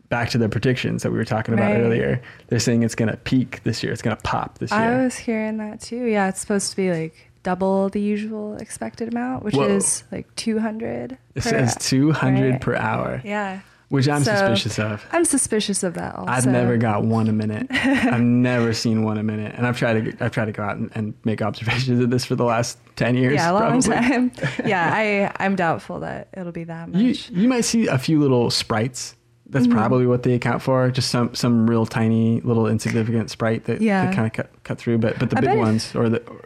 back 0.09 0.31
to 0.31 0.39
the 0.39 0.49
predictions 0.49 1.03
that 1.03 1.11
we 1.11 1.17
were 1.19 1.23
talking 1.25 1.53
about 1.53 1.71
Right. 1.71 1.79
earlier, 1.81 2.19
they're 2.47 2.57
saying 2.59 2.81
it's 2.81 2.95
going 2.95 3.11
to 3.11 3.17
peak 3.17 3.61
this 3.63 3.83
year. 3.83 3.93
It's 3.93 4.01
going 4.01 4.15
to 4.17 4.23
pop 4.23 4.57
this 4.57 4.71
I 4.71 4.83
year. 4.89 5.01
I 5.01 5.03
was 5.03 5.17
hearing 5.17 5.57
that 5.57 5.81
too. 5.81 6.05
Yeah, 6.05 6.29
it's 6.29 6.41
supposed 6.41 6.71
to 6.71 6.75
be 6.75 6.91
like 6.91 7.30
double 7.43 7.89
the 7.89 8.01
usual 8.01 8.55
expected 8.57 9.11
amount, 9.11 9.43
which 9.43 9.55
Whoa. 9.55 9.63
is 9.63 10.03
like 10.11 10.33
200. 10.35 11.17
It 11.35 11.41
says 11.43 11.75
200 11.79 12.51
right? 12.51 12.61
per 12.61 12.75
hour, 12.75 13.21
Yeah. 13.23 13.61
which 13.89 14.07
I'm 14.07 14.23
So- 14.23 14.31
suspicious 14.35 14.79
of. 14.79 15.05
I'm 15.11 15.25
suspicious 15.25 15.83
of 15.83 15.95
that 15.95 16.15
also. 16.15 16.31
I've 16.31 16.45
never 16.45 16.77
got 16.77 17.03
one 17.03 17.27
a 17.27 17.33
minute. 17.33 17.67
I've 17.71 18.21
never 18.21 18.73
seen 18.73 19.03
one 19.03 19.17
a 19.17 19.23
minute, 19.23 19.53
and 19.57 19.65
I've 19.65 19.77
tried 19.77 20.05
to 20.17 20.23
I've 20.23 20.31
tried 20.31 20.45
to 20.45 20.51
go 20.51 20.63
out 20.63 20.77
and, 20.77 20.91
and 20.95 21.13
make 21.25 21.41
observations 21.41 21.99
of 22.01 22.09
this 22.09 22.25
for 22.25 22.35
the 22.35 22.45
last 22.45 22.77
ten 22.95 23.15
years. 23.17 23.33
Yeah, 23.35 23.51
a 23.51 23.53
long 23.53 23.81
probably. 23.81 24.07
time. 24.07 24.31
yeah, 24.65 24.91
I 24.93 25.31
I'm 25.43 25.55
doubtful 25.55 25.99
that 26.01 26.27
it'll 26.37 26.51
be 26.51 26.63
that 26.65 26.89
much. 26.89 27.29
you 27.31 27.47
might 27.47 27.65
see 27.65 27.87
a 27.87 27.97
few 27.97 28.19
little 28.19 28.49
sprites. 28.51 29.15
That's 29.49 29.67
Mm-hmm. 29.67 29.75
probably 29.77 30.07
what 30.07 30.23
they 30.23 30.31
account 30.33 30.61
for. 30.61 30.89
Just 30.91 31.09
some 31.09 31.35
some 31.35 31.69
real 31.69 31.85
tiny 31.85 32.39
little 32.39 32.67
insignificant 32.67 33.29
sprite 33.29 33.65
that, 33.65 33.81
Yeah. 33.81 34.05
that 34.05 34.15
kind 34.15 34.25
of 34.27 34.31
cut 34.31 34.49
cut 34.63 34.77
through. 34.77 34.99
But 34.99 35.19
but 35.19 35.29
the 35.29 35.39
I 35.39 35.41
big 35.41 35.57
ones 35.57 35.93
or 35.93 36.07
the 36.07 36.21
or 36.25 36.39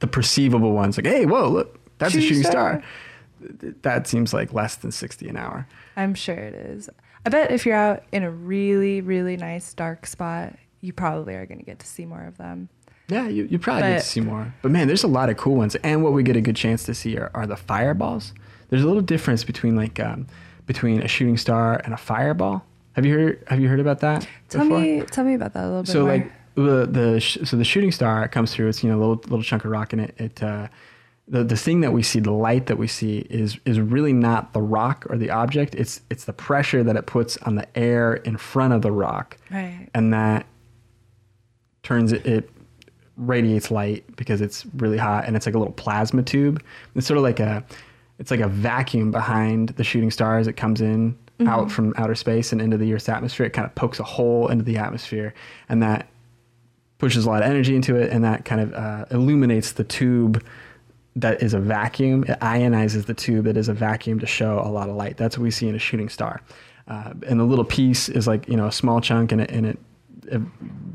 the 0.00 0.06
perceivable 0.06 0.72
ones, 0.72 0.96
like 0.96 1.06
hey, 1.06 1.26
whoa, 1.26 1.48
look, 1.48 1.78
that's 1.98 2.14
a 2.14 2.20
Shooting 2.20 2.42
star. 2.44 2.82
star. 2.82 2.82
That 3.82 4.06
seems 4.06 4.32
like 4.34 4.52
less 4.52 4.74
than 4.76 4.90
sixty 4.90 5.28
an 5.28 5.36
hour. 5.36 5.66
I'm 5.96 6.14
sure 6.14 6.34
it 6.34 6.54
is. 6.54 6.90
I 7.24 7.30
bet 7.30 7.50
if 7.52 7.66
you're 7.66 7.76
out 7.76 8.02
in 8.12 8.22
a 8.22 8.30
really 8.30 9.00
really 9.00 9.36
nice 9.36 9.74
dark 9.74 10.06
spot, 10.06 10.54
you 10.80 10.92
probably 10.92 11.34
are 11.34 11.46
going 11.46 11.58
to 11.58 11.64
get 11.64 11.78
to 11.80 11.86
see 11.86 12.04
more 12.06 12.24
of 12.24 12.36
them. 12.38 12.68
Yeah, 13.08 13.26
you, 13.28 13.44
you 13.44 13.58
probably 13.58 13.82
get 13.82 14.00
to 14.02 14.06
see 14.06 14.20
more. 14.20 14.52
But 14.60 14.70
man, 14.70 14.86
there's 14.86 15.02
a 15.04 15.08
lot 15.08 15.30
of 15.30 15.36
cool 15.38 15.56
ones. 15.56 15.74
And 15.76 16.02
what 16.04 16.12
we 16.12 16.22
get 16.22 16.36
a 16.36 16.40
good 16.42 16.56
chance 16.56 16.82
to 16.84 16.94
see 16.94 17.16
are, 17.16 17.30
are 17.32 17.46
the 17.46 17.56
fireballs. 17.56 18.34
There's 18.68 18.82
a 18.82 18.86
little 18.86 19.00
difference 19.02 19.44
between 19.44 19.76
like 19.76 19.98
um, 19.98 20.26
between 20.66 21.00
a 21.02 21.08
shooting 21.08 21.36
star 21.38 21.80
and 21.84 21.94
a 21.94 21.96
fireball. 21.96 22.64
Have 22.92 23.06
you 23.06 23.14
heard 23.18 23.44
Have 23.46 23.60
you 23.60 23.68
heard 23.68 23.80
about 23.80 24.00
that? 24.00 24.28
Tell 24.48 24.64
before? 24.64 24.80
me 24.80 25.02
tell 25.02 25.24
me 25.24 25.34
about 25.34 25.54
that 25.54 25.64
a 25.64 25.68
little 25.68 25.82
bit 25.84 25.90
So 25.92 26.00
more. 26.04 26.16
like 26.16 26.32
the 26.64 26.86
the 26.86 27.20
sh- 27.20 27.38
so 27.44 27.56
the 27.56 27.64
shooting 27.64 27.92
star 27.92 28.28
comes 28.28 28.54
through. 28.54 28.68
It's 28.68 28.82
you 28.82 28.90
know 28.90 28.96
a 28.96 29.00
little 29.00 29.16
little 29.16 29.42
chunk 29.42 29.64
of 29.64 29.70
rock 29.70 29.92
and 29.92 30.02
it. 30.02 30.14
It 30.18 30.42
uh, 30.42 30.68
the 31.26 31.44
the 31.44 31.56
thing 31.56 31.82
that 31.82 31.92
we 31.92 32.02
see, 32.02 32.20
the 32.20 32.32
light 32.32 32.66
that 32.66 32.78
we 32.78 32.86
see, 32.86 33.18
is 33.30 33.58
is 33.64 33.80
really 33.80 34.12
not 34.12 34.54
the 34.54 34.62
rock 34.62 35.06
or 35.10 35.18
the 35.18 35.30
object. 35.30 35.74
It's 35.74 36.00
it's 36.10 36.24
the 36.24 36.32
pressure 36.32 36.82
that 36.82 36.96
it 36.96 37.06
puts 37.06 37.36
on 37.38 37.54
the 37.54 37.78
air 37.78 38.14
in 38.14 38.36
front 38.36 38.72
of 38.72 38.82
the 38.82 38.92
rock 38.92 39.36
right. 39.50 39.88
and 39.94 40.12
that 40.12 40.46
turns 41.82 42.12
it, 42.12 42.26
it 42.26 42.50
radiates 43.16 43.70
light 43.70 44.04
because 44.16 44.40
it's 44.40 44.66
really 44.76 44.98
hot 44.98 45.24
and 45.26 45.36
it's 45.36 45.46
like 45.46 45.54
a 45.54 45.58
little 45.58 45.72
plasma 45.72 46.22
tube 46.22 46.62
it's 46.94 47.06
sort 47.06 47.16
of 47.16 47.22
like 47.22 47.40
a 47.40 47.64
it's 48.18 48.30
like 48.30 48.40
a 48.40 48.48
vacuum 48.48 49.10
behind 49.10 49.70
the 49.70 49.84
shooting 49.84 50.10
star 50.10 50.38
as 50.38 50.46
it 50.46 50.52
comes 50.52 50.80
in 50.80 51.16
out 51.46 51.70
from 51.70 51.94
outer 51.96 52.14
space 52.14 52.52
and 52.52 52.60
into 52.60 52.76
the 52.76 52.92
earth's 52.92 53.08
atmosphere 53.08 53.46
it 53.46 53.52
kind 53.54 53.64
of 53.64 53.74
pokes 53.74 53.98
a 53.98 54.02
hole 54.02 54.48
into 54.48 54.64
the 54.64 54.76
atmosphere 54.76 55.32
and 55.68 55.82
that 55.82 56.08
pushes 56.98 57.24
a 57.24 57.28
lot 57.28 57.42
of 57.42 57.48
energy 57.48 57.74
into 57.74 57.96
it 57.96 58.10
and 58.10 58.24
that 58.24 58.44
kind 58.44 58.60
of 58.60 58.74
uh, 58.74 59.04
illuminates 59.10 59.72
the 59.72 59.84
tube 59.84 60.44
that 61.16 61.42
is 61.42 61.54
a 61.54 61.60
vacuum 61.60 62.24
it 62.24 62.38
ionizes 62.40 63.06
the 63.06 63.14
tube 63.14 63.44
that 63.44 63.56
is 63.56 63.68
a 63.68 63.74
vacuum 63.74 64.18
to 64.18 64.26
show 64.26 64.60
a 64.64 64.68
lot 64.68 64.88
of 64.88 64.96
light 64.96 65.16
that's 65.16 65.38
what 65.38 65.42
we 65.42 65.50
see 65.50 65.68
in 65.68 65.74
a 65.74 65.78
shooting 65.78 66.08
star 66.08 66.40
uh, 66.88 67.12
and 67.26 67.38
the 67.38 67.44
little 67.44 67.64
piece 67.64 68.08
is 68.08 68.26
like 68.26 68.48
you 68.48 68.56
know 68.56 68.66
a 68.66 68.72
small 68.72 69.00
chunk 69.00 69.32
and 69.32 69.40
it, 69.40 69.50
and 69.50 69.66
it 69.66 69.78
it 70.30 70.42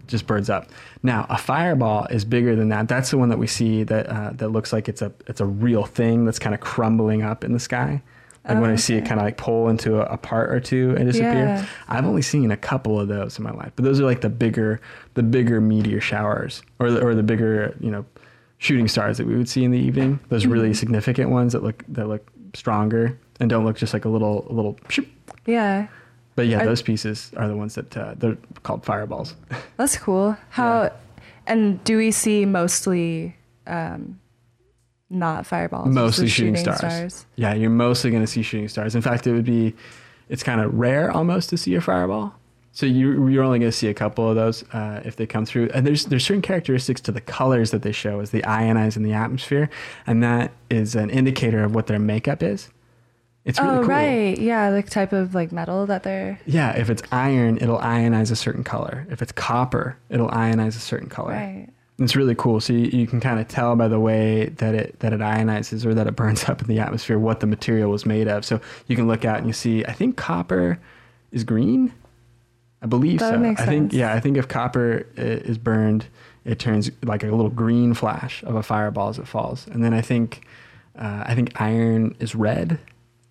just 0.07 0.27
burns 0.27 0.49
up. 0.49 0.69
Now, 1.01 1.25
a 1.29 1.37
fireball 1.37 2.05
is 2.05 2.25
bigger 2.25 2.55
than 2.55 2.69
that. 2.69 2.87
That's 2.87 3.11
the 3.11 3.17
one 3.17 3.29
that 3.29 3.39
we 3.39 3.47
see 3.47 3.83
that 3.83 4.07
uh, 4.07 4.31
that 4.33 4.49
looks 4.49 4.71
like 4.71 4.87
it's 4.87 5.01
a 5.01 5.11
it's 5.27 5.41
a 5.41 5.45
real 5.45 5.85
thing 5.85 6.25
that's 6.25 6.39
kind 6.39 6.53
of 6.53 6.61
crumbling 6.61 7.23
up 7.23 7.43
in 7.43 7.53
the 7.53 7.59
sky. 7.59 8.01
Like 8.47 8.59
when 8.59 8.69
I 8.71 8.75
see 8.75 8.95
it 8.95 9.05
kind 9.05 9.19
of 9.21 9.25
like 9.25 9.37
pull 9.37 9.69
into 9.69 10.01
a, 10.01 10.13
a 10.13 10.17
part 10.17 10.51
or 10.51 10.59
two 10.59 10.93
and 10.97 11.05
disappear. 11.07 11.33
Yeah. 11.33 11.65
I've 11.87 12.05
only 12.05 12.21
seen 12.21 12.51
a 12.51 12.57
couple 12.57 12.99
of 12.99 13.07
those 13.07 13.37
in 13.37 13.43
my 13.43 13.51
life, 13.51 13.71
but 13.77 13.85
those 13.85 14.01
are 14.01 14.05
like 14.05 14.19
the 14.21 14.29
bigger 14.29 14.81
the 15.13 15.23
bigger 15.23 15.61
meteor 15.61 16.01
showers 16.01 16.61
or 16.79 16.91
the, 16.91 17.01
or 17.01 17.15
the 17.15 17.23
bigger 17.23 17.75
you 17.79 17.89
know 17.89 18.05
shooting 18.57 18.87
stars 18.89 19.17
that 19.17 19.27
we 19.27 19.35
would 19.37 19.47
see 19.47 19.63
in 19.63 19.71
the 19.71 19.79
evening. 19.79 20.19
Those 20.29 20.45
really 20.45 20.69
Mm-hmm. 20.69 20.73
significant 20.73 21.29
ones 21.29 21.53
that 21.53 21.63
look 21.63 21.83
that 21.87 22.07
look 22.09 22.27
stronger 22.53 23.17
and 23.39 23.49
don't 23.49 23.63
look 23.65 23.77
just 23.77 23.93
like 23.93 24.03
a 24.05 24.09
little 24.09 24.45
a 24.49 24.53
little. 24.53 24.77
shoop. 24.89 25.07
Yeah. 25.45 25.87
But 26.35 26.47
yeah, 26.47 26.61
I- 26.61 26.65
those 26.65 26.81
pieces 26.81 27.31
are 27.37 27.47
the 27.47 27.55
ones 27.55 27.75
that 27.75 27.95
uh, 27.95 28.15
they're 28.17 28.37
called 28.63 28.83
fireballs. 28.83 29.35
That's 29.77 29.97
cool. 29.97 30.35
How 30.49 30.91
and 31.47 31.81
do 31.85 31.95
we 31.97 32.11
see 32.11 32.45
mostly 32.45 33.37
um 33.67 34.19
not 35.13 35.45
fireballs? 35.45 35.87
mostly 35.87 36.25
the 36.25 36.29
shooting, 36.29 36.55
stars. 36.57 37.25
Yeah, 37.35 37.53
you're 37.53 37.69
mostly 37.69 38.11
going 38.11 38.23
to 38.23 38.27
see 38.27 38.41
shooting 38.41 38.67
stars. 38.67 38.95
In 38.95 39.01
fact, 39.01 39.27
it 39.27 39.33
would 39.33 39.45
be, 39.45 39.73
it's 40.29 40.43
kind 40.43 40.59
of 40.61 40.73
rare 40.73 41.11
almost 41.11 41.49
to 41.51 41.57
see 41.57 41.75
a 41.75 41.81
fireball. 41.81 42.33
So 42.75 42.87
you, 42.87 43.27
you're 43.27 43.43
only 43.43 43.59
going 43.59 43.71
to 43.71 43.77
see 43.77 43.87
a 43.87 43.93
couple 43.93 44.27
of 44.27 44.35
those 44.35 44.63
uh, 44.73 45.01
if 45.05 45.15
they 45.15 45.27
come 45.27 45.45
through. 45.45 45.69
And 45.75 45.85
there's 45.85 46.05
there's 46.05 46.25
certain 46.25 46.41
characteristics 46.41 46.99
to 47.01 47.11
the 47.11 47.21
colors 47.21 47.69
that 47.69 47.83
they 47.83 47.91
show 47.91 48.19
as 48.19 48.31
they 48.31 48.41
ionize 48.41 48.97
in 48.97 49.03
the 49.03 49.13
atmosphere, 49.13 49.69
and 50.07 50.23
that 50.23 50.51
is 50.71 50.95
an 50.95 51.11
indicator 51.11 51.63
of 51.63 51.75
what 51.75 51.85
their 51.85 51.99
makeup 51.99 52.41
is. 52.41 52.71
It's 53.45 53.59
really 53.59 53.75
oh 53.75 53.79
cool. 53.81 53.89
right. 53.89 54.37
Yeah, 54.39 54.71
the 54.71 54.81
type 54.81 55.11
of 55.11 55.35
like 55.35 55.51
metal 55.51 55.85
that 55.85 56.03
they're 56.03 56.39
Yeah, 56.45 56.71
if 56.71 56.89
it's 56.89 57.03
iron, 57.11 57.57
it'll 57.57 57.79
ionize 57.79 58.31
a 58.31 58.35
certain 58.35 58.63
color. 58.63 59.05
If 59.09 59.21
it's 59.21 59.33
copper, 59.33 59.97
it'll 60.09 60.29
ionize 60.29 60.75
a 60.75 60.79
certain 60.79 61.09
color. 61.09 61.33
right. 61.33 61.67
It's 61.99 62.15
really 62.15 62.33
cool. 62.35 62.59
So 62.59 62.73
you, 62.73 62.85
you 63.01 63.07
can 63.07 63.19
kind 63.19 63.39
of 63.39 63.47
tell 63.47 63.75
by 63.75 63.87
the 63.87 63.99
way 63.99 64.45
that 64.57 64.73
it 64.73 64.99
that 64.99 65.13
it 65.13 65.19
ionizes 65.19 65.85
or 65.85 65.93
that 65.93 66.07
it 66.07 66.15
burns 66.15 66.43
up 66.49 66.61
in 66.61 66.67
the 66.67 66.79
atmosphere 66.79 67.19
what 67.19 67.39
the 67.39 67.47
material 67.47 67.91
was 67.91 68.05
made 68.05 68.27
of. 68.27 68.43
So 68.45 68.59
you 68.87 68.95
can 68.95 69.07
look 69.07 69.25
out 69.25 69.37
and 69.37 69.47
you 69.47 69.53
see. 69.53 69.85
I 69.85 69.91
think 69.93 70.17
copper 70.17 70.79
is 71.31 71.43
green. 71.43 71.93
I 72.81 72.85
believe 72.87 73.19
That 73.19 73.33
so. 73.35 73.39
makes 73.39 73.61
I 73.61 73.65
think 73.65 73.91
sense. 73.91 73.93
yeah. 73.99 74.13
I 74.13 74.19
think 74.19 74.37
if 74.37 74.47
copper 74.47 75.07
is 75.15 75.57
burned, 75.57 76.05
it 76.43 76.59
turns 76.59 76.91
like 77.03 77.23
a 77.23 77.27
little 77.27 77.49
green 77.49 77.93
flash 77.93 78.43
of 78.43 78.55
a 78.55 78.63
fireball 78.63 79.09
as 79.09 79.17
it 79.19 79.27
falls. 79.27 79.67
And 79.67 79.83
then 79.83 79.93
I 79.93 80.01
think 80.01 80.45
uh, 80.97 81.23
I 81.25 81.33
think 81.35 81.59
iron 81.61 82.15
is 82.19 82.35
red 82.35 82.79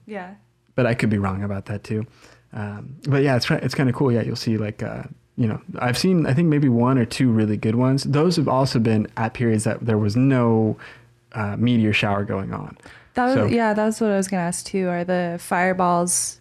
Yeah. 0.06 0.34
but 0.74 0.86
I 0.86 0.94
could 0.94 1.10
be 1.10 1.18
wrong 1.18 1.42
about 1.42 1.66
that 1.66 1.84
too. 1.84 2.06
Um, 2.54 2.96
but 3.08 3.22
yeah, 3.22 3.36
it's 3.36 3.50
it's 3.50 3.74
kind 3.74 3.88
of 3.88 3.94
cool. 3.94 4.10
Yeah, 4.12 4.22
you'll 4.22 4.36
see 4.36 4.56
like 4.56 4.82
uh, 4.82 5.02
you 5.42 5.48
know 5.48 5.60
I've 5.78 5.98
seen 5.98 6.26
I 6.26 6.34
think 6.34 6.48
maybe 6.48 6.68
one 6.68 6.96
or 6.98 7.04
two 7.04 7.30
really 7.30 7.56
good 7.56 7.74
ones. 7.74 8.04
Those 8.04 8.36
have 8.36 8.48
also 8.48 8.78
been 8.78 9.06
at 9.16 9.34
periods 9.34 9.64
that 9.64 9.84
there 9.84 9.98
was 9.98 10.14
no 10.16 10.76
uh, 11.32 11.56
meteor 11.56 11.92
shower 11.92 12.24
going 12.24 12.52
on. 12.52 12.76
That 13.14 13.24
was 13.26 13.34
So- 13.34 13.46
yeah, 13.46 13.74
that's 13.74 14.00
what 14.00 14.10
I 14.10 14.16
was 14.16 14.28
gonna 14.28 14.42
ask 14.42 14.64
too. 14.66 14.88
Are 14.88 15.04
the 15.04 15.36
fireballs 15.40 16.38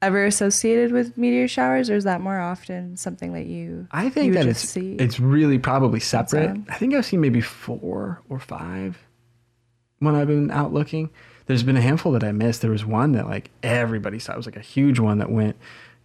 ever 0.00 0.24
associated 0.26 0.92
with 0.92 1.18
meteor 1.18 1.48
showers 1.48 1.90
or 1.90 1.96
is 1.96 2.04
that 2.04 2.20
more 2.20 2.38
often 2.38 2.96
something 2.96 3.32
that 3.32 3.46
you 3.46 3.88
I 3.90 4.08
think 4.10 4.28
you 4.28 4.34
that 4.34 4.46
it's 4.46 4.60
see? 4.60 4.92
it's 4.94 5.18
really 5.18 5.58
probably 5.58 5.98
separate. 6.00 6.56
I 6.68 6.74
think 6.74 6.94
I've 6.94 7.04
seen 7.04 7.20
maybe 7.20 7.40
four 7.40 8.22
or 8.28 8.38
five 8.38 8.96
when 9.98 10.14
I've 10.14 10.28
been 10.28 10.50
out 10.52 10.72
looking. 10.72 11.10
There's 11.46 11.62
been 11.64 11.76
a 11.76 11.80
handful 11.80 12.12
that 12.12 12.22
I 12.22 12.30
missed. 12.30 12.60
There 12.62 12.70
was 12.70 12.84
one 12.84 13.12
that 13.12 13.26
like 13.26 13.50
everybody 13.62 14.18
saw. 14.20 14.34
It 14.34 14.36
was 14.36 14.46
like 14.46 14.56
a 14.56 14.60
huge 14.60 14.98
one 15.00 15.18
that 15.18 15.30
went 15.30 15.56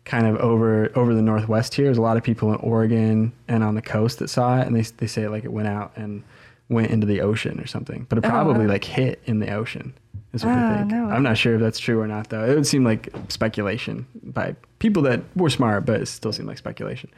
kind 0.05 0.27
of 0.27 0.35
over 0.37 0.91
over 0.97 1.13
the 1.13 1.21
northwest 1.21 1.73
here. 1.75 1.85
There's 1.85 1.97
a 1.97 2.01
lot 2.01 2.17
of 2.17 2.23
people 2.23 2.49
in 2.53 2.59
Oregon 2.59 3.31
and 3.47 3.63
on 3.63 3.75
the 3.75 3.81
coast 3.81 4.19
that 4.19 4.29
saw 4.29 4.59
it, 4.59 4.67
and 4.67 4.75
they 4.75 4.81
they 4.97 5.07
say 5.07 5.27
like 5.27 5.43
it 5.43 5.51
went 5.51 5.67
out 5.67 5.93
and 5.95 6.23
went 6.69 6.91
into 6.91 7.05
the 7.07 7.21
ocean 7.21 7.59
or 7.59 7.67
something. 7.67 8.05
But 8.09 8.17
it 8.19 8.25
Oh, 8.25 8.29
probably 8.29 8.65
wow. 8.65 8.73
like 8.73 8.83
hit 8.83 9.21
in 9.25 9.39
the 9.39 9.53
ocean. 9.53 9.93
Is 10.33 10.43
what 10.43 10.55
Ah, 10.55 10.71
they 10.71 10.77
think. 10.79 10.91
no. 10.91 11.05
I'm 11.09 11.21
not 11.21 11.37
sure 11.37 11.55
if 11.55 11.61
that's 11.61 11.77
true 11.77 11.99
or 12.01 12.07
not 12.07 12.29
though. 12.29 12.43
It 12.43 12.55
would 12.55 12.65
seem 12.67 12.83
like 12.83 13.09
speculation 13.29 14.07
by 14.23 14.55
people 14.79 15.03
that 15.03 15.21
were 15.35 15.49
smart, 15.51 15.85
but 15.85 16.01
it 16.01 16.07
still 16.07 16.31
seemed 16.33 16.47
like 16.47 16.57
speculation. 16.57 17.09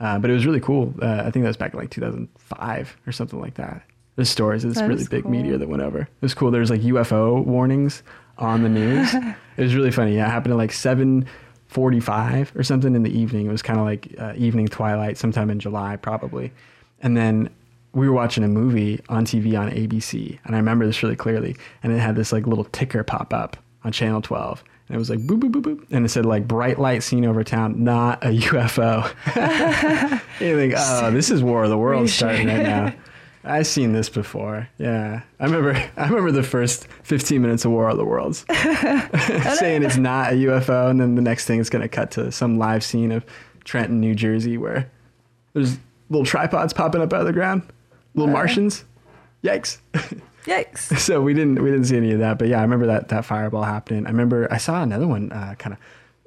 Uh, 0.00 0.18
but 0.18 0.30
it 0.30 0.34
was 0.34 0.46
really 0.46 0.60
cool. 0.60 0.94
Uh, 1.02 1.22
I 1.26 1.30
think 1.30 1.42
that 1.44 1.48
was 1.48 1.56
back 1.58 1.74
in 1.74 1.78
like 1.80 1.90
2005 1.90 2.96
or 3.06 3.12
something 3.12 3.40
like 3.40 3.54
that. 3.54 3.82
There's 4.16 4.28
stories 4.30 4.64
of 4.64 4.74
this 4.74 4.82
really 4.82 5.04
big 5.06 5.22
cool. 5.22 5.30
meteor 5.32 5.58
that 5.58 5.68
went 5.68 5.82
over. 5.82 6.00
It 6.00 6.08
was 6.20 6.34
cool. 6.34 6.50
There 6.50 6.60
was 6.60 6.70
like 6.70 6.80
UFO 6.82 7.44
warnings 7.44 8.02
on 8.38 8.62
the 8.62 8.68
news. 8.68 9.14
it 9.56 9.62
was 9.62 9.74
really 9.74 9.90
funny. 9.90 10.14
Yeah, 10.16 10.26
it 10.26 10.30
happened 10.30 10.52
at 10.52 10.58
like 10.58 10.72
7:45 11.72 12.56
or 12.56 12.62
something 12.62 12.94
in 12.94 13.02
the 13.02 13.16
evening. 13.16 13.46
It 13.46 13.52
was 13.52 13.62
kind 13.62 13.78
of 13.78 13.84
like 13.84 14.14
uh, 14.18 14.34
evening 14.36 14.68
twilight, 14.68 15.18
sometime 15.18 15.50
in 15.50 15.58
July 15.58 15.96
probably. 15.96 16.52
And 17.00 17.16
then 17.16 17.50
we 17.92 18.08
were 18.08 18.14
watching 18.14 18.44
a 18.44 18.48
movie 18.48 19.00
on 19.08 19.26
TV 19.26 19.58
on 19.58 19.70
ABC, 19.70 20.38
and 20.44 20.54
I 20.54 20.58
remember 20.58 20.86
this 20.86 21.02
really 21.02 21.16
clearly. 21.16 21.56
And 21.82 21.92
it 21.92 21.98
had 21.98 22.16
this 22.16 22.32
like 22.32 22.46
little 22.46 22.64
ticker 22.64 23.02
pop 23.02 23.34
up 23.34 23.56
on 23.84 23.92
channel 23.92 24.22
12. 24.22 24.64
And 24.88 24.96
it 24.96 24.98
was 24.98 25.10
like 25.10 25.20
boop 25.20 25.40
boop 25.40 25.52
boop 25.52 25.62
boop, 25.62 25.86
and 25.90 26.04
it 26.04 26.08
said 26.08 26.26
like 26.26 26.46
bright 26.46 26.78
light 26.78 27.02
seen 27.02 27.24
over 27.24 27.44
town, 27.44 27.82
not 27.82 28.22
a 28.24 28.28
UFO. 28.28 29.08
you 30.40 30.56
think, 30.56 30.74
oh, 30.76 31.10
this 31.10 31.30
is 31.30 31.42
War 31.42 31.64
of 31.64 31.70
the 31.70 31.78
Worlds 31.78 32.12
starting 32.12 32.46
right 32.48 32.62
now. 32.62 32.94
I've 33.44 33.66
seen 33.66 33.92
this 33.92 34.08
before. 34.08 34.68
Yeah, 34.78 35.22
I 35.40 35.44
remember. 35.44 35.72
I 35.96 36.04
remember 36.08 36.30
the 36.30 36.42
first 36.42 36.86
15 37.02 37.42
minutes 37.42 37.64
of 37.64 37.72
War 37.72 37.88
of 37.88 37.96
the 37.96 38.04
Worlds, 38.04 38.44
saying 39.58 39.82
it's 39.82 39.96
not 39.96 40.32
a 40.32 40.36
UFO, 40.36 40.90
and 40.90 41.00
then 41.00 41.14
the 41.16 41.22
next 41.22 41.46
thing 41.46 41.58
is 41.58 41.68
going 41.70 41.82
to 41.82 41.88
cut 41.88 42.10
to 42.12 42.30
some 42.30 42.58
live 42.58 42.84
scene 42.84 43.10
of 43.12 43.24
Trenton, 43.64 44.00
New 44.00 44.14
Jersey, 44.14 44.58
where 44.58 44.90
there's 45.54 45.78
little 46.08 46.24
tripods 46.24 46.72
popping 46.72 47.00
up 47.02 47.12
out 47.12 47.20
of 47.20 47.26
the 47.26 47.32
ground, 47.32 47.62
little 48.14 48.30
Uh. 48.30 48.38
Martians. 48.38 48.84
Yikes! 49.42 49.78
Yikes. 50.44 50.98
so 50.98 51.20
we 51.20 51.34
didn't 51.34 51.60
we 51.62 51.70
didn't 51.70 51.86
see 51.86 51.96
any 51.96 52.12
of 52.12 52.20
that, 52.20 52.38
but 52.38 52.46
yeah, 52.48 52.58
I 52.58 52.62
remember 52.62 52.86
that 52.86 53.08
that 53.08 53.24
fireball 53.24 53.64
happening. 53.64 54.06
I 54.06 54.10
remember 54.10 54.46
I 54.52 54.58
saw 54.58 54.82
another 54.82 55.06
one 55.06 55.32
uh, 55.32 55.54
kind 55.58 55.74
of. 55.74 55.78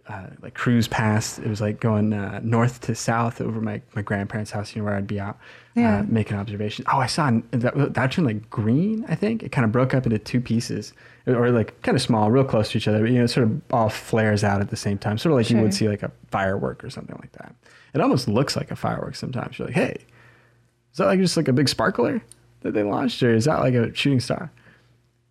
Uh, 0.08 0.28
like 0.44 0.54
cruise 0.54 0.88
past, 0.88 1.40
it 1.40 1.48
was 1.48 1.60
like 1.60 1.80
going 1.80 2.14
uh, 2.14 2.40
north 2.44 2.80
to 2.80 2.94
south 2.94 3.42
over 3.42 3.60
my, 3.60 3.82
my 3.96 4.04
grandparents' 4.04 4.52
house, 4.52 4.76
you 4.76 4.80
know, 4.80 4.86
where 4.86 4.96
I'd 4.96 5.08
be 5.08 5.20
out 5.20 5.36
Yeah. 5.76 6.00
uh, 6.00 6.04
making 6.08 6.38
observations. 6.38 6.88
Oh, 6.92 7.00
I 7.00 7.06
saw 7.08 7.32
that, 7.52 7.94
that 7.94 8.12
turned 8.12 8.26
like 8.28 8.50
green, 8.50 9.06
I 9.10 9.16
think. 9.16 9.44
It 9.44 9.52
kind 9.52 9.66
of 9.66 9.72
broke 9.72 9.94
up 9.94 10.06
into 10.06 10.18
two 10.18 10.40
pieces, 10.40 10.94
or 11.28 11.50
like 11.52 11.82
kind 11.82 11.96
of 11.96 12.02
small, 12.02 12.32
real 12.32 12.46
close 12.46 12.72
to 12.72 12.78
each 12.78 12.88
other, 12.88 13.02
but 13.02 13.10
you 13.12 13.18
know, 13.18 13.26
it 13.26 13.28
sort 13.28 13.46
of 13.48 13.62
all 13.72 13.90
flares 13.90 14.44
out 14.44 14.62
at 14.62 14.70
the 14.70 14.78
same 14.78 14.98
time, 14.98 15.18
sort 15.18 15.34
of 15.34 15.38
like 15.38 15.50
you 15.50 15.58
would 15.62 15.74
see 15.74 15.90
like 15.90 16.02
a 16.04 16.12
firework 16.32 16.84
or 16.84 16.90
something 16.90 17.18
like 17.22 17.34
that. 17.34 17.54
It 17.94 18.00
almost 18.02 18.28
looks 18.30 18.56
like 18.56 18.72
a 18.72 18.76
firework 18.76 19.16
sometimes. 19.16 19.60
You're 19.60 19.68
like, 19.68 19.76
hey, 19.76 19.98
is 20.92 20.98
that 20.98 21.08
like 21.08 21.20
just 21.20 21.36
like 21.38 21.48
a 21.50 21.54
big 21.54 21.68
sparkler 21.68 22.22
that 22.62 22.74
they 22.74 22.84
launched, 22.84 23.22
or 23.22 23.34
is 23.34 23.46
that 23.46 23.60
like 23.60 23.74
a 23.74 23.94
shooting 23.94 24.20
star? 24.22 24.52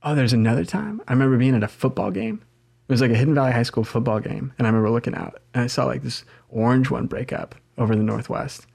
Oh, 0.03 0.15
there's 0.15 0.35
another 0.35 0.67
time. 0.67 1.01
I 1.09 1.15
remember 1.15 1.39
being 1.39 1.55
at 1.55 1.63
a 1.63 1.69
football 1.69 2.11
game. 2.11 2.43
It 2.87 2.93
was 2.93 3.01
like 3.01 3.11
a 3.11 3.17
Hidden 3.17 3.35
Valley 3.35 3.53
High 3.53 3.63
School 3.63 3.83
football 3.85 4.21
game, 4.21 4.53
and 4.59 4.67
I 4.67 4.71
remember 4.71 4.91
looking 4.91 5.15
out 5.15 5.41
and 5.55 5.65
I 5.65 5.67
saw 5.69 5.87
like 5.87 6.03
this 6.03 6.23
orange 6.51 6.91
one 6.91 7.07
break 7.07 7.33
up 7.33 7.55
over 7.79 7.97
the 7.97 8.03
northwest. 8.03 8.67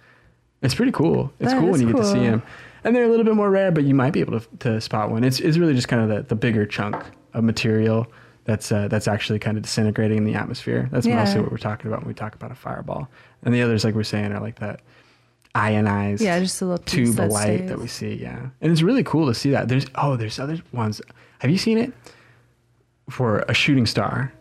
It's 0.62 0.76
pretty 0.76 0.92
cool. 0.92 1.32
It's 1.40 1.52
That 1.52 1.60
cool 1.60 1.72
when 1.72 1.82
you 1.82 1.88
get 1.88 1.98
to 1.98 2.06
see 2.06 2.20
them, 2.20 2.44
and 2.84 2.96
they're 2.96 3.06
a 3.06 3.08
little 3.08 3.26
bit 3.26 3.36
more 3.36 3.50
rare, 3.50 3.72
but 3.72 3.84
you 3.86 3.96
might 3.96 4.12
be 4.12 4.20
able 4.20 4.40
to, 4.40 4.48
to 4.60 4.82
spot 4.82 5.10
one. 5.10 5.24
It's 5.24 5.40
it's 5.40 5.58
really 5.58 5.74
just 5.74 5.88
kind 5.88 6.02
of 6.04 6.10
the, 6.10 6.24
the 6.24 6.36
bigger 6.36 6.66
chunk 6.66 6.96
of 7.34 7.44
material 7.44 8.08
that's 8.46 8.72
uh, 8.72 8.88
that's 8.88 9.08
actually 9.08 9.40
kind 9.40 9.58
of 9.58 9.64
disintegrating 9.64 10.18
in 10.18 10.26
the 10.26 10.36
atmosphere. 10.36 10.90
That's 10.92 11.06
mostly 11.08 11.42
what 11.42 11.52
we're 11.52 11.58
talking 11.58 11.88
about 11.88 12.02
when 12.02 12.08
we 12.08 12.14
talk 12.14 12.36
about 12.36 12.52
a 12.52 12.56
fireball. 12.56 13.08
And 13.44 13.54
the 13.54 13.62
others, 13.62 13.84
like 13.84 13.96
we're 13.96 14.04
saying, 14.04 14.32
are 14.34 14.42
like 14.42 14.60
that 14.60 14.82
ionized 15.56 16.22
Yeah, 16.22 16.40
just 16.40 16.62
a 16.62 16.66
little 16.66 16.84
tube 16.84 17.20
of 17.20 17.32
light 17.32 17.58
stays. 17.58 17.70
that 17.70 17.80
we 17.80 17.88
see. 17.88 18.14
Yeah, 18.16 18.50
and 18.62 18.72
it's 18.72 18.82
really 18.82 19.04
cool 19.04 19.28
to 19.28 19.34
see 19.34 19.52
that. 19.52 19.68
There's 19.68 19.86
oh, 19.96 20.16
there's 20.16 20.40
other 20.40 20.58
ones. 20.72 21.02
Have 21.40 21.52
you 21.52 21.58
seen 21.58 21.78
it? 21.78 21.94
For 23.10 23.40
a 23.48 23.54
shooting 23.56 23.88
star, 23.88 24.32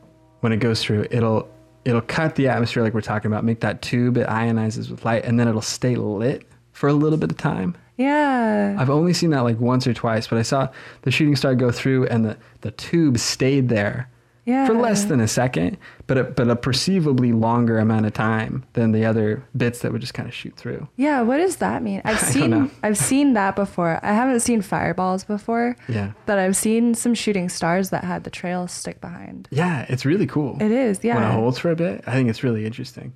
when 0.41 0.53
it 0.53 0.59
goes 0.59 0.83
through, 0.83 1.07
it'll 1.11 1.49
it'll 1.89 2.03
cut 2.03 2.35
the 2.35 2.49
atmosphere 2.49 2.83
like 2.83 2.95
we're 2.95 3.01
talking 3.01 3.31
about, 3.31 3.45
make 3.45 3.61
that 3.61 3.83
tube. 3.83 4.17
It 4.17 4.27
ionizes 4.27 4.91
with 4.91 5.05
light, 5.05 5.25
and 5.25 5.39
then 5.41 5.49
it'll 5.49 5.63
stay 5.63 5.97
lit 5.97 6.47
for 6.73 6.89
a 6.89 6.93
little 6.93 7.19
bit 7.19 7.31
of 7.31 7.37
time. 7.37 7.77
Yeah. 7.97 8.77
I've 8.79 8.91
only 8.91 9.13
seen 9.13 9.31
that 9.31 9.41
like 9.41 9.59
once 9.59 9.87
or 9.87 9.95
twice, 9.95 10.29
but 10.29 10.39
I 10.39 10.43
saw 10.43 10.69
the 11.03 11.11
shooting 11.11 11.35
star 11.35 11.55
go 11.55 11.71
through, 11.71 12.07
and 12.07 12.25
the 12.25 12.37
the 12.61 12.71
tube 12.73 13.19
stayed 13.19 13.69
there 13.69 14.09
yeah. 14.49 14.67
for 14.67 14.75
less 14.75 15.05
than 15.05 15.21
a 15.21 15.29
second, 15.29 15.77
but 16.07 16.19
a, 16.19 16.25
but 16.25 16.49
a 16.49 16.57
perceivably 16.57 17.33
longer 17.33 17.79
amount 17.79 18.07
of 18.07 18.15
time 18.15 18.65
than 18.73 18.93
the 18.93 19.05
other 19.05 19.45
bits 19.57 19.81
that 19.81 19.93
would 19.93 20.01
just 20.01 20.15
kind 20.15 20.29
of 20.29 20.35
shoot 20.35 20.57
through. 20.57 20.89
Yeah, 20.97 21.21
what 21.23 21.37
does 21.37 21.57
that 21.57 21.83
mean? 21.83 22.01
I've 22.05 22.17
I 22.17 22.33
don't 22.33 22.51
know. 22.51 22.67
seen 22.69 22.77
I've 22.83 22.99
seen 22.99 23.33
that 23.35 23.55
before. 23.55 24.01
I 24.03 24.13
haven't 24.13 24.41
seen 24.41 24.63
fireballs 24.63 25.23
before, 25.25 25.77
Yeah. 25.89 26.13
but 26.27 26.39
I've 26.39 26.57
seen 26.57 26.95
some 26.95 27.15
shooting 27.15 27.49
stars 27.49 27.91
that 27.91 28.05
had 28.05 28.25
the 28.25 28.31
trail 28.31 28.67
stick 28.67 29.01
behind. 29.01 29.49
Yeah, 29.51 29.85
it's 29.89 30.05
really 30.05 30.27
cool. 30.27 30.57
It 30.61 30.71
is, 30.73 30.99
When 31.03 31.17
it 31.17 31.21
yeah. 31.21 31.33
holds 31.33 31.59
for 31.59 31.71
a 31.71 31.77
bit, 31.77 32.03
I 32.07 32.13
think 32.15 32.31
it's 32.31 32.43
really 32.43 32.65
interesting. 32.65 33.13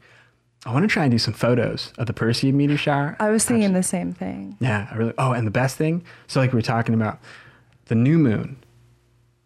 I 0.64 0.72
want 0.72 0.85
to 0.85 0.89
try 0.89 1.03
and 1.05 1.11
do 1.11 1.18
some 1.18 1.35
photos 1.35 1.93
of 1.99 2.07
the 2.07 2.12
Perseid 2.12 2.53
meteor 2.55 2.76
shower. 2.76 3.16
I 3.18 3.30
was 3.30 3.45
thinking 3.45 3.72
the 3.72 3.83
same 3.83 4.12
thing. 4.12 4.57
Yeah, 4.61 4.87
I 4.93 4.95
really. 4.95 5.12
Oh, 5.18 5.33
and 5.33 5.45
the 5.45 5.51
best 5.51 5.76
thing. 5.76 6.05
So, 6.28 6.39
like 6.39 6.53
we 6.53 6.59
were 6.59 6.62
talking 6.62 6.95
about, 6.95 7.18
the 7.87 7.97
new 7.97 8.16
moon 8.16 8.59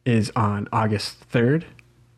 is 0.04 0.30
on 0.36 0.68
August 0.72 1.18
third. 1.30 1.64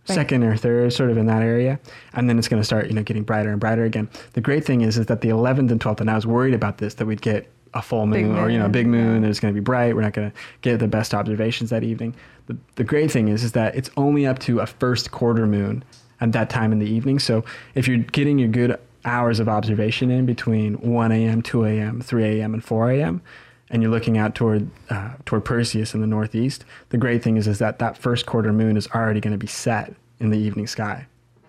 Right. 0.09 0.15
second 0.15 0.43
or 0.45 0.57
third, 0.57 0.93
sort 0.93 1.11
of 1.11 1.19
in 1.19 1.27
that 1.27 1.43
area, 1.43 1.79
and 2.15 2.29
then 2.29 2.39
it's 2.39 2.49
going 2.49 2.61
to 2.61 2.65
start, 2.67 2.87
you 2.89 2.95
know, 2.95 3.03
getting 3.03 3.23
brighter 3.25 3.51
and 3.51 3.61
brighter 3.61 3.85
again. 3.85 4.09
The 4.33 4.41
great 4.41 4.65
thing 4.65 4.81
is, 4.81 4.99
is 4.99 5.07
that 5.07 5.21
the 5.21 5.29
11th 5.29 5.71
and 5.71 5.81
12th, 5.81 6.01
and 6.01 6.11
I 6.11 6.15
was 6.15 6.27
worried 6.27 6.55
about 6.55 6.79
this, 6.79 6.95
that 6.95 7.07
we'd 7.07 7.23
get 7.23 7.51
a 7.75 7.83
full 7.83 8.07
moon, 8.07 8.33
Big 8.33 8.39
or 8.39 8.51
you 8.51 8.59
know, 8.59 8.67
a 8.67 8.71
big 8.71 8.87
moon. 8.87 9.23
that 9.23 9.29
it's 9.29 9.41
going 9.41 9.53
to 9.53 9.61
be 9.61 9.63
bright. 9.63 9.95
We're 9.95 10.03
not 10.03 10.15
going 10.15 10.31
to 10.31 10.37
get 10.63 10.79
the 10.79 10.89
best 10.89 11.15
observations 11.15 11.71
that 11.71 11.85
evening. 11.85 12.15
The, 12.47 12.57
the 12.77 12.85
great 12.85 13.11
thing 13.11 13.29
is, 13.29 13.45
is 13.45 13.53
that 13.53 13.75
it's 13.77 13.91
only 13.97 14.27
up 14.27 14.39
to 14.41 14.61
a 14.61 14.67
first 14.67 15.11
quarter 15.11 15.47
moon 15.47 15.85
at 16.21 16.33
that 16.33 16.49
time 16.51 16.73
in 16.73 16.79
the 16.79 16.89
evening. 16.89 17.19
So 17.19 17.45
if 17.75 17.87
you're 17.87 17.99
getting 17.99 18.39
your 18.39 18.49
good 18.49 18.79
hours 19.05 19.39
of 19.41 19.49
observation 19.49 20.11
in 20.11 20.27
between 20.27 20.75
1 20.75 21.13
a.m., 21.13 21.43
2 21.43 21.65
a.m., 21.65 22.01
3 22.01 22.25
a.m., 22.41 22.55
and 22.55 22.65
4 22.65 22.91
a.m., 22.93 23.23
and 23.71 23.83
you're 23.83 23.91
looking 23.91 24.19
out 24.19 24.35
toward 24.35 24.71
uh, 24.91 25.11
toward 25.25 25.45
Perseus 25.45 25.95
in 25.95 26.01
the 26.01 26.07
northeast, 26.07 26.65
the 26.91 26.97
great 26.97 27.23
thing 27.23 27.37
is 27.37 27.47
is 27.47 27.59
that 27.59 27.79
that 27.79 27.99
first 27.99 28.27
quarter 28.27 28.53
moon 28.53 28.77
is 28.77 28.87
already 28.89 29.21
going 29.21 29.33
to 29.33 29.39
be 29.39 29.47
set 29.47 29.95
in 30.21 30.31
the 30.31 30.39
evening 30.39 30.67
sky. 30.67 31.07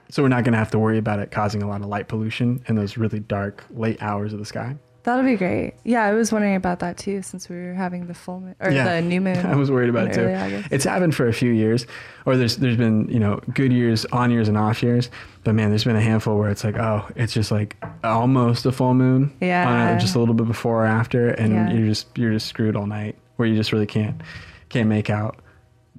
So 0.09 0.23
we're 0.23 0.29
not 0.29 0.43
going 0.43 0.53
to 0.53 0.59
have 0.59 0.71
to 0.71 0.79
worry 0.79 0.97
about 0.97 1.19
it 1.19 1.31
causing 1.31 1.61
a 1.61 1.67
lot 1.67 1.81
of 1.81 1.87
light 1.87 2.07
pollution 2.07 2.63
in 2.67 2.75
those 2.75 2.97
really 2.97 3.19
dark 3.19 3.63
late 3.69 4.01
hours 4.01 4.33
of 4.33 4.39
the 4.39 4.45
sky. 4.45 4.75
That'll 5.03 5.23
be 5.23 5.37
great. 5.37 5.73
Yeah, 5.85 6.03
I 6.03 6.11
was 6.13 6.31
wondering 6.31 6.55
about 6.55 6.79
that 6.79 6.97
too, 6.97 7.21
since 7.21 7.47
we 7.49 7.55
were 7.55 7.73
having 7.73 8.07
the 8.07 8.13
full 8.13 8.41
moon 8.41 8.55
or 8.59 8.69
Yeah. 8.69 8.95
the 8.95 9.01
new 9.01 9.21
moon. 9.21 9.37
I 9.45 9.55
was 9.55 9.71
worried 9.71 9.89
about 9.89 10.07
it 10.09 10.13
too. 10.13 10.29
August. 10.29 10.67
It's 10.71 10.83
happened 10.83 11.15
for 11.15 11.27
a 11.27 11.33
few 11.33 11.51
years, 11.51 11.87
or 12.25 12.35
there's 12.35 12.57
there's 12.57 12.75
been 12.77 13.07
you 13.09 13.19
know 13.19 13.39
good 13.53 13.71
years, 13.71 14.05
on 14.07 14.29
years, 14.29 14.47
and 14.49 14.57
off 14.57 14.83
years. 14.83 15.09
But 15.45 15.55
man, 15.55 15.69
there's 15.69 15.85
been 15.85 15.95
a 15.95 16.01
handful 16.01 16.37
where 16.37 16.49
it's 16.49 16.63
like, 16.65 16.77
oh, 16.77 17.05
it's 17.15 17.33
just 17.33 17.49
like 17.49 17.77
almost 18.03 18.65
a 18.65 18.71
full 18.71 18.93
moon. 18.93 19.31
Yeah. 19.41 19.93
on 19.93 19.99
just 19.99 20.15
a 20.15 20.19
little 20.19 20.35
bit 20.35 20.47
before 20.47 20.83
or 20.83 20.85
after, 20.85 21.29
and 21.29 21.53
Yeah. 21.53 21.71
you're 21.71 21.87
just 21.87 22.17
you're 22.17 22.31
just 22.33 22.47
screwed 22.47 22.75
all 22.75 22.85
night, 22.87 23.15
where 23.37 23.47
you 23.47 23.55
just 23.55 23.71
really 23.71 23.87
can't 23.87 24.21
can't 24.67 24.89
make 24.89 25.09
out 25.09 25.37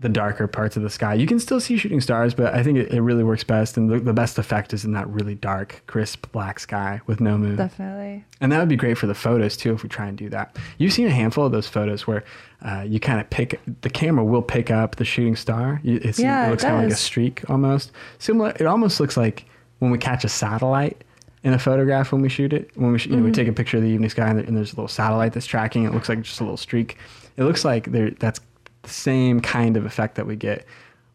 the 0.01 0.09
darker 0.09 0.47
parts 0.47 0.77
of 0.79 0.83
the 0.83 0.89
sky. 0.91 1.13
You 1.13 1.27
can 1.27 1.39
still 1.39 1.61
see 1.61 1.77
shooting 1.77 2.01
stars, 2.01 2.33
but 2.33 2.55
I 2.55 2.63
think 2.63 2.79
it, 2.79 2.91
it 2.93 3.03
really 3.03 3.23
works 3.23 3.45
best, 3.45 3.77
and 3.77 3.91
the, 3.91 4.01
the 4.01 4.15
best 4.15 4.39
effect 4.39 4.73
is 4.73 4.85
in 4.85 4.93
that 4.93 5.07
really 5.09 5.35
dark, 5.35 5.83
crisp 5.87 6.27
black 6.33 6.59
sky 6.59 7.01
with 7.07 7.21
no 7.21 7.37
moon. 7.37 7.57
Definitely. 7.57 8.25
And 8.41 8.51
that 8.51 8.59
would 8.61 8.69
be 8.71 8.77
great 8.77 8.97
for 8.97 9.07
the 9.07 9.15
photos 9.15 9.57
too 9.59 9.75
if 9.75 9.83
we 9.83 9.89
try 9.91 10.07
and 10.07 10.17
do 10.17 10.31
that. 10.31 10.57
You've 10.79 10.95
seen 10.95 11.07
a 11.07 11.11
handful 11.11 11.45
of 11.45 11.53
those 11.53 11.67
photos 11.69 12.07
where 12.07 12.25
uh, 12.63 12.85
you 12.89 12.99
kind 12.99 13.21
of 13.21 13.29
pick 13.29 13.61
the 13.83 13.91
camera 13.91 14.25
will 14.25 14.43
pick 14.43 14.71
up 14.71 14.97
the 14.97 15.05
shooting 15.05 15.37
star. 15.37 15.81
It's, 15.85 16.19
Yeah, 16.19 16.47
it 16.47 16.51
looks 16.51 16.63
kind 16.63 16.77
of 16.77 16.83
like 16.85 16.93
a 16.93 16.97
streak 16.97 17.49
almost. 17.51 17.93
Similar. 18.19 18.51
It 18.59 18.67
almost 18.67 19.01
looks 19.01 19.17
like 19.19 19.45
when 19.81 19.91
we 19.91 19.99
catch 19.99 20.25
a 20.25 20.29
satellite 20.29 21.05
in 21.43 21.53
a 21.53 21.59
photograph 21.59 22.11
when 22.13 22.23
we 22.23 22.29
shoot 22.31 22.53
it. 22.55 22.71
When 22.75 22.93
we 22.93 22.99
sh- 22.99 23.07
you 23.07 23.17
know, 23.17 23.23
we 23.23 23.31
Mhm. 23.31 23.35
take 23.35 23.49
a 23.49 23.53
picture 23.53 23.77
of 23.77 23.83
the 23.83 23.89
evening 23.91 24.09
sky 24.11 24.29
and, 24.29 24.41
and 24.41 24.57
there's 24.57 24.73
a 24.73 24.77
little 24.77 24.89
satellite 24.89 25.33
that's 25.35 25.47
tracking. 25.47 25.85
It 25.85 25.93
looks 25.93 26.09
like 26.09 26.23
just 26.23 26.41
a 26.41 26.45
little 26.45 26.57
streak. 26.59 26.97
It 27.37 27.45
looks 27.45 27.65
like 27.65 27.93
there 27.93 28.11
that's 28.11 28.41
the 28.83 28.91
same 28.91 29.41
kind 29.41 29.77
of 29.77 29.85
effect 29.85 30.15
that 30.17 30.27
we 30.27 30.37
get 30.37 30.65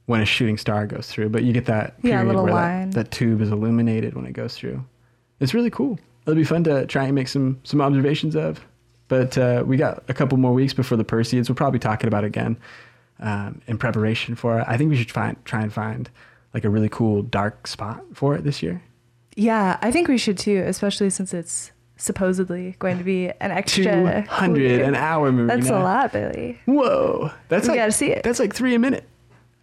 when 0.05 0.22
a 0.22 0.26
shooting 0.26 0.57
star 0.57 0.86
goes 0.86 1.07
through. 1.07 1.30
But 1.30 1.43
you 1.43 1.53
get 1.53 1.66
that 1.66 1.95
Yeah, 2.03 2.18
period 2.18 2.28
little 2.28 2.43
where 2.43 2.53
line. 2.53 2.89
That, 2.91 3.05
that 3.05 3.11
tube 3.11 3.41
is 3.41 3.51
illuminated 3.51 4.13
when 4.16 4.26
it 4.26 4.34
goes 4.34 4.55
through. 4.55 4.84
It's 5.39 5.53
really 5.53 5.70
cool. 5.70 5.99
It'll 6.24 6.36
be 6.36 6.43
fun 6.43 6.63
to 6.66 6.86
try 6.88 7.05
and 7.05 7.16
make 7.16 7.28
some 7.28 7.59
some 7.63 7.82
observations 7.82 8.36
of. 8.36 8.66
But 9.07 9.38
uh, 9.38 9.63
we 9.66 9.78
got 9.78 10.03
a 10.07 10.13
couple 10.13 10.38
more 10.38 10.53
weeks 10.53 10.74
before 10.74 10.97
the 10.97 11.05
Perseids. 11.05 11.47
We'll 11.47 11.55
probably 11.55 11.80
talk 11.80 12.03
it 12.03 12.07
about 12.07 12.24
again 12.24 12.57
um, 13.20 13.61
in 13.68 13.78
preparation 13.78 14.36
for 14.36 14.59
it. 14.59 14.66
I 14.68 14.78
think 14.78 14.89
we 14.89 14.97
should 14.97 15.11
find 15.11 15.38
try 15.45 15.61
and 15.61 15.72
find 15.72 16.09
like 16.53 16.66
a 16.66 16.70
really 16.70 16.89
cool 16.89 17.22
dark 17.22 17.68
spot 17.68 18.01
for 18.13 18.36
it 18.36 18.43
this 18.43 18.63
year. 18.63 18.82
Yeah, 19.36 19.78
I 19.82 19.91
think 19.91 20.07
we 20.07 20.18
should 20.18 20.38
too, 20.38 20.63
especially 20.66 21.09
since 21.09 21.34
it's 21.34 21.72
supposedly 21.98 22.76
going 22.80 22.98
to 22.98 23.04
be 23.04 23.30
an 23.30 23.52
extra 23.52 23.84
Two 23.84 24.30
hundred 24.30 24.82
an 24.82 24.96
hour 24.96 25.32
movie. 25.32 25.48
That's 25.48 25.70
now. 25.70 25.82
a 25.82 25.84
lot, 25.84 26.12
Billy. 26.14 26.60
Whoa, 26.66 27.32
that's 27.50 27.64
We 27.64 27.70
like 27.70 27.80
gotta 27.80 27.91
see 27.91 28.12
it. 28.12 28.24
That's 28.24 28.39
like 28.39 28.54
three 28.54 28.76
a 28.76 28.80
minute. 28.80 29.08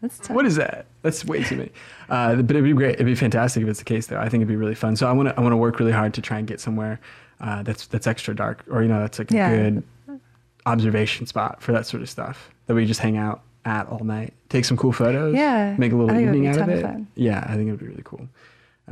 That's 0.01 0.19
tough. 0.19 0.35
What 0.35 0.47
is 0.47 0.57
that? 0.57 0.87
That's 1.03 1.25
way 1.25 1.45
too 1.45 1.57
many. 1.57 1.71
Uh, 2.09 2.35
but 2.37 2.57
it'd 2.57 2.65
be 2.65 2.73
great. 2.73 2.95
It'd 2.95 3.07
be 3.07 3.15
fantastic 3.15 3.63
if 3.63 3.69
it's 3.69 3.79
the 3.79 3.85
case, 3.85 4.09
though. 4.09 4.19
I 4.19 4.29
think 4.29 4.41
it'd 4.41 4.49
be 4.49 4.57
really 4.57 4.75
fun. 4.75 4.97
So 4.97 5.09
I 5.09 5.13
want 5.13 5.29
to 5.29 5.39
I 5.39 5.41
want 5.41 5.53
to 5.53 5.57
work 5.57 5.79
really 5.79 5.93
hard 5.93 6.15
to 6.15 6.21
try 6.21 6.39
and 6.39 6.47
get 6.47 6.61
somewhere 6.61 6.99
uh, 7.41 7.63
that's 7.63 7.87
that's 7.87 8.07
extra 8.07 8.35
dark, 8.35 8.65
or 8.71 8.83
you 8.83 8.89
know, 8.89 9.01
that's 9.01 9.19
like 9.19 9.31
a 9.31 9.35
good 9.35 9.83
observation 10.65 11.27
spot 11.27 11.61
for 11.61 11.73
that 11.73 11.87
sort 11.87 12.03
of 12.03 12.09
stuff 12.09 12.51
that 12.67 12.75
we 12.75 12.87
just 12.87 13.01
hang 13.01 13.17
out 13.17 13.43
at 13.65 13.87
all 13.89 14.05
night, 14.05 14.33
take 14.49 14.65
some 14.65 14.77
cool 14.77 14.93
photos, 14.93 15.35
Yeah, 15.35 15.75
make 15.79 15.93
a 15.93 15.97
little 15.97 16.11
it 16.11 16.15
would 16.15 16.23
evening 16.23 16.47
out 16.47 16.57
of 16.57 16.67
ton 16.67 16.71
of 16.71 16.79
it. 16.85 17.07
Yeah, 17.15 17.45
I 17.49 17.55
think 17.55 17.69
it'd 17.69 17.81
be 17.81 17.87
really 17.87 18.03
cool. 18.05 18.29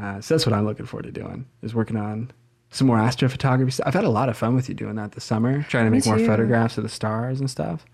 Uh, 0.01 0.21
so 0.21 0.35
that's 0.35 0.47
what 0.47 0.53
I'm 0.53 0.65
looking 0.65 0.87
forward 0.87 1.05
to 1.05 1.13
doing 1.13 1.47
is 1.63 1.75
working 1.75 1.97
on 1.97 2.31
some 2.71 2.87
more 2.87 2.99
astrophotography 2.99 3.73
stuff. 3.73 3.87
I've 3.87 3.95
had 3.95 4.05
a 4.05 4.11
lot 4.11 4.29
of 4.29 4.37
fun 4.37 4.55
with 4.55 4.69
you 4.69 4.75
doing 4.75 4.95
that 4.97 5.13
this 5.13 5.25
summer, 5.25 5.63
trying 5.65 5.87
to 5.87 5.91
make 5.91 6.07
more 6.07 6.19
photographs 6.19 6.79
of 6.79 6.85
the 6.85 6.89
stars 6.89 7.41
and 7.41 7.51
stuff. 7.51 7.85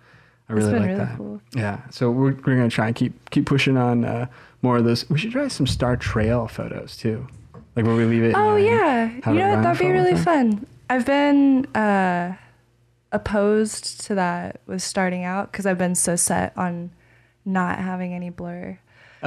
I 0.49 0.53
really 0.53 0.72
like 0.72 0.83
really 0.83 0.95
that. 0.95 1.16
cool. 1.16 1.41
Yeah, 1.55 1.81
so 1.91 2.11
we're, 2.11 2.33
we're 2.33 2.57
gonna 2.57 2.68
try 2.68 2.87
and 2.87 2.95
keep 2.95 3.31
keep 3.31 3.47
pushing 3.47 3.77
on 3.77 4.05
uh, 4.05 4.27
more 4.62 4.77
of 4.77 4.85
those. 4.85 5.09
We 5.11 5.18
should 5.18 5.33
try 5.33 5.49
some 5.49 5.66
star 5.66 5.97
trail 5.97 6.47
photos 6.47 6.97
too, 6.97 7.27
like 7.74 7.85
where 7.85 7.97
we 7.97 8.05
leave 8.05 8.22
it. 8.22 8.35
Oh 8.37 8.57
yeah, 8.57 9.11
you 9.27 9.33
know 9.35 9.55
what? 9.55 9.62
That'd 9.62 9.81
be 9.81 9.91
really 9.91 10.12
time. 10.12 10.53
fun. 10.53 10.66
I've 10.89 11.05
been 11.05 11.66
uh, 11.74 12.37
opposed 13.11 14.03
to 14.03 14.14
that 14.14 14.61
with 14.66 14.83
starting 14.83 15.24
out 15.24 15.51
because 15.51 15.66
I've 15.66 15.79
been 15.79 15.97
so 15.97 16.14
set 16.14 16.57
on 16.57 16.91
not 17.45 17.79
having 17.79 18.12
any 18.12 18.31
blur 18.31 18.79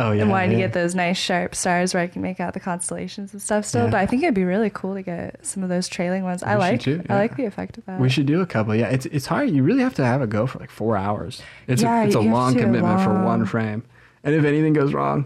Oh 0.01 0.11
yeah, 0.11 0.21
and 0.21 0.31
wanting 0.31 0.51
yeah. 0.51 0.57
to 0.57 0.63
get 0.63 0.73
those 0.73 0.95
nice 0.95 1.17
sharp 1.17 1.53
stars 1.53 1.93
where 1.93 2.01
I 2.01 2.07
can 2.07 2.21
make 2.21 2.39
out 2.39 2.53
the 2.53 2.59
constellations 2.61 3.33
and 3.33 3.41
stuff 3.41 3.65
still. 3.65 3.85
Yeah. 3.85 3.91
But 3.91 3.99
I 3.99 4.05
think 4.05 4.23
it'd 4.23 4.33
be 4.33 4.45
really 4.45 4.69
cool 4.69 4.93
to 4.93 5.01
get 5.01 5.45
some 5.45 5.61
of 5.61 5.67
those 5.67 5.89
trailing 5.89 6.23
ones. 6.23 6.41
I 6.41 6.55
We 6.55 6.61
should 6.61 6.71
like 6.71 6.81
too, 7.07 7.13
I 7.13 7.15
like 7.17 7.35
the 7.35 7.43
effect 7.45 7.77
of 7.77 7.85
that. 7.85 7.99
We 7.99 8.07
should 8.07 8.25
do 8.25 8.39
a 8.39 8.45
couple. 8.45 8.73
Yeah, 8.75 8.87
it's 8.87 9.05
it's 9.07 9.25
hard. 9.25 9.49
You 9.49 9.61
really 9.61 9.81
have 9.83 9.95
to 9.95 10.05
have 10.05 10.21
it 10.21 10.29
go 10.29 10.47
for 10.47 10.57
like 10.59 10.71
four 10.71 10.95
hours. 10.95 11.41
It's 11.67 11.81
Yeah, 11.81 12.03
a, 12.03 12.05
it's 12.07 12.15
a 12.15 12.21
long 12.21 12.57
a 12.57 12.61
commitment 12.61 13.01
for 13.01 13.13
one 13.23 13.45
frame. 13.45 13.83
And 14.23 14.33
if 14.33 14.45
anything 14.45 14.71
goes 14.73 14.93
wrong, 14.93 15.25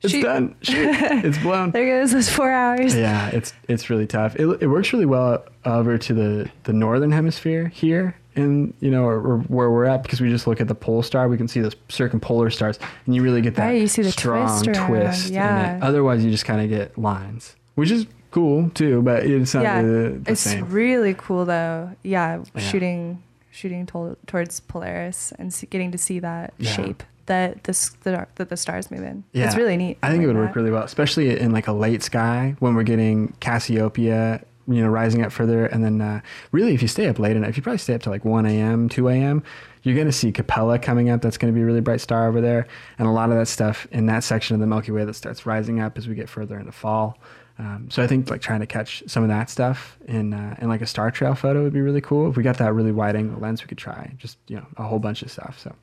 it's 0.00 0.12
Shoot. 0.12 0.22
done. 0.22 0.54
Shoot, 0.62 0.94
it's 1.24 1.38
blown. 1.38 1.72
there 1.72 2.00
goes 2.00 2.12
those 2.12 2.28
four 2.28 2.50
hours. 2.50 2.94
yeah, 2.94 3.30
it's 3.30 3.52
it's 3.68 3.90
really 3.90 4.06
tough. 4.06 4.36
It, 4.36 4.46
it 4.62 4.68
works 4.68 4.92
really 4.92 5.06
well 5.06 5.44
over 5.64 5.98
to 5.98 6.14
the 6.14 6.50
the 6.64 6.72
northern 6.72 7.10
hemisphere 7.10 7.66
here 7.68 8.16
in 8.36 8.74
you 8.80 8.90
know 8.90 9.04
or, 9.04 9.14
or 9.20 9.38
where 9.48 9.70
we're 9.70 9.84
at 9.84 10.02
because 10.02 10.20
we 10.20 10.28
just 10.30 10.46
look 10.46 10.60
at 10.60 10.68
the 10.68 10.74
pole 10.74 11.02
star. 11.02 11.28
We 11.28 11.36
can 11.36 11.48
see 11.48 11.60
those 11.60 11.76
circumpolar 11.88 12.50
stars, 12.50 12.78
and 13.06 13.14
you 13.14 13.22
really 13.22 13.40
get 13.40 13.54
that 13.56 13.66
Right, 13.66 13.80
you 13.80 13.88
see 13.88 14.02
the 14.02 14.12
strong 14.12 14.46
twist 14.48 14.66
around, 14.78 14.88
twist. 14.88 15.26
in 15.28 15.32
it. 15.34 15.36
yeah. 15.36 15.78
Otherwise, 15.82 16.24
you 16.24 16.30
just 16.30 16.44
kind 16.44 16.60
of 16.60 16.68
get 16.68 16.96
lines, 16.98 17.54
which 17.74 17.90
is 17.90 18.06
cool 18.30 18.68
too, 18.70 19.00
but 19.02 19.24
it's 19.24 19.54
not 19.54 19.62
Yeah, 19.62 19.82
the, 19.82 20.20
the 20.24 20.32
it's 20.32 20.40
same. 20.40 20.68
really 20.68 21.14
cool 21.16 21.44
though. 21.44 21.90
Yeah, 22.02 22.42
Yeah. 22.54 22.60
shooting 22.60 23.22
shooting 23.52 23.86
towards 23.86 24.58
Polaris 24.60 25.32
and 25.38 25.54
getting 25.70 25.92
to 25.92 25.98
see 25.98 26.18
that 26.18 26.52
Yeah. 26.58 26.70
shape 26.72 27.02
that 27.26 27.62
this 27.64 27.90
the, 28.02 28.26
that 28.34 28.48
the 28.50 28.56
stars 28.56 28.90
move 28.90 29.02
in. 29.04 29.22
Yeah. 29.32 29.46
It's 29.46 29.56
really 29.56 29.76
neat. 29.76 29.96
I 30.02 30.10
think 30.10 30.24
it 30.24 30.26
would 30.26 30.34
like 30.36 30.46
work 30.48 30.56
really 30.56 30.72
well, 30.72 30.82
especially 30.82 31.38
in 31.38 31.52
like 31.52 31.68
a 31.68 31.72
late 31.72 32.02
sky 32.02 32.56
when 32.58 32.74
we're 32.74 32.82
getting 32.82 33.32
Cassiopeia, 33.40 34.42
you 34.66 34.82
know, 34.82 34.88
rising 34.88 35.24
up 35.24 35.32
further. 35.32 35.66
And 35.66 35.84
then 35.84 36.00
uh, 36.00 36.20
really, 36.52 36.74
if 36.74 36.82
you 36.82 36.88
stay 36.88 37.08
up 37.08 37.18
late 37.18 37.36
enough, 37.36 37.50
if 37.50 37.56
you 37.56 37.62
probably 37.62 37.78
stay 37.78 37.94
up 37.94 38.02
to 38.02 38.10
like 38.10 38.24
1 38.24 38.46
a.m., 38.46 38.88
2 38.88 39.08
a.m., 39.08 39.42
you're 39.82 39.94
going 39.94 40.06
to 40.06 40.12
see 40.12 40.32
Capella 40.32 40.78
coming 40.78 41.10
up. 41.10 41.20
That's 41.20 41.36
going 41.36 41.52
to 41.52 41.56
be 41.56 41.62
a 41.62 41.66
really 41.66 41.80
bright 41.80 42.00
star 42.00 42.26
over 42.28 42.40
there. 42.40 42.66
And 42.98 43.06
a 43.06 43.10
lot 43.10 43.30
of 43.30 43.36
that 43.36 43.46
stuff 43.46 43.86
in 43.92 44.06
that 44.06 44.24
section 44.24 44.54
of 44.54 44.60
the 44.60 44.66
Milky 44.66 44.92
Way 44.92 45.04
that 45.04 45.14
starts 45.14 45.44
rising 45.44 45.80
up 45.80 45.98
as 45.98 46.08
we 46.08 46.14
get 46.14 46.28
further 46.28 46.58
into 46.58 46.72
fall. 46.72 47.18
Um, 47.58 47.88
so 47.90 48.02
I 48.02 48.06
think 48.06 48.30
like 48.30 48.40
trying 48.40 48.60
to 48.60 48.66
catch 48.66 49.02
some 49.06 49.22
of 49.22 49.28
that 49.28 49.48
stuff 49.48 49.96
in 50.06 50.34
uh, 50.34 50.56
in 50.60 50.68
like 50.68 50.80
a 50.80 50.86
star 50.86 51.10
trail 51.10 51.34
photo 51.34 51.62
would 51.62 51.72
be 51.72 51.80
really 51.80 52.00
cool. 52.00 52.28
If 52.28 52.36
we 52.36 52.42
got 52.42 52.58
that 52.58 52.74
really 52.74 52.90
wide 52.90 53.14
angle 53.14 53.38
lens, 53.40 53.62
we 53.62 53.68
could 53.68 53.78
try 53.78 54.12
just 54.18 54.38
you 54.48 54.56
know 54.56 54.66
a 54.76 54.82
whole 54.82 54.98
bunch 54.98 55.22
of 55.22 55.30
stuff. 55.30 55.58
So 55.60 55.74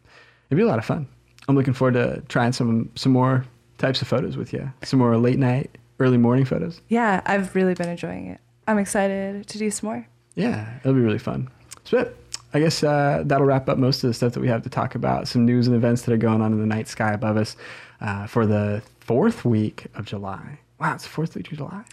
it'd 0.49 0.57
be 0.57 0.63
a 0.63 0.67
lot 0.67 0.79
of 0.79 0.85
fun. 0.85 1.07
I'm 1.47 1.55
looking 1.55 1.73
forward 1.73 1.93
to 1.93 2.21
trying 2.27 2.51
some 2.51 2.91
some 2.95 3.13
more 3.13 3.45
types 3.77 4.01
of 4.01 4.07
photos 4.07 4.35
with 4.35 4.51
you. 4.51 4.71
Some 4.83 4.99
more 4.99 5.15
late 5.17 5.39
night, 5.39 5.77
early 5.99 6.17
morning 6.17 6.43
photos. 6.43 6.81
Yeah, 6.89 7.21
I've 7.25 7.55
really 7.55 7.73
been 7.73 7.89
enjoying 7.89 8.27
it. 8.27 8.41
I'm 8.67 8.77
excited 8.77 9.47
to 9.47 9.57
do 9.57 9.69
some 9.71 9.89
more. 9.89 10.07
Yeah, 10.35 10.77
it'll 10.79 10.93
be 10.93 11.01
really 11.01 11.19
fun. 11.19 11.49
So 11.83 12.11
I 12.53 12.59
guess 12.59 12.83
uh, 12.83 13.23
that'll 13.25 13.45
wrap 13.47 13.67
up 13.69 13.77
most 13.77 14.03
of 14.03 14.09
the 14.09 14.13
stuff 14.13 14.33
that 14.33 14.39
we 14.39 14.47
have 14.47 14.63
to 14.63 14.69
talk 14.69 14.95
about. 14.95 15.27
Some 15.27 15.45
news 15.45 15.67
and 15.67 15.75
events 15.75 16.03
that 16.03 16.13
are 16.13 16.17
going 16.17 16.41
on 16.41 16.53
in 16.53 16.59
the 16.59 16.65
night 16.65 16.87
sky 16.87 17.11
above 17.13 17.37
us 17.37 17.55
uh, 18.01 18.27
for 18.27 18.45
the 18.45 18.81
fourth 18.99 19.43
week 19.45 19.87
of 19.95 20.05
July. 20.05 20.59
Wow, 20.79 20.93
it's 20.95 21.03
the 21.03 21.09
fourth 21.09 21.35
week 21.35 21.51
of 21.51 21.57
July. 21.57 21.83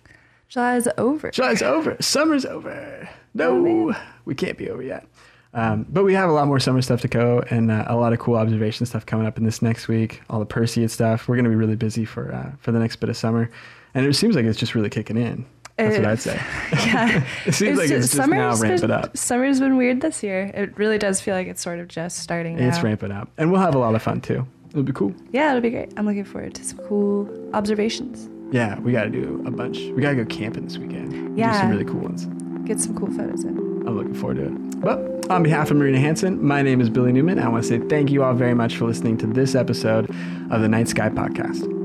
July 0.48 0.76
is 0.76 0.88
over. 0.96 1.30
July's 1.30 1.62
over. 1.62 1.96
Summer's 2.00 2.46
over. 2.46 3.08
No, 3.34 3.90
Oh, 3.90 3.94
we 4.24 4.34
can't 4.34 4.56
be 4.56 4.70
over 4.70 4.82
yet. 4.82 5.06
Um, 5.54 5.86
but 5.88 6.04
we 6.04 6.14
have 6.14 6.28
a 6.28 6.32
lot 6.32 6.46
more 6.46 6.60
summer 6.60 6.82
stuff 6.82 7.00
to 7.02 7.08
go 7.08 7.42
and 7.50 7.70
uh, 7.70 7.84
a 7.86 7.96
lot 7.96 8.12
of 8.12 8.18
cool 8.18 8.36
observation 8.36 8.84
stuff 8.86 9.04
coming 9.06 9.26
up 9.26 9.38
in 9.38 9.44
this 9.44 9.62
next 9.62 9.88
week. 9.88 10.22
All 10.28 10.38
the 10.38 10.46
Perseid 10.46 10.90
stuff. 10.90 11.26
We're 11.28 11.36
going 11.36 11.44
to 11.44 11.50
be 11.50 11.56
really 11.56 11.76
busy 11.76 12.04
for 12.04 12.32
uh, 12.32 12.52
for 12.60 12.70
the 12.72 12.78
next 12.78 12.96
bit 12.96 13.08
of 13.08 13.16
summer, 13.16 13.50
and 13.94 14.06
it 14.06 14.14
seems 14.14 14.36
like 14.36 14.44
it's 14.44 14.58
just 14.58 14.74
really 14.74 14.90
kicking 14.90 15.16
in. 15.16 15.46
That's 15.78 15.96
what 15.96 16.06
I'd 16.06 16.20
say. 16.20 16.34
yeah, 16.72 17.24
It 17.46 17.54
seems 17.54 17.78
like 17.78 17.88
it's 17.88 18.12
just 18.12 18.28
now 18.28 18.56
ramping 18.56 18.80
been, 18.80 18.90
up. 18.90 19.16
Summer's 19.16 19.60
been 19.60 19.76
weird 19.76 20.00
this 20.00 20.22
year. 20.22 20.50
It 20.52 20.76
really 20.76 20.98
does 20.98 21.20
feel 21.20 21.34
like 21.34 21.46
it's 21.46 21.62
sort 21.62 21.78
of 21.78 21.86
just 21.86 22.18
starting. 22.18 22.58
It's 22.58 22.82
ramping 22.82 23.12
up, 23.12 23.30
and 23.38 23.52
we'll 23.52 23.60
have 23.60 23.74
a 23.74 23.78
lot 23.78 23.94
of 23.94 24.02
fun 24.02 24.20
too. 24.20 24.46
It'll 24.70 24.82
be 24.82 24.92
cool. 24.92 25.14
Yeah, 25.32 25.50
it'll 25.50 25.62
be 25.62 25.70
great. 25.70 25.92
I'm 25.96 26.04
looking 26.04 26.24
forward 26.24 26.54
to 26.54 26.64
some 26.64 26.78
cool 26.78 27.28
observations. 27.54 28.28
Yeah, 28.52 28.78
we 28.80 28.92
got 28.92 29.04
to 29.04 29.10
do 29.10 29.42
a 29.46 29.50
bunch. 29.50 29.78
We 29.78 30.02
got 30.02 30.10
to 30.10 30.16
go 30.16 30.24
camping 30.24 30.64
this 30.64 30.78
weekend. 30.78 31.38
Yeah. 31.38 31.52
Do 31.52 31.58
some 31.58 31.70
really 31.70 31.84
cool 31.84 32.00
ones. 32.00 32.26
Get 32.66 32.80
some 32.80 32.96
cool 32.96 33.10
photos 33.10 33.44
in. 33.44 33.56
I'm 33.56 33.96
looking 33.96 34.14
forward 34.14 34.36
to 34.38 34.46
it. 34.46 34.80
But 34.80 35.30
on 35.30 35.42
behalf 35.42 35.70
of 35.70 35.76
Marina 35.76 35.98
Hansen, 35.98 36.44
my 36.44 36.60
name 36.62 36.80
is 36.80 36.90
Billy 36.90 37.12
Newman. 37.12 37.38
I 37.38 37.48
want 37.48 37.64
to 37.64 37.68
say 37.68 37.78
thank 37.78 38.10
you 38.10 38.22
all 38.24 38.34
very 38.34 38.54
much 38.54 38.76
for 38.76 38.84
listening 38.86 39.16
to 39.18 39.26
this 39.26 39.54
episode 39.54 40.10
of 40.50 40.60
the 40.60 40.68
Night 40.68 40.88
Sky 40.88 41.08
Podcast. 41.08 41.77